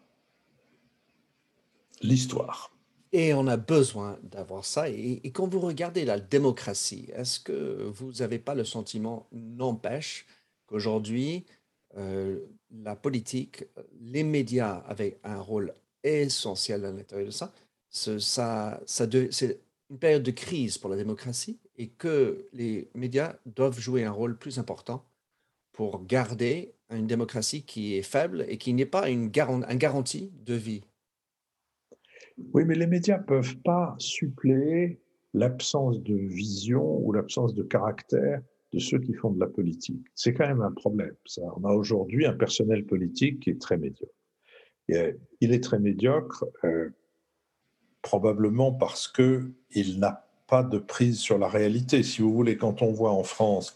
l'histoire. 2.03 2.75
Et 3.13 3.35
on 3.35 3.47
a 3.47 3.57
besoin 3.57 4.19
d'avoir 4.23 4.65
ça. 4.65 4.89
Et, 4.89 5.21
quand 5.33 5.47
vous 5.47 5.61
regardez 5.61 6.05
la 6.05 6.19
démocratie, 6.19 7.09
est-ce 7.15 7.41
que 7.41 7.91
vous 7.95 8.13
n'avez 8.13 8.39
pas 8.39 8.55
le 8.55 8.65
sentiment, 8.65 9.29
n'empêche, 9.33 10.27
qu'aujourd'hui, 10.67 11.45
euh, 11.97 12.41
la 12.71 12.97
politique, 12.97 13.65
les 14.01 14.25
médias 14.25 14.77
avaient 14.87 15.19
un 15.25 15.41
rôle 15.41 15.75
essentiel 16.03 16.85
à 16.85 16.91
l'intérieur 16.91 17.29
de 17.29 17.33
ça, 17.33 17.53
ça, 17.91 18.81
ça 18.87 19.07
c'est 19.31 19.61
une 19.91 19.99
période 19.99 20.23
de 20.23 20.31
crise 20.31 20.79
pour 20.79 20.89
la 20.89 20.97
démocratie 20.97 21.59
et 21.77 21.89
que 21.89 22.49
les 22.53 22.91
médias 22.95 23.37
doivent 23.47 23.79
jouer 23.79 24.05
un 24.05 24.11
rôle 24.11 24.37
plus 24.37 24.59
important 24.59 25.05
pour 25.73 26.05
garder 26.05 26.75
une 26.91 27.07
démocratie 27.07 27.65
qui 27.65 27.97
est 27.97 28.03
faible 28.03 28.45
et 28.49 28.59
qui 28.59 28.75
n'est 28.75 28.87
pas 28.87 29.09
une, 29.09 29.29
garantie 29.29 30.31
de 30.45 30.55
vie. 30.55 30.83
Oui, 32.53 32.65
mais 32.65 32.75
les 32.75 32.87
médias 32.87 33.19
ne 33.19 33.25
peuvent 33.25 33.57
pas 33.59 33.95
suppléer 33.99 35.01
l'absence 35.35 36.03
de 36.03 36.15
vision 36.15 36.99
ou 36.99 37.13
l'absence 37.13 37.55
de 37.55 37.63
caractère 37.63 38.43
de 38.73 38.79
ceux 38.79 38.99
qui 38.99 39.15
font 39.15 39.31
de 39.31 39.41
la 39.41 39.47
politique. 39.47 40.07
C'est 40.15 40.35
quand 40.35 40.47
même 40.47 40.63
un 40.63 40.73
problème. 40.73 41.15
On 41.39 41.65
a 41.65 41.73
aujourd'hui 41.73 42.27
un 42.27 42.35
personnel 42.35 42.85
politique 42.85 43.41
qui 43.41 43.51
est 43.51 43.61
très 43.61 43.77
médiocre. 43.77 44.13
Et, 44.89 45.15
il 45.41 45.53
est 45.53 45.63
très 45.63 45.79
médiocre 45.79 46.45
euh, 46.65 46.91
probablement 48.03 48.73
parce 48.73 49.09
qu'il 49.09 49.99
n'a 49.99 50.27
pas 50.53 50.63
de 50.63 50.77
prise 50.77 51.19
sur 51.19 51.39
la 51.39 51.49
réalité. 51.49 52.03
Si 52.03 52.21
vous 52.21 52.31
voulez, 52.31 52.59
quand 52.59 52.83
on 52.83 52.93
voit 52.93 53.13
en 53.13 53.23
France 53.23 53.75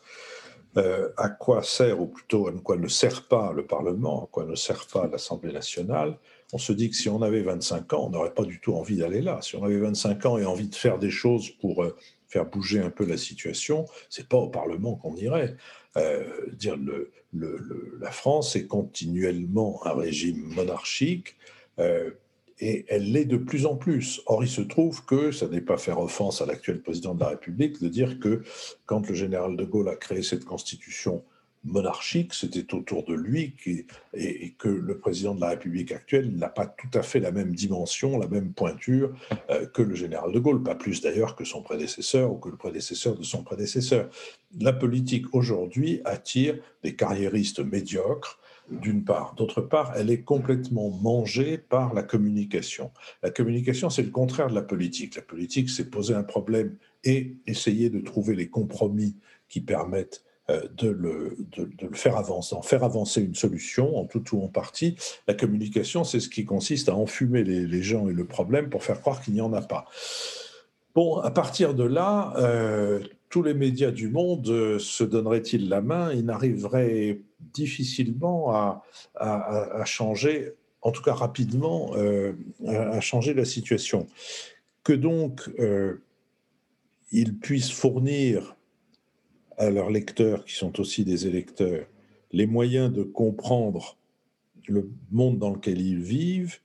euh, 0.77 1.09
à 1.17 1.31
quoi 1.31 1.63
sert, 1.63 2.03
ou 2.03 2.07
plutôt 2.07 2.49
à 2.49 2.53
quoi 2.53 2.77
ne 2.77 2.87
sert 2.87 3.27
pas 3.29 3.55
le 3.55 3.65
Parlement, 3.65 4.25
à 4.25 4.27
quoi 4.31 4.45
ne 4.45 4.55
sert 4.55 4.87
pas 4.93 5.09
l'Assemblée 5.11 5.55
nationale, 5.55 6.19
on 6.53 6.59
se 6.59 6.75
dit 6.75 6.91
que 6.91 6.97
si 6.97 7.09
on 7.09 7.23
avait 7.23 7.41
25 7.41 7.95
ans, 7.95 8.05
on 8.09 8.11
n'aurait 8.11 8.35
pas 8.35 8.45
du 8.45 8.61
tout 8.61 8.75
envie 8.75 8.99
d'aller 8.99 9.23
là. 9.23 9.39
Si 9.41 9.57
on 9.57 9.65
avait 9.65 9.79
25 9.79 10.27
ans 10.27 10.37
et 10.37 10.45
envie 10.45 10.69
de 10.69 10.75
faire 10.75 10.99
des 10.99 11.09
choses 11.09 11.49
pour 11.49 11.83
euh, 11.83 11.97
faire 12.29 12.45
bouger 12.45 12.81
un 12.81 12.91
peu 12.91 13.07
la 13.07 13.17
situation, 13.17 13.87
c'est 14.11 14.29
pas 14.29 14.37
au 14.37 14.51
Parlement 14.51 14.97
qu'on 14.97 15.17
irait. 15.17 15.57
Euh, 15.97 16.29
dire 16.53 16.77
la 17.33 18.11
France 18.11 18.55
est 18.55 18.67
continuellement 18.67 19.81
un 19.87 19.95
régime 19.95 20.43
monarchique 20.55 21.37
et 22.59 22.87
elle 22.89 23.13
l'est 23.13 23.25
de 23.25 23.37
plus 23.37 23.67
en 23.67 23.77
plus. 23.77 24.23
Or, 24.27 24.43
il 24.43 24.49
se 24.49 24.63
trouve 24.63 25.05
que 25.05 25.31
ça 25.31 25.49
n'est 25.49 25.61
pas 25.61 25.77
faire 25.77 26.01
offense 26.01 26.41
à 26.41 26.47
l'actuel 26.47 26.81
président 26.81 27.15
de 27.15 27.21
la 27.21 27.29
République 27.29 27.81
de 27.83 27.89
dire 27.89 28.19
que 28.19 28.43
quand 28.87 29.09
le 29.09 29.15
général 29.15 29.57
de 29.57 29.65
Gaulle 29.65 29.89
a 29.89 29.97
créé 29.97 30.23
cette 30.23 30.45
constitution 30.45 31.23
monarchique, 31.65 32.33
c'était 32.33 32.75
autour 32.75 33.05
de 33.05 33.15
lui 33.15 33.55
et, 34.15 34.55
que 34.59 34.69
le 34.69 34.99
président 34.99 35.35
de 35.35 35.41
la 35.41 35.51
République 35.51 35.93
actuelle 35.93 36.35
n'a 36.37 36.49
pas 36.49 36.67
tout 36.67 36.91
à 36.95 37.03
fait 37.03 37.19
la 37.19 37.33
même 37.33 37.55
dimension, 37.55 38.19
la 38.19 38.29
même 38.29 38.53
pointure 38.53 39.13
euh, 39.51 39.67
que 39.67 39.83
le 39.83 39.95
général 39.95 40.33
de 40.33 40.39
Gaulle, 40.39 40.63
pas 40.63 40.77
plus 40.77 41.01
d'ailleurs 41.01 41.35
que 41.35 41.45
son 41.45 41.63
prédécesseur 41.63 42.33
ou 42.33 42.37
que 42.37 42.49
le 42.49 42.57
prédécesseur 42.57 43.17
de 43.17 43.25
son 43.25 43.43
prédécesseur. 43.43 44.09
La 44.61 44.73
politique 44.73 45.35
aujourd'hui 45.35 46.01
attire 46.05 46.57
des 46.85 46.95
carriéristes 46.95 47.61
médiocres 47.61 48.39
d'une 48.71 49.05
part. 49.05 49.35
D'autre 49.37 49.61
part, 49.61 49.93
elle 49.97 50.11
est 50.11 50.23
complètement 50.23 50.91
mangée 50.91 51.59
par 51.59 51.95
la 51.95 52.03
communication. 52.03 52.91
La 53.23 53.31
communication, 53.31 53.91
c'est 53.91 54.03
le 54.03 54.11
contraire 54.11 54.49
de 54.49 54.55
la 54.55 54.63
politique. 54.63 55.17
La 55.17 55.23
politique, 55.23 55.71
c'est 55.71 55.91
poser 55.91 56.15
un 56.15 56.23
problème 56.23 56.77
et 57.05 57.37
essayer 57.47 57.91
de 57.91 58.01
trouver 58.01 58.35
les 58.35 58.49
compromis 58.49 59.17
qui 59.49 59.61
permettent 59.61 60.25
euh, 60.49 60.63
de 60.77 60.89
le, 60.89 61.37
faire 61.93 62.17
avancer, 62.17 62.55
d'en 62.55 62.63
faire 62.63 62.85
avancer 62.85 63.21
une 63.21 63.35
solution 63.35 63.97
en 63.97 64.05
tout 64.05 64.23
ou 64.37 64.45
en 64.45 64.49
partie. 64.49 64.97
La 65.27 65.35
communication, 65.35 66.05
c'est 66.05 66.21
ce 66.21 66.29
qui 66.29 66.45
consiste 66.45 66.89
à 66.89 66.95
enfumer 66.95 67.43
les, 67.43 67.83
gens 67.83 68.09
et 68.09 68.13
le 68.13 68.25
problème 68.25 68.71
pour 68.71 68.85
faire 68.85 69.01
croire 69.01 69.21
qu'il 69.21 69.35
n'y 69.35 69.41
en 69.41 69.53
a 69.53 69.63
pas. 69.63 69.87
Bon, 70.95 71.19
à 71.19 71.33
partir 71.33 71.75
de 71.75 71.83
là, 71.83 72.33
euh, 72.39 73.01
tous 73.29 73.43
les 73.43 73.55
médias 73.55 73.91
du 73.91 74.09
monde 74.09 74.49
euh, 74.49 74.79
se 74.79 75.05
donneraient-ils 75.05 75.69
la 75.69 75.81
main? 75.81 76.13
Ils 76.13 76.25
n'arriveraient 76.25 77.21
difficilement 77.41 78.53
à, 78.53 79.85
changer, 79.85 80.53
en 80.83 80.93
tout 80.93 81.03
cas 81.03 81.15
rapidement, 81.15 81.93
euh, 81.97 82.33
à, 82.67 83.01
changer 83.01 83.35
la 83.35 83.45
situation. 83.45 84.07
Que 84.85 84.93
donc 84.93 85.51
euh, 85.59 86.03
ils 87.13 87.37
puissent 87.37 87.73
fournir 87.73 88.57
à 89.59 89.71
leurs 89.71 89.91
lecteurs, 89.91 90.45
qui 90.45 90.55
sont 90.55 90.79
aussi 90.81 91.05
des 91.05 91.27
électeurs, 91.27 91.87
les 92.33 92.47
moyens 92.47 92.93
de 92.93 93.03
comprendre 93.03 93.97
le 94.69 94.91
monde 95.11 95.39
dans 95.39 95.51
lequel 95.51 95.81
ils 95.81 96.03
vivent, 96.03 96.59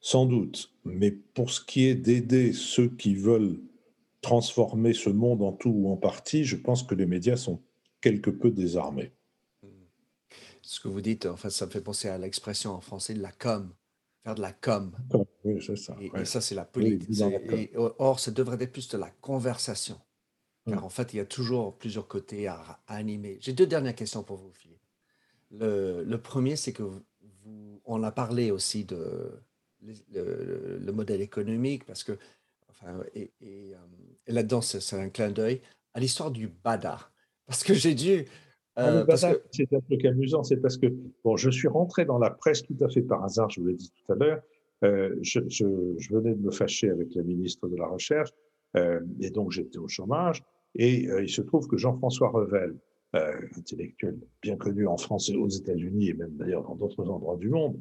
sans 0.00 0.26
doute. 0.26 0.72
Mais 0.84 1.10
pour 1.10 1.50
ce 1.50 1.60
qui 1.64 1.86
est 1.86 1.94
d'aider 1.94 2.52
ceux 2.52 2.88
qui 2.88 3.14
veulent 3.14 3.58
transformer 4.20 4.92
ce 4.92 5.10
monde 5.10 5.42
en 5.42 5.52
tout 5.52 5.70
ou 5.70 5.90
en 5.90 5.96
partie, 5.96 6.44
je 6.44 6.56
pense 6.56 6.82
que 6.82 6.94
les 6.94 7.06
médias 7.06 7.36
sont 7.36 7.62
quelque 8.00 8.30
peu 8.30 8.50
désarmés. 8.50 9.12
Ce 10.62 10.80
que 10.80 10.88
vous 10.88 11.00
dites, 11.00 11.26
en 11.26 11.36
fait, 11.36 11.50
ça 11.50 11.66
me 11.66 11.70
fait 11.70 11.80
penser 11.80 12.08
à 12.08 12.18
l'expression 12.18 12.72
en 12.72 12.80
français 12.80 13.14
de 13.14 13.22
la 13.22 13.32
com, 13.32 13.72
faire 14.22 14.34
de 14.34 14.42
la 14.42 14.52
com. 14.52 14.94
Oui, 15.44 15.62
c'est 15.64 15.76
ça. 15.76 15.96
Et, 16.00 16.24
ça, 16.24 16.40
c'est 16.40 16.54
la 16.54 16.66
politique. 16.66 17.72
or, 17.76 18.20
ça 18.20 18.30
devrait 18.30 18.62
être 18.62 18.72
plus 18.72 18.88
de 18.88 18.98
la 18.98 19.10
conversation. 19.10 19.98
Car 20.66 20.84
en 20.84 20.90
fait, 20.90 21.14
il 21.14 21.16
y 21.16 21.20
a 21.20 21.24
toujours 21.24 21.78
plusieurs 21.78 22.06
côtés 22.06 22.46
à, 22.46 22.82
animer. 22.86 23.38
J'ai 23.40 23.54
deux 23.54 23.66
dernières 23.66 23.94
questions 23.94 24.22
pour 24.22 24.36
vous, 24.36 24.52
Philippe. 24.52 24.82
Le, 25.50 26.04
le 26.04 26.20
premier, 26.20 26.56
c'est 26.56 26.74
que 26.74 26.82
vous, 26.82 27.80
on 27.86 28.02
a 28.02 28.12
parlé 28.12 28.50
aussi 28.50 28.84
de 28.84 29.40
le 30.10 30.92
modèle 30.92 31.22
économique, 31.22 31.84
parce 31.84 32.04
que 32.04 32.18
et, 33.14 33.30
euh, 33.42 33.76
et, 34.26 34.32
là-dedans, 34.32 34.60
c'est 34.60 34.96
un 34.96 35.08
clin 35.08 35.30
d'œil 35.30 35.60
à 35.94 36.00
l'histoire 36.00 36.30
du 36.30 36.48
Bada. 36.48 36.98
Parce 37.46 37.64
que 37.64 37.74
j'ai 37.74 37.94
dû. 37.94 38.24
Euh, 38.78 39.04
c'est 39.50 39.72
un 39.72 39.80
truc 39.80 40.04
amusant, 40.04 40.44
c'est 40.44 40.58
parce 40.58 40.76
que 40.76 40.86
bon, 41.24 41.36
je 41.36 41.50
suis 41.50 41.66
rentré 41.66 42.04
dans 42.04 42.18
la 42.18 42.30
presse 42.30 42.62
tout 42.62 42.76
à 42.80 42.88
fait 42.88 43.02
par 43.02 43.24
hasard, 43.24 43.50
je 43.50 43.60
vous 43.60 43.66
l'ai 43.66 43.74
dit 43.74 43.90
tout 43.90 44.12
à 44.12 44.14
l'heure. 44.14 44.40
Euh, 44.84 45.16
je, 45.20 45.40
je, 45.48 45.66
je, 45.98 46.14
venais 46.14 46.32
de 46.32 46.40
me 46.40 46.52
fâcher 46.52 46.88
avec 46.90 47.12
la 47.16 47.24
ministre 47.24 47.66
de 47.66 47.76
la 47.76 47.88
Recherche, 47.88 48.30
et 48.76 49.30
donc 49.30 49.50
j'étais 49.50 49.78
au 49.78 49.88
chômage. 49.88 50.44
Et 50.76 51.08
il 51.20 51.28
se 51.28 51.42
trouve 51.42 51.66
que 51.66 51.76
Jean-François 51.76 52.28
Revel, 52.28 52.76
intellectuel 53.56 54.16
bien 54.42 54.56
connu 54.56 54.86
en 54.86 54.96
France 54.96 55.28
et 55.30 55.34
aux 55.34 55.48
États-Unis, 55.48 56.10
et 56.10 56.14
même 56.14 56.36
d'ailleurs 56.36 56.62
dans 56.62 56.76
d'autres 56.76 57.08
endroits 57.08 57.36
du 57.36 57.48
monde, 57.48 57.80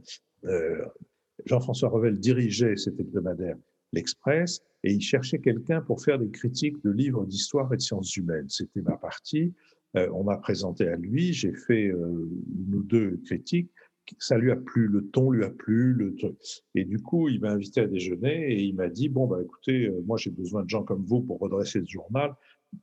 Jean-François 1.46 1.90
Revel 1.90 2.18
dirigeait 2.20 2.76
cet 2.76 3.00
hebdomadaire 3.00 3.58
l'Express, 3.94 4.62
et 4.84 4.94
il 4.94 5.02
cherchait 5.02 5.40
quelqu'un 5.40 5.82
pour 5.82 6.04
faire 6.04 6.20
des 6.20 6.30
critiques 6.30 6.84
de 6.84 6.92
livres 6.92 7.26
d'histoire 7.26 7.74
et 7.74 7.78
de 7.78 7.82
sciences 7.82 8.16
humaines. 8.16 8.50
C'était 8.50 8.82
ma 8.82 8.98
partie. 8.98 9.54
Euh, 9.96 10.10
on 10.14 10.24
m'a 10.24 10.38
présenté 10.38 10.88
à 10.88 10.96
lui, 10.96 11.34
j'ai 11.34 11.54
fait 11.54 11.88
euh, 11.88 12.30
une 12.58 12.76
ou 12.76 12.84
deux 12.84 13.20
critiques. 13.26 13.72
Ça 14.20 14.38
lui 14.38 14.52
a 14.52 14.56
plu, 14.56 14.88
le 14.88 15.06
ton 15.10 15.32
lui 15.32 15.44
a 15.44 15.50
plu, 15.50 16.16
Et 16.76 16.86
du 16.86 16.98
coup, 17.00 17.28
il 17.28 17.42
m'a 17.42 17.52
invité 17.52 17.82
à 17.82 17.88
déjeuner 17.88 18.54
et 18.54 18.64
il 18.64 18.74
m'a 18.74 18.88
dit 18.88 19.10
bon 19.10 19.28
bah 19.28 19.40
écoutez, 19.42 19.88
euh, 19.88 20.02
moi 20.06 20.18
j'ai 20.18 20.30
besoin 20.30 20.64
de 20.64 20.70
gens 20.70 20.84
comme 20.84 21.04
vous 21.04 21.22
pour 21.22 21.40
redresser 21.40 21.82
ce 21.82 21.90
journal. 21.90 22.34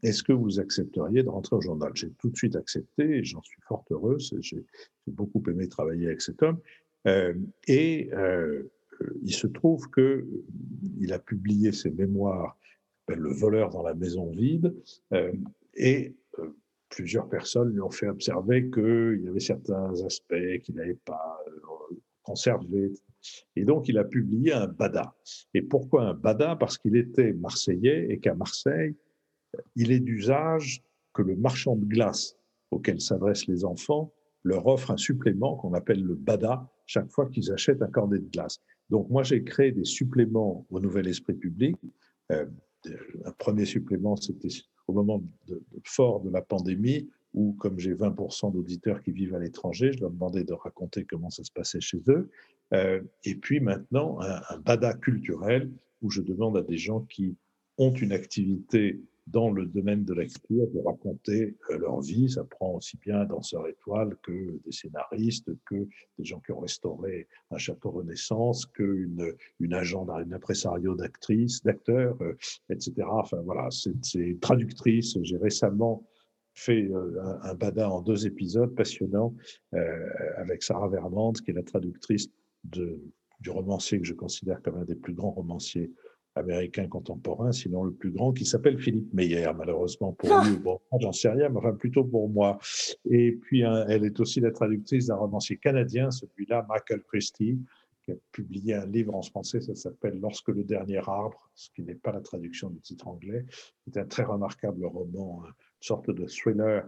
Est-ce 0.03 0.23
que 0.23 0.33
vous 0.33 0.61
accepteriez 0.61 1.23
de 1.23 1.29
rentrer 1.29 1.57
au 1.57 1.61
journal? 1.63 1.93
J'ai 1.95 2.11
tout 2.19 2.29
de 2.31 2.37
suite 2.37 2.57
accepté 2.57 3.05
et 3.05 3.25
j'en 3.25 3.43
suis 3.43 3.61
fort 3.67 3.85
heureux. 3.91 4.19
J'ai 4.19 4.65
beaucoup 5.07 5.43
aimé 5.49 5.69
travailler 5.69 6.07
avec 6.07 6.21
cet 6.21 6.43
homme. 6.43 6.59
et 7.69 8.11
il 9.23 9.35
se 9.35 9.47
trouve 9.47 9.91
qu'il 9.91 11.13
a 11.13 11.19
publié 11.19 11.73
ses 11.73 11.91
mémoires, 11.91 12.57
Le 13.09 13.33
voleur 13.33 13.71
dans 13.71 13.83
la 13.83 13.95
maison 13.95 14.31
vide, 14.31 14.75
euh, 15.13 15.33
et 15.75 16.15
euh, 16.39 16.57
plusieurs 16.89 17.29
personnes 17.29 17.71
lui 17.71 17.81
ont 17.81 17.91
fait 17.91 18.09
observer 18.09 18.71
qu'il 18.71 19.21
y 19.23 19.29
avait 19.29 19.41
certains 19.41 19.93
aspects 20.05 20.59
qu'il 20.63 20.77
n'avait 20.77 20.99
pas 21.05 21.39
euh, 21.47 21.97
conservés. 22.23 22.93
Et 23.57 23.65
donc, 23.65 23.89
il 23.89 23.99
a 23.99 24.05
publié 24.05 24.53
un 24.53 24.67
Bada. 24.67 25.15
Et 25.53 25.63
pourquoi 25.63 26.05
un 26.05 26.15
Bada? 26.15 26.57
Parce 26.57 26.79
qu'il 26.79 26.97
était 26.97 27.33
marseillais 27.35 28.07
et 28.11 28.19
qu'à 28.19 28.35
Marseille, 28.35 28.95
il 29.77 29.93
est 29.93 30.01
d'usage 30.01 30.83
que 31.13 31.23
le 31.23 31.37
marchand 31.37 31.77
de 31.77 31.85
glace 31.85 32.37
auquel 32.71 33.01
s'adressent 33.01 33.47
les 33.47 33.65
enfants 33.65 34.13
leur 34.45 34.67
offre 34.67 34.91
un 34.91 34.97
supplément 34.97 35.57
qu'on 35.57 35.73
appelle 35.73 36.03
le 36.03 36.15
Bada 36.15 36.71
chaque 36.87 37.11
fois 37.11 37.29
qu'ils 37.31 37.51
achètent 37.51 37.83
un 37.83 37.89
cornet 37.89 38.19
de 38.19 38.29
glace. 38.29 38.61
Donc, 38.91 39.09
moi, 39.11 39.23
j'ai 39.23 39.43
créé 39.43 39.73
des 39.73 39.85
suppléments 39.85 40.67
au 40.71 40.81
Nouvel 40.81 41.09
Esprit 41.09 41.35
Public. 41.35 41.77
Euh, 42.33 42.47
un 43.25 43.33
premier 43.33 43.65
supplément, 43.65 44.17
c'était 44.17 44.49
au 44.87 44.93
moment 44.93 45.23
de, 45.47 45.63
fort 45.85 46.21
de 46.21 46.31
la 46.31 46.43
pandémie, 46.43 47.09
où, 47.33 47.55
comme 47.55 47.79
j'ai 47.79 47.95
20% 47.95 48.53
d'auditeurs 48.53 49.03
qui 49.03 49.11
vivent 49.11 49.35
à 49.35 49.39
l'étranger, 49.39 49.93
je 49.93 50.01
leur 50.01 50.11
demandais 50.11 50.45
de 50.45 50.53
raconter 50.53 51.05
comment 51.05 51.31
ça 51.31 51.43
se 51.43 51.51
passait 51.51 51.81
chez 51.81 52.03
eux. 52.09 52.31
Euh, 52.73 53.03
et 53.25 53.35
puis 53.35 53.61
maintenant, 53.61 54.21
un, 54.21 54.41
un, 54.51 54.59
bada 54.59 54.95
culturel, 54.95 55.71
où 56.03 56.11
je 56.11 56.21
demande 56.21 56.57
à 56.57 56.63
des 56.63 56.77
gens 56.77 57.01
qui 57.01 57.37
ont 57.79 57.93
une 57.93 58.13
activité 58.13 59.01
dans 59.27 59.51
le 59.51 59.67
domaine 59.67 60.05
de 60.05 60.13
l'écriture 60.15 60.69
de 60.69 60.81
raconter 60.81 61.57
euh, 61.71 61.79
leur 61.79 62.01
vie. 62.01 62.29
Ça 62.29 62.45
prend 62.45 62.75
aussi 62.75 62.99
bien 62.99 63.21
un 63.21 63.25
danseur 63.25 63.67
étoile 63.67 64.17
que 64.23 64.61
des 64.65 64.73
scénaristes, 64.73 65.51
que 65.67 65.87
des 66.19 66.25
gens 66.25 66.41
qui 66.41 66.53
ont 66.53 66.61
restauré 66.61 67.27
un 67.51 67.59
château 67.59 67.91
Renaissance, 67.91 68.67
qu'une 68.67 69.35
une 69.61 69.75
agent, 69.75 70.09
un 70.09 70.31
impresario 70.33 70.95
d'actrices, 70.95 71.63
d'acteurs, 71.63 72.21
euh, 72.23 72.37
etc. 72.69 72.93
Enfin 73.09 73.41
voilà, 73.43 73.69
c'est 73.71 74.39
traductrice. 74.41 75.17
J'ai 75.23 75.39
récemment 75.39 76.07
fait 76.55 76.85
euh, 76.85 77.21
un, 77.23 77.51
un, 77.51 77.55
bada 77.55 77.91
en 77.91 78.01
deux 78.03 78.27
épisodes 78.27 78.75
passionnants 78.75 79.35
avec 80.37 80.63
Sarah 80.63 80.89
Vermand, 80.89 81.33
qui 81.33 81.51
est 81.51 81.55
la 81.55 81.63
traductrice 81.63 82.29
du 82.65 83.51
romancier 83.51 83.99
que 83.99 84.07
je 84.07 84.15
considère 84.15 84.63
comme 84.63 84.77
un 84.77 84.85
des 84.85 84.95
plus 84.95 85.15
grands 85.15 85.33
romanciers 85.33 85.91
américain 86.35 86.89
contemporain, 86.89 87.53
sinon 87.53 87.85
le 87.85 87.93
plus 87.93 88.11
grand, 88.11 88.33
qui 88.33 88.45
s'appelle 88.45 88.79
Philippe 88.79 89.13
Meyer, 89.13 89.49
malheureusement 89.57 90.13
pour 90.13 90.33
ah 90.33 90.45
lui. 90.49 90.57
Bon, 90.57 90.81
j'en 91.01 91.13
sais 91.13 91.29
rien, 91.29 91.49
mais 91.49 91.59
enfin 91.59 91.75
plutôt 91.75 92.05
pour 92.05 92.29
moi. 92.29 92.59
Et 93.09 93.33
puis, 93.33 93.65
hein, 93.65 93.85
elle 93.89 94.05
est 94.05 94.19
aussi 94.21 94.41
la 94.41 94.51
traductrice 94.51 95.07
d'un 95.07 95.17
romancier 95.17 95.57
canadien, 95.57 96.11
celui-là, 96.11 96.67
Michael 96.69 97.03
Christie, 97.05 97.59
qui 98.05 98.13
a 98.13 98.17
publié 98.33 98.75
un 98.75 98.87
livre 98.87 99.15
en 99.15 99.23
français, 99.23 99.61
ça 99.61 99.75
s'appelle 99.75 100.19
Lorsque 100.21 100.49
le 100.49 100.65
dernier 100.65 100.99
arbre, 101.07 101.51
ce 101.55 101.71
qui 101.71 101.83
n'est 101.83 101.95
pas 101.95 102.13
la 102.13 102.21
traduction 102.21 102.69
du 102.69 102.81
titre 102.81 103.09
anglais. 103.09 103.47
C'est 103.87 103.99
un 103.99 104.05
très 104.05 104.25
remarquable 104.25 104.85
roman, 104.85 105.43
une 105.47 105.53
sorte 105.81 106.11
de 106.11 106.27
thriller 106.27 106.87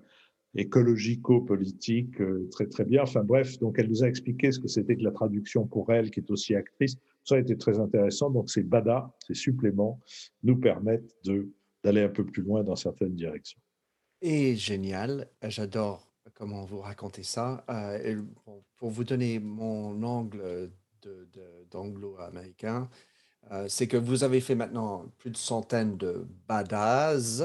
écologico-politique, 0.54 2.20
euh, 2.20 2.48
très 2.50 2.66
très 2.66 2.84
bien. 2.84 3.02
Enfin 3.02 3.22
bref, 3.22 3.58
donc 3.58 3.78
elle 3.78 3.88
nous 3.88 4.02
a 4.02 4.08
expliqué 4.08 4.52
ce 4.52 4.58
que 4.58 4.68
c'était 4.68 4.96
que 4.96 5.02
la 5.02 5.10
traduction 5.10 5.66
pour 5.66 5.92
elle, 5.92 6.10
qui 6.10 6.20
est 6.20 6.30
aussi 6.30 6.54
actrice. 6.54 6.96
Ça 7.26 7.34
a 7.34 7.38
été 7.38 7.58
très 7.58 7.78
intéressant. 7.78 8.30
Donc 8.30 8.50
ces 8.50 8.62
BADA, 8.62 9.10
ces 9.26 9.34
suppléments, 9.34 10.00
nous 10.42 10.56
permettent 10.58 11.14
d'aller 11.82 12.02
un 12.02 12.08
peu 12.08 12.24
plus 12.24 12.42
loin 12.42 12.62
dans 12.62 12.76
certaines 12.76 13.14
directions. 13.14 13.60
Et 14.22 14.56
génial, 14.56 15.28
j'adore 15.42 16.08
comment 16.34 16.64
vous 16.64 16.80
racontez 16.80 17.22
ça. 17.22 17.64
Euh, 17.68 18.22
pour 18.76 18.90
vous 18.90 19.04
donner 19.04 19.38
mon 19.38 20.02
angle 20.02 20.70
d'anglo-américain, 21.70 22.88
euh, 23.52 23.66
c'est 23.68 23.86
que 23.86 23.96
vous 23.96 24.24
avez 24.24 24.40
fait 24.40 24.54
maintenant 24.54 25.04
plus 25.18 25.30
de 25.30 25.36
centaines 25.36 25.96
de 25.96 26.26
badass 26.48 27.44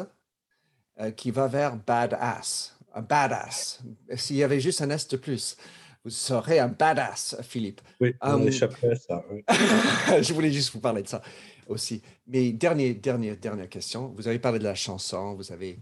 qui 1.16 1.32
va 1.32 1.48
vers 1.48 1.78
badass 1.78 2.78
badass. 3.00 3.82
S'il 4.16 4.36
y 4.36 4.44
avait 4.44 4.60
juste 4.60 4.82
un 4.82 4.90
S 4.90 5.08
de 5.08 5.16
plus, 5.16 5.56
vous 6.04 6.10
serez 6.10 6.60
un 6.60 6.68
badass, 6.68 7.38
Philippe. 7.44 7.82
Oui, 8.00 8.16
on 8.22 8.34
um, 8.34 8.48
échapperait 8.48 8.92
à 8.92 8.96
ça. 8.96 9.24
je 10.22 10.34
voulais 10.34 10.52
juste 10.52 10.74
vous 10.74 10.80
parler 10.80 11.04
de 11.04 11.08
ça 11.08 11.22
aussi. 11.68 12.02
Mais 12.28 12.52
dernière, 12.52 12.96
dernière, 12.96 13.38
dernière 13.38 13.70
question. 13.70 14.08
Vous 14.10 14.28
avez 14.28 14.40
parlé 14.40 14.60
de 14.60 14.64
la 14.64 14.76
chanson, 14.76 15.36
vous 15.36 15.52
avez, 15.52 15.80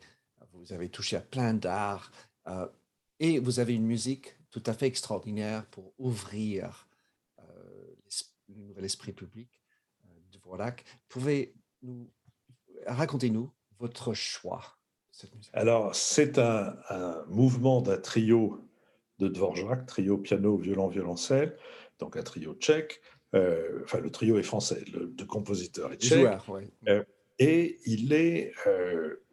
vous 0.53 0.73
avez 0.73 0.89
touché 0.89 1.15
à 1.15 1.21
plein 1.21 1.53
d'art 1.53 2.11
euh, 2.47 2.67
et 3.19 3.39
vous 3.39 3.59
avez 3.59 3.75
une 3.75 3.85
musique 3.85 4.35
tout 4.51 4.63
à 4.65 4.73
fait 4.73 4.87
extraordinaire 4.87 5.65
pour 5.67 5.93
ouvrir 5.97 6.87
euh, 7.39 7.95
le 8.49 8.63
nouvel 8.63 8.85
esprit 8.85 9.13
public 9.13 9.61
euh, 10.05 10.09
de 10.31 10.39
Vorlac. 10.39 10.83
Pouvez 11.07 11.53
nous 11.81 12.09
racontez-nous 12.85 13.49
votre 13.77 14.13
choix 14.13 14.79
alors, 15.53 15.95
c'est 15.95 16.37
un, 16.37 16.75
mouvement 17.27 17.81
d'un 17.81 17.97
trio 17.97 18.68
de 19.19 19.27
Dvorak, 19.27 19.85
trio 19.85 20.17
piano, 20.17 20.57
violon, 20.57 20.87
violoncelle, 20.87 21.55
donc 21.99 22.17
un 22.17 22.23
trio 22.23 22.55
tchèque. 22.55 23.01
Euh, 23.35 23.81
enfin, 23.83 23.99
le 23.99 24.09
trio 24.09 24.39
est 24.39 24.43
français, 24.43 24.83
le, 24.91 25.07
de 25.07 25.23
compositeurs 25.23 25.91
est 25.93 26.01
tchèque. 26.01 26.27
Euh, 26.87 27.03
et 27.37 27.77
il 27.85 28.11
est 28.13 28.53
euh, 28.65 29.23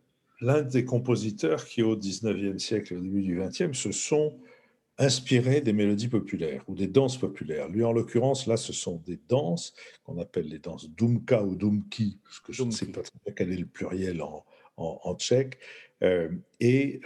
l'un 0.41 0.63
des 0.63 0.85
compositeurs 0.85 1.65
qui, 1.65 1.83
au 1.83 1.97
19e 1.97 2.59
siècle 2.59 2.93
et 2.93 2.97
au 2.97 3.01
début 3.01 3.23
du 3.23 3.41
20e, 3.41 3.73
se 3.73 3.93
sont 3.93 4.39
inspirés 4.99 5.61
des 5.61 5.73
mélodies 5.73 6.09
populaires 6.09 6.63
ou 6.69 6.75
des 6.75 6.87
danses 6.87 7.19
populaires. 7.19 7.69
Lui, 7.69 7.85
en 7.85 7.93
l'occurrence, 7.93 8.47
là, 8.47 8.57
ce 8.57 8.73
sont 8.73 8.97
des 9.07 9.19
danses 9.29 9.75
qu'on 10.05 10.19
appelle 10.19 10.49
les 10.49 10.59
danses 10.59 10.89
dumka 10.91 11.43
ou 11.43 11.55
dumki, 11.55 12.19
parce 12.25 12.41
que 12.41 12.53
je 12.53 12.65
ne 12.65 12.71
sais 12.71 12.87
pas 12.87 13.03
très 13.03 13.19
bien 13.25 13.35
quel 13.35 13.53
est 13.53 13.59
le 13.59 13.67
pluriel 13.67 14.23
en, 14.23 14.45
en, 14.77 15.15
tchèque. 15.17 15.59
Euh, 16.03 16.31
et 16.61 17.01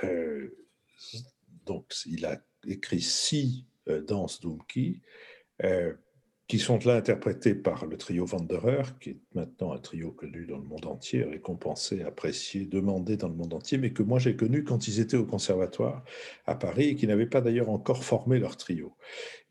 donc, 1.67 1.93
il 2.07 2.25
a 2.27 2.41
écrit 2.67 3.01
six 3.01 3.65
euh, 3.89 4.03
danses 4.03 4.41
d'Umki 4.41 5.01
qui 6.49 6.59
sont 6.59 6.81
là 6.85 6.97
interprétées 6.97 7.55
par 7.55 7.87
le 7.87 7.97
trio 7.97 8.27
Wanderer, 8.27 8.83
qui 8.99 9.11
est 9.11 9.21
maintenant 9.35 9.73
un 9.73 9.79
trio 9.79 10.11
connu 10.11 10.47
dans 10.47 10.57
le 10.57 10.65
monde 10.65 10.87
entier, 10.87 11.23
récompensé, 11.23 12.03
apprécié, 12.03 12.65
demandé 12.65 13.17
dans 13.17 13.29
le 13.29 13.35
monde 13.35 13.55
entier, 13.55 13.79
mais 13.79 13.93
que 13.93 14.03
moi 14.03 14.19
j'ai 14.19 14.35
connu 14.35 14.65
quand 14.65 14.89
ils 14.89 14.99
étaient 14.99 15.17
au 15.17 15.27
conservatoire 15.27 16.03
à 16.47 16.57
Paris 16.57 16.89
et 16.89 16.97
qui 16.97 17.07
n'avaient 17.07 17.27
pas 17.27 17.41
d'ailleurs 17.41 17.69
encore 17.71 18.03
formé 18.03 18.41
leur 18.41 18.57
trio. 18.57 18.97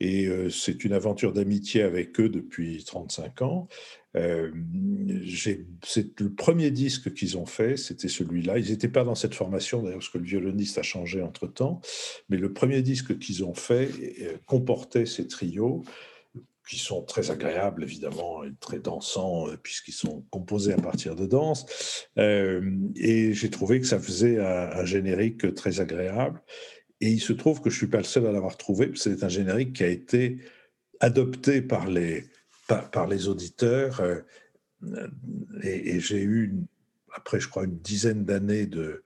Et 0.01 0.28
c'est 0.49 0.84
une 0.84 0.91
aventure 0.91 1.32
d'amitié 1.32 1.84
avec 1.84 2.20
eux 2.20 2.28
depuis 2.28 2.84
35 2.84 3.43
ans. 3.43 3.70
Euh, 4.16 4.51
c'est 5.84 6.20
le 6.20 6.34
premier 6.34 6.72
disque 6.72 7.14
qu'ils 7.14 7.38
ont 7.38 7.45
fait, 7.45 7.78
c'était 7.78 8.07
celui-là. 8.07 8.57
Ils 8.57 8.72
n'étaient 8.72 8.89
pas 8.89 9.03
dans 9.03 9.16
cette 9.16 9.36
formation, 9.36 9.82
d'ailleurs, 9.82 9.99
parce 9.99 10.10
que 10.10 10.18
le 10.18 10.26
violoniste 10.26 10.78
a 10.78 10.84
changé 10.84 11.22
entre-temps. 11.22 11.82
Mais 12.30 12.38
le 12.38 12.51
premier 12.51 12.82
disque 12.82 13.18
qu'ils 13.20 13.43
ont 13.43 13.53
fait 13.53 13.89
euh, 14.22 14.38
comportait 14.45 15.05
ces 15.05 15.28
trios 15.28 15.84
qui 16.68 16.78
sont 16.78 17.01
très 17.01 17.32
agréables, 17.32 17.84
évidemment, 17.84 18.43
et 18.43 18.51
très 18.60 18.80
dansants, 18.80 19.47
euh, 19.47 19.57
puisqu'ils 19.57 19.93
sont 19.93 20.24
composés 20.30 20.74
à 20.74 20.78
partir 20.78 21.16
de 21.16 21.26
danse. 21.26 21.66
et 22.18 23.34
j'ai 23.34 23.49
trouvé 23.49 23.80
que 23.80 23.88
ça 23.88 23.99
faisait 23.99 24.38
un, 24.38 24.70
un, 24.72 24.86
générique 24.86 25.53
très 25.55 25.80
agréable. 25.80 26.41
Et 27.01 27.10
il 27.10 27.22
se 27.22 27.34
trouve 27.34 27.62
que 27.62 27.70
je 27.70 27.76
ne 27.76 27.78
suis 27.80 27.88
pas 27.88 27.99
le 27.99 28.03
seul 28.03 28.28
à 28.28 28.32
l'avoir 28.32 28.57
trouvé, 28.57 28.91
c'est 28.95 29.24
un 29.24 29.30
générique 29.30 29.74
qui 29.74 29.84
a 29.84 29.88
été 29.88 30.39
adopté 30.99 31.62
par 31.62 31.88
les, 31.88 32.26
par, 32.91 33.07
les 33.07 33.28
auditeurs. 33.28 33.99
Euh, 34.01 34.22
et, 35.63 35.99
j'ai 35.99 36.22
eu, 36.22 36.55
après, 37.13 37.39
je 37.39 37.49
crois, 37.49 37.65
une 37.65 37.80
dizaine 37.80 38.26
d'années 38.26 38.65
de, 38.65 39.03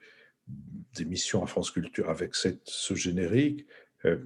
d'émissions 0.95 1.43
à 1.43 1.47
France 1.47 1.71
Culture 1.71 2.09
avec 2.09 2.35
cette, 2.35 2.61
ce 2.65 2.95
générique, 2.95 3.65
euh, 4.05 4.17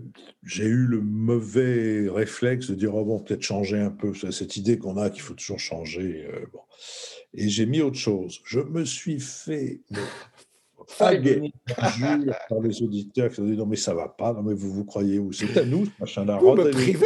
j'ai 0.44 0.66
eu 0.66 0.88
le 0.88 1.02
mauvais 1.02 2.10
réflexe 2.10 2.68
de 2.68 2.74
dire 2.74 2.96
oh 2.96 3.06
bon 3.06 3.20
peut-être 3.20 3.44
changer 3.44 3.78
un 3.78 3.92
peu 3.92 4.12
cette 4.32 4.58
idée 4.58 4.80
qu'on 4.80 4.98
a 4.98 5.12
qu'il 5.12 5.22
faut 5.22 5.36
toujours 5.36 5.60
changer 5.60 6.28
euh, 6.34 6.48
bon. 6.52 6.62
et 7.36 7.48
j'ai 7.48 7.68
mis 7.68 7.82
autre 7.82 7.98
chose 7.98 8.42
je 8.44 8.60
me 8.60 8.86
suis 8.86 9.20
fait 9.20 9.82
par 10.98 11.12
les 11.12 12.82
auditeurs 12.82 13.32
qui 13.32 13.40
ont 13.40 13.46
dit 13.46 13.56
non 13.56 13.68
mais 13.68 13.76
ça 13.76 13.94
va 13.94 14.08
pas 14.08 14.34
non 14.34 14.42
mais 14.42 14.56
vous 14.56 14.72
vous 14.72 14.86
croyez 14.86 15.20
où? 15.20 15.32
C'est 15.32 15.56
à 15.56 15.64
nous 15.64 15.86
ce 15.86 15.92
machin 16.00 16.26
là 16.26 16.38
vous 16.38 16.56
me 16.56 16.72
privez? 16.72 17.06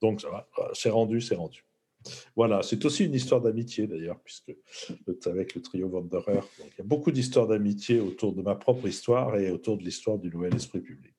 Donc, 0.00 0.24
c'est 0.74 0.90
rendu, 0.90 1.20
c'est 1.20 1.34
rendu. 1.34 1.64
Voilà, 2.36 2.62
c'est 2.62 2.84
aussi 2.84 3.04
une 3.04 3.14
histoire 3.14 3.40
d'amitié 3.40 3.86
d'ailleurs, 3.86 4.20
puisque 4.20 4.54
avec 5.26 5.54
le 5.54 5.62
trio 5.62 5.88
Wanderer, 5.88 6.34
donc 6.34 6.70
il 6.74 6.78
y 6.78 6.80
a 6.80 6.84
beaucoup 6.84 7.10
d'histoires 7.10 7.48
d'amitié 7.48 8.00
autour 8.00 8.32
de 8.32 8.42
ma 8.42 8.54
propre 8.54 8.86
histoire 8.86 9.36
et 9.36 9.50
autour 9.50 9.76
de 9.76 9.82
l'histoire 9.82 10.18
du 10.18 10.30
Nouvel 10.30 10.54
Esprit 10.54 10.80
Public. 10.80 11.14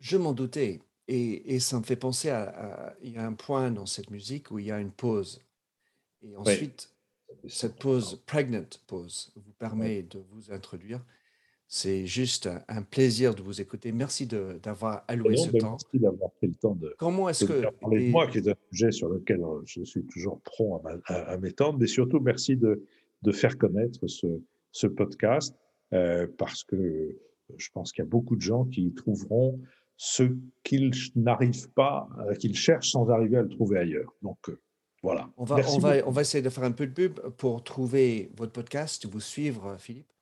Je 0.00 0.16
m'en 0.16 0.32
doutais, 0.32 0.80
et, 1.08 1.58
ça 1.60 1.78
me 1.78 1.84
fait 1.84 1.96
penser 1.96 2.30
à, 2.30 2.94
Il 3.02 3.12
y 3.12 3.18
a 3.18 3.26
un 3.26 3.32
point 3.32 3.70
dans 3.70 3.86
cette 3.86 4.10
musique 4.10 4.50
où 4.50 4.58
il 4.58 4.66
y 4.66 4.70
a 4.70 4.78
une 4.78 4.92
pause. 4.92 5.42
Et 6.22 6.36
ensuite, 6.36 6.92
cette 7.46 7.76
pause, 7.76 8.20
pregnant 8.26 8.68
pause, 8.86 9.32
vous 9.36 9.52
permet 9.52 10.02
de 10.02 10.18
vous 10.30 10.52
introduire. 10.52 11.04
C'est 11.70 12.06
juste 12.06 12.48
un 12.66 12.82
plaisir 12.82 13.34
de 13.34 13.42
vous 13.42 13.60
écouter. 13.60 13.92
Merci 13.92 14.26
d'avoir 14.26 15.04
alloué 15.06 15.36
ce 15.36 15.50
temps. 15.50 15.72
Merci 15.72 15.98
d'avoir 15.98 16.30
pris 16.32 16.46
le 16.46 16.54
temps 16.54 16.74
de, 16.74 16.94
Comment 16.98 17.28
est-ce 17.28 17.44
que 17.44 17.70
parler 17.80 18.06
de 18.06 18.10
moi, 18.10 18.26
qui 18.26 18.38
est 18.38 18.48
un 18.48 18.54
sujet 18.72 18.90
sur 18.90 19.10
lequel 19.10 19.42
euh, 19.42 19.60
je 19.66 19.84
suis 19.84 20.02
toujours 20.06 20.40
prompt 20.40 20.82
à, 21.06 21.36
m'étendre, 21.36 21.78
mais 21.78 21.86
surtout 21.86 22.20
merci 22.20 22.56
de, 22.56 22.82
de 23.20 23.32
faire 23.32 23.58
connaître 23.58 24.06
ce, 24.06 24.26
ce 24.72 24.86
podcast 24.86 25.54
euh, 25.92 26.26
parce 26.38 26.64
que 26.64 27.16
Je 27.56 27.68
pense 27.72 27.92
qu'il 27.92 28.02
y 28.02 28.06
a 28.06 28.10
beaucoup 28.10 28.36
de 28.36 28.42
gens 28.42 28.64
qui 28.64 28.92
trouveront 28.94 29.60
ce 29.96 30.22
qu'ils 30.62 30.92
n'arrivent 31.16 31.70
pas, 31.70 32.08
euh, 32.20 32.34
qu'ils 32.34 32.56
cherchent 32.56 32.92
sans 32.92 33.10
arriver 33.10 33.36
à 33.36 33.42
le 33.42 33.48
trouver 33.48 33.78
ailleurs. 33.78 34.14
Donc, 34.22 34.38
euh, 34.48 34.60
voilà. 35.02 35.30
On 35.36 35.44
va, 35.44 35.56
on, 35.68 35.78
va, 35.78 36.06
on 36.06 36.10
va 36.10 36.20
essayer 36.22 36.42
de 36.42 36.48
faire 36.48 36.64
un 36.64 36.72
peu 36.72 36.86
de 36.86 36.92
pub 36.92 37.18
pour 37.36 37.62
trouver 37.62 38.30
votre 38.36 38.52
podcast, 38.52 39.06
vous 39.06 39.20
suivre, 39.20 39.76
Philippe. 39.78 40.12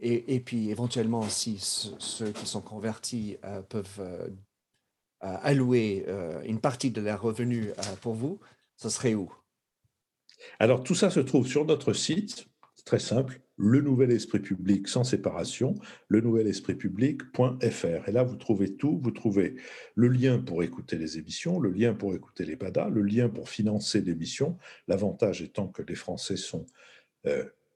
Et, 0.00 0.40
puis, 0.40 0.70
éventuellement, 0.70 1.28
si 1.28 1.58
ceux 1.58 2.30
qui 2.30 2.46
sont 2.46 2.60
convertis 2.60 3.36
euh, 3.44 3.62
peuvent 3.62 4.30
allouer 5.20 6.06
une 6.44 6.60
partie 6.60 6.92
de 6.92 7.00
leurs 7.00 7.20
revenus 7.20 7.72
pour 8.00 8.14
vous, 8.14 8.38
ce 8.76 8.88
serait 8.88 9.14
où? 9.14 9.32
Alors, 10.60 10.84
tout 10.84 10.94
ça 10.94 11.10
se 11.10 11.20
trouve 11.20 11.48
sur 11.48 11.64
notre 11.64 11.92
site, 11.92 12.46
très 12.84 13.00
simple, 13.00 13.40
le 13.56 13.80
nouvel 13.80 14.12
esprit 14.12 14.38
public 14.38 14.86
sans 14.86 15.02
séparation, 15.02 15.74
le 16.06 16.20
nouvel 16.20 16.46
esprit 16.46 16.74
public.fr. 16.74 18.08
Et 18.08 18.12
là, 18.12 18.22
vous 18.22 18.36
trouvez 18.36 18.76
tout. 18.76 19.00
Vous 19.02 19.10
trouvez 19.10 19.56
le 19.96 20.08
lien 20.08 20.38
pour 20.38 20.62
écouter 20.62 20.96
les 20.96 21.18
émissions, 21.18 21.58
le 21.58 21.70
lien 21.70 21.92
pour 21.92 22.14
écouter 22.14 22.44
les 22.44 22.54
BADA, 22.54 22.88
le 22.88 23.02
lien 23.02 23.28
pour 23.28 23.48
financer 23.50 24.00
l'émission. 24.00 24.56
L'avantage 24.86 25.42
étant 25.42 25.66
que 25.66 25.82
les 25.82 25.96
Français 25.96 26.36
sont 26.36 26.66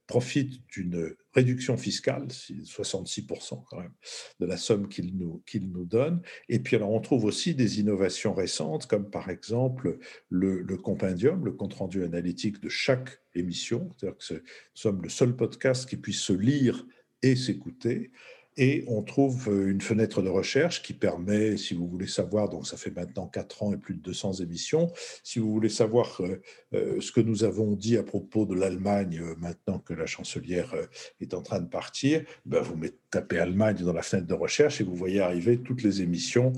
euh, 0.03 0.13
profite 0.13 0.61
d'une 0.69 1.15
réduction 1.35 1.77
fiscale, 1.77 2.27
66% 2.29 3.65
quand 3.69 3.81
même, 3.81 3.93
de 4.41 4.47
la 4.47 4.57
somme 4.57 4.89
qu'il 4.89 5.17
nous, 5.17 5.43
qu'il 5.47 5.71
nous 5.71 5.85
donne. 5.85 6.21
Et 6.49 6.59
puis 6.59 6.77
alors 6.77 6.93
on 6.93 7.01
trouve 7.01 7.25
aussi 7.25 7.55
des 7.55 7.81
innovations 7.81 8.35
récentes, 8.35 8.87
comme 8.87 9.11
par 9.11 9.31
exemple 9.31 9.99
le, 10.29 10.61
le 10.63 10.77
compendium, 10.77 11.45
le 11.45 11.53
compte-rendu 11.53 12.05
analytique 12.05 12.61
de 12.61 12.69
chaque 12.69 13.21
émission. 13.35 13.95
C'est-à-dire 13.97 14.19
que 14.19 14.35
nous 14.35 14.41
sommes 14.75 15.03
le 15.03 15.09
seul 15.09 15.35
podcast 15.35 15.89
qui 15.89 15.97
puisse 15.97 16.21
se 16.21 16.33
lire 16.33 16.87
et 17.23 17.37
s'écouter. 17.37 18.11
Et 18.57 18.85
on 18.87 19.03
trouve 19.03 19.49
euh, 19.49 19.71
une 19.71 19.81
fenêtre 19.81 20.21
de 20.21 20.29
recherche 20.29 20.83
qui 20.83 20.93
permet, 20.93 21.57
si 21.57 21.75
vous 21.75 21.89
voulez 21.89 22.07
savoir, 22.07 22.49
donc 22.51 22.67
ça 22.67 22.77
fait 22.77 22.91
maintenant 22.91 23.27
4 23.27 23.63
ans 23.63 23.73
et 23.73 23.79
plus 23.79 23.95
de 23.95 24.01
200 24.01 24.35
émissions, 24.35 24.93
si 25.23 25.39
vous 25.39 25.51
voulez 25.51 25.71
savoir 25.71 26.21
euh, 26.21 26.41
euh, 26.75 27.01
ce 27.01 27.13
que 27.13 27.21
nous 27.21 27.45
avons 27.45 27.73
dit 27.73 27.97
à 27.97 28.03
propos 28.03 28.45
de 28.45 28.55
l'Allemagne, 28.55 29.23
maintenant 29.39 29.79
que 29.79 29.95
la 29.95 30.07
chancelière 30.07 30.75
est 31.21 31.35
en 31.35 31.43
train 31.43 31.61
de 31.61 31.69
partir, 31.69 32.25
ben 32.45 32.61
vous 32.61 32.77
mettez, 32.77 33.02
tapez 33.13 33.39
Allemagne 33.39 33.77
dans 33.77 33.93
la 33.93 34.03
fenêtre 34.03 34.27
de 34.27 34.35
recherche 34.35 34.81
et 34.81 34.85
vous 34.85 34.97
voyez 34.97 35.21
arriver 35.21 35.59
toutes 35.59 35.85
les 35.85 36.03
émissions 36.03 36.53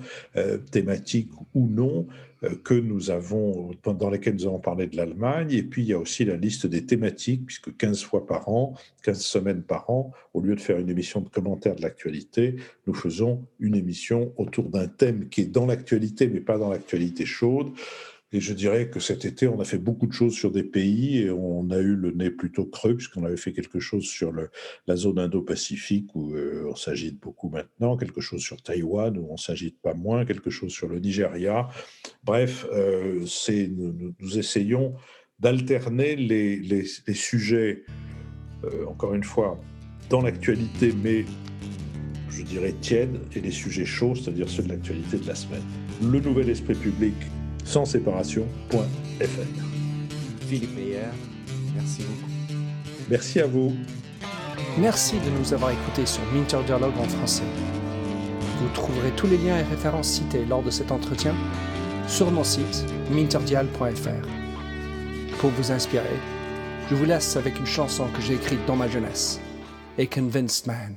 thématiques 0.70 1.30
ou 1.54 1.68
non 1.68 2.06
euh, 2.44 2.54
que 2.62 2.74
nous 2.74 3.10
avons, 3.10 3.70
dans 3.84 4.10
lesquelles 4.10 4.34
nous 4.34 4.46
avons 4.46 4.58
parlé 4.58 4.86
de 4.86 4.96
l'Allemagne. 4.96 5.52
Et 5.52 5.62
puis, 5.62 5.82
il 5.82 5.88
y 5.88 5.92
a 5.92 5.98
aussi 5.98 6.24
la 6.24 6.36
liste 6.36 6.66
des 6.66 6.84
thématiques, 6.84 7.46
puisque 7.46 7.76
15 7.76 8.02
fois 8.02 8.26
par 8.26 8.48
an, 8.48 8.74
15 9.02 9.20
semaines 9.20 9.62
par 9.62 9.90
an, 9.90 10.12
au 10.32 10.40
lieu 10.40 10.54
de 10.54 10.60
faire 10.60 10.78
une 10.78 10.88
émission 10.88 11.20
de 11.20 11.28
commentaires 11.28 11.76
de 11.76 11.82
l'actualité, 11.82 12.56
nous 12.86 12.94
faisons 12.94 13.44
une 13.60 13.74
émission 13.74 14.32
autour 14.36 14.68
d'un 14.70 14.88
thème 14.88 15.28
qui 15.28 15.42
est 15.42 15.52
dans 15.52 15.66
l'actualité, 15.66 16.26
mais 16.28 16.40
pas 16.40 16.58
dans 16.58 16.70
l'actualité 16.70 17.24
chaude. 17.24 17.68
Et 18.34 18.40
je 18.40 18.52
dirais 18.52 18.88
que 18.88 18.98
cet 18.98 19.24
été, 19.24 19.46
on 19.46 19.60
a 19.60 19.64
fait 19.64 19.78
beaucoup 19.78 20.08
de 20.08 20.12
choses 20.12 20.34
sur 20.34 20.50
des 20.50 20.64
pays 20.64 21.18
et 21.18 21.30
on 21.30 21.70
a 21.70 21.78
eu 21.78 21.94
le 21.94 22.10
nez 22.10 22.32
plutôt 22.32 22.66
creux, 22.66 22.96
puisqu'on 22.96 23.22
avait 23.22 23.36
fait 23.36 23.52
quelque 23.52 23.78
chose 23.78 24.02
sur 24.02 24.32
la 24.88 24.96
zone 24.96 25.20
Indo-Pacifique 25.20 26.12
où 26.16 26.34
euh, 26.34 26.66
on 26.68 26.74
s'agite 26.74 27.20
beaucoup 27.20 27.48
maintenant, 27.48 27.96
quelque 27.96 28.20
chose 28.20 28.40
sur 28.40 28.60
Taïwan 28.60 29.16
où 29.18 29.28
on 29.30 29.36
s'agite 29.36 29.80
pas 29.80 29.94
moins, 29.94 30.24
quelque 30.24 30.50
chose 30.50 30.72
sur 30.72 30.88
le 30.88 30.98
Nigeria. 30.98 31.68
Bref, 32.24 32.66
euh, 32.72 33.24
nous, 34.18 34.36
essayons 34.36 34.94
d'alterner 35.38 36.16
les, 36.16 36.84
sujets, 37.14 37.84
euh, 38.64 38.84
encore 38.86 39.14
une 39.14 39.22
fois, 39.22 39.60
dans 40.10 40.22
l'actualité, 40.22 40.92
mais 41.04 41.24
je 42.30 42.42
dirais 42.42 42.74
tièdes, 42.80 43.16
et 43.36 43.40
les 43.40 43.52
sujets 43.52 43.84
chauds, 43.84 44.16
c'est-à-dire 44.16 44.48
ceux 44.48 44.64
de 44.64 44.70
l'actualité 44.70 45.18
de 45.18 45.26
la 45.28 45.36
semaine. 45.36 45.62
Le 46.02 46.18
nouvel 46.18 46.48
esprit 46.48 46.74
public 46.74 47.14
sans 47.64 47.84
séparation.fr. 47.84 49.24
Philippe 50.46 50.76
Meyer, 50.76 51.08
merci 51.74 52.02
beaucoup. 52.02 52.30
Merci 53.10 53.40
à 53.40 53.46
vous. 53.46 53.72
Merci 54.78 55.16
de 55.18 55.30
nous 55.38 55.52
avoir 55.52 55.70
écoutés 55.70 56.06
sur 56.06 56.22
Minter 56.32 56.58
Dialogue 56.66 56.96
en 56.98 57.04
français. 57.04 57.44
Vous 58.60 58.68
trouverez 58.74 59.10
tous 59.16 59.26
les 59.26 59.38
liens 59.38 59.58
et 59.58 59.62
références 59.62 60.08
cités 60.08 60.44
lors 60.44 60.62
de 60.62 60.70
cet 60.70 60.92
entretien 60.92 61.34
sur 62.06 62.30
mon 62.30 62.44
site 62.44 62.84
minterdial.fr. 63.10 64.28
Pour 65.38 65.50
vous 65.50 65.72
inspirer, 65.72 66.16
je 66.90 66.94
vous 66.94 67.04
laisse 67.04 67.36
avec 67.36 67.58
une 67.58 67.66
chanson 67.66 68.06
que 68.14 68.20
j'ai 68.20 68.34
écrite 68.34 68.64
dans 68.66 68.76
ma 68.76 68.88
jeunesse, 68.88 69.40
A 69.98 70.06
Convinced 70.06 70.66
Man. 70.66 70.96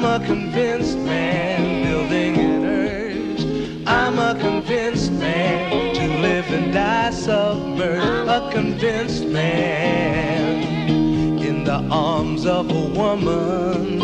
I'm 0.00 0.22
a 0.22 0.24
convinced 0.24 0.96
man 0.98 1.82
building 1.82 2.36
an 2.38 2.64
urge. 2.64 3.84
I'm 3.84 4.16
a 4.16 4.38
convinced 4.38 5.10
man 5.10 5.92
to 5.96 6.06
live 6.20 6.48
and 6.52 6.72
die 6.72 7.10
submerged. 7.10 8.28
A 8.28 8.48
convinced 8.52 9.26
man 9.26 10.62
in 11.40 11.64
the 11.64 11.84
arms 11.90 12.46
of 12.46 12.70
a 12.70 12.84
woman. 12.96 14.00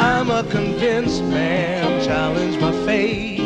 I'm 0.00 0.30
a 0.30 0.44
convinced 0.44 1.24
man, 1.24 2.02
challenge 2.02 2.58
my 2.62 2.72
fate. 2.86 3.42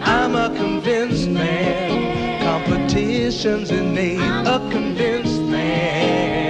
I'm 0.00 0.36
a 0.36 0.56
convinced 0.56 1.28
man, 1.28 2.40
competition's 2.42 3.70
innate. 3.70 4.20
A 4.20 4.58
convinced 4.70 5.42
man 5.42 6.49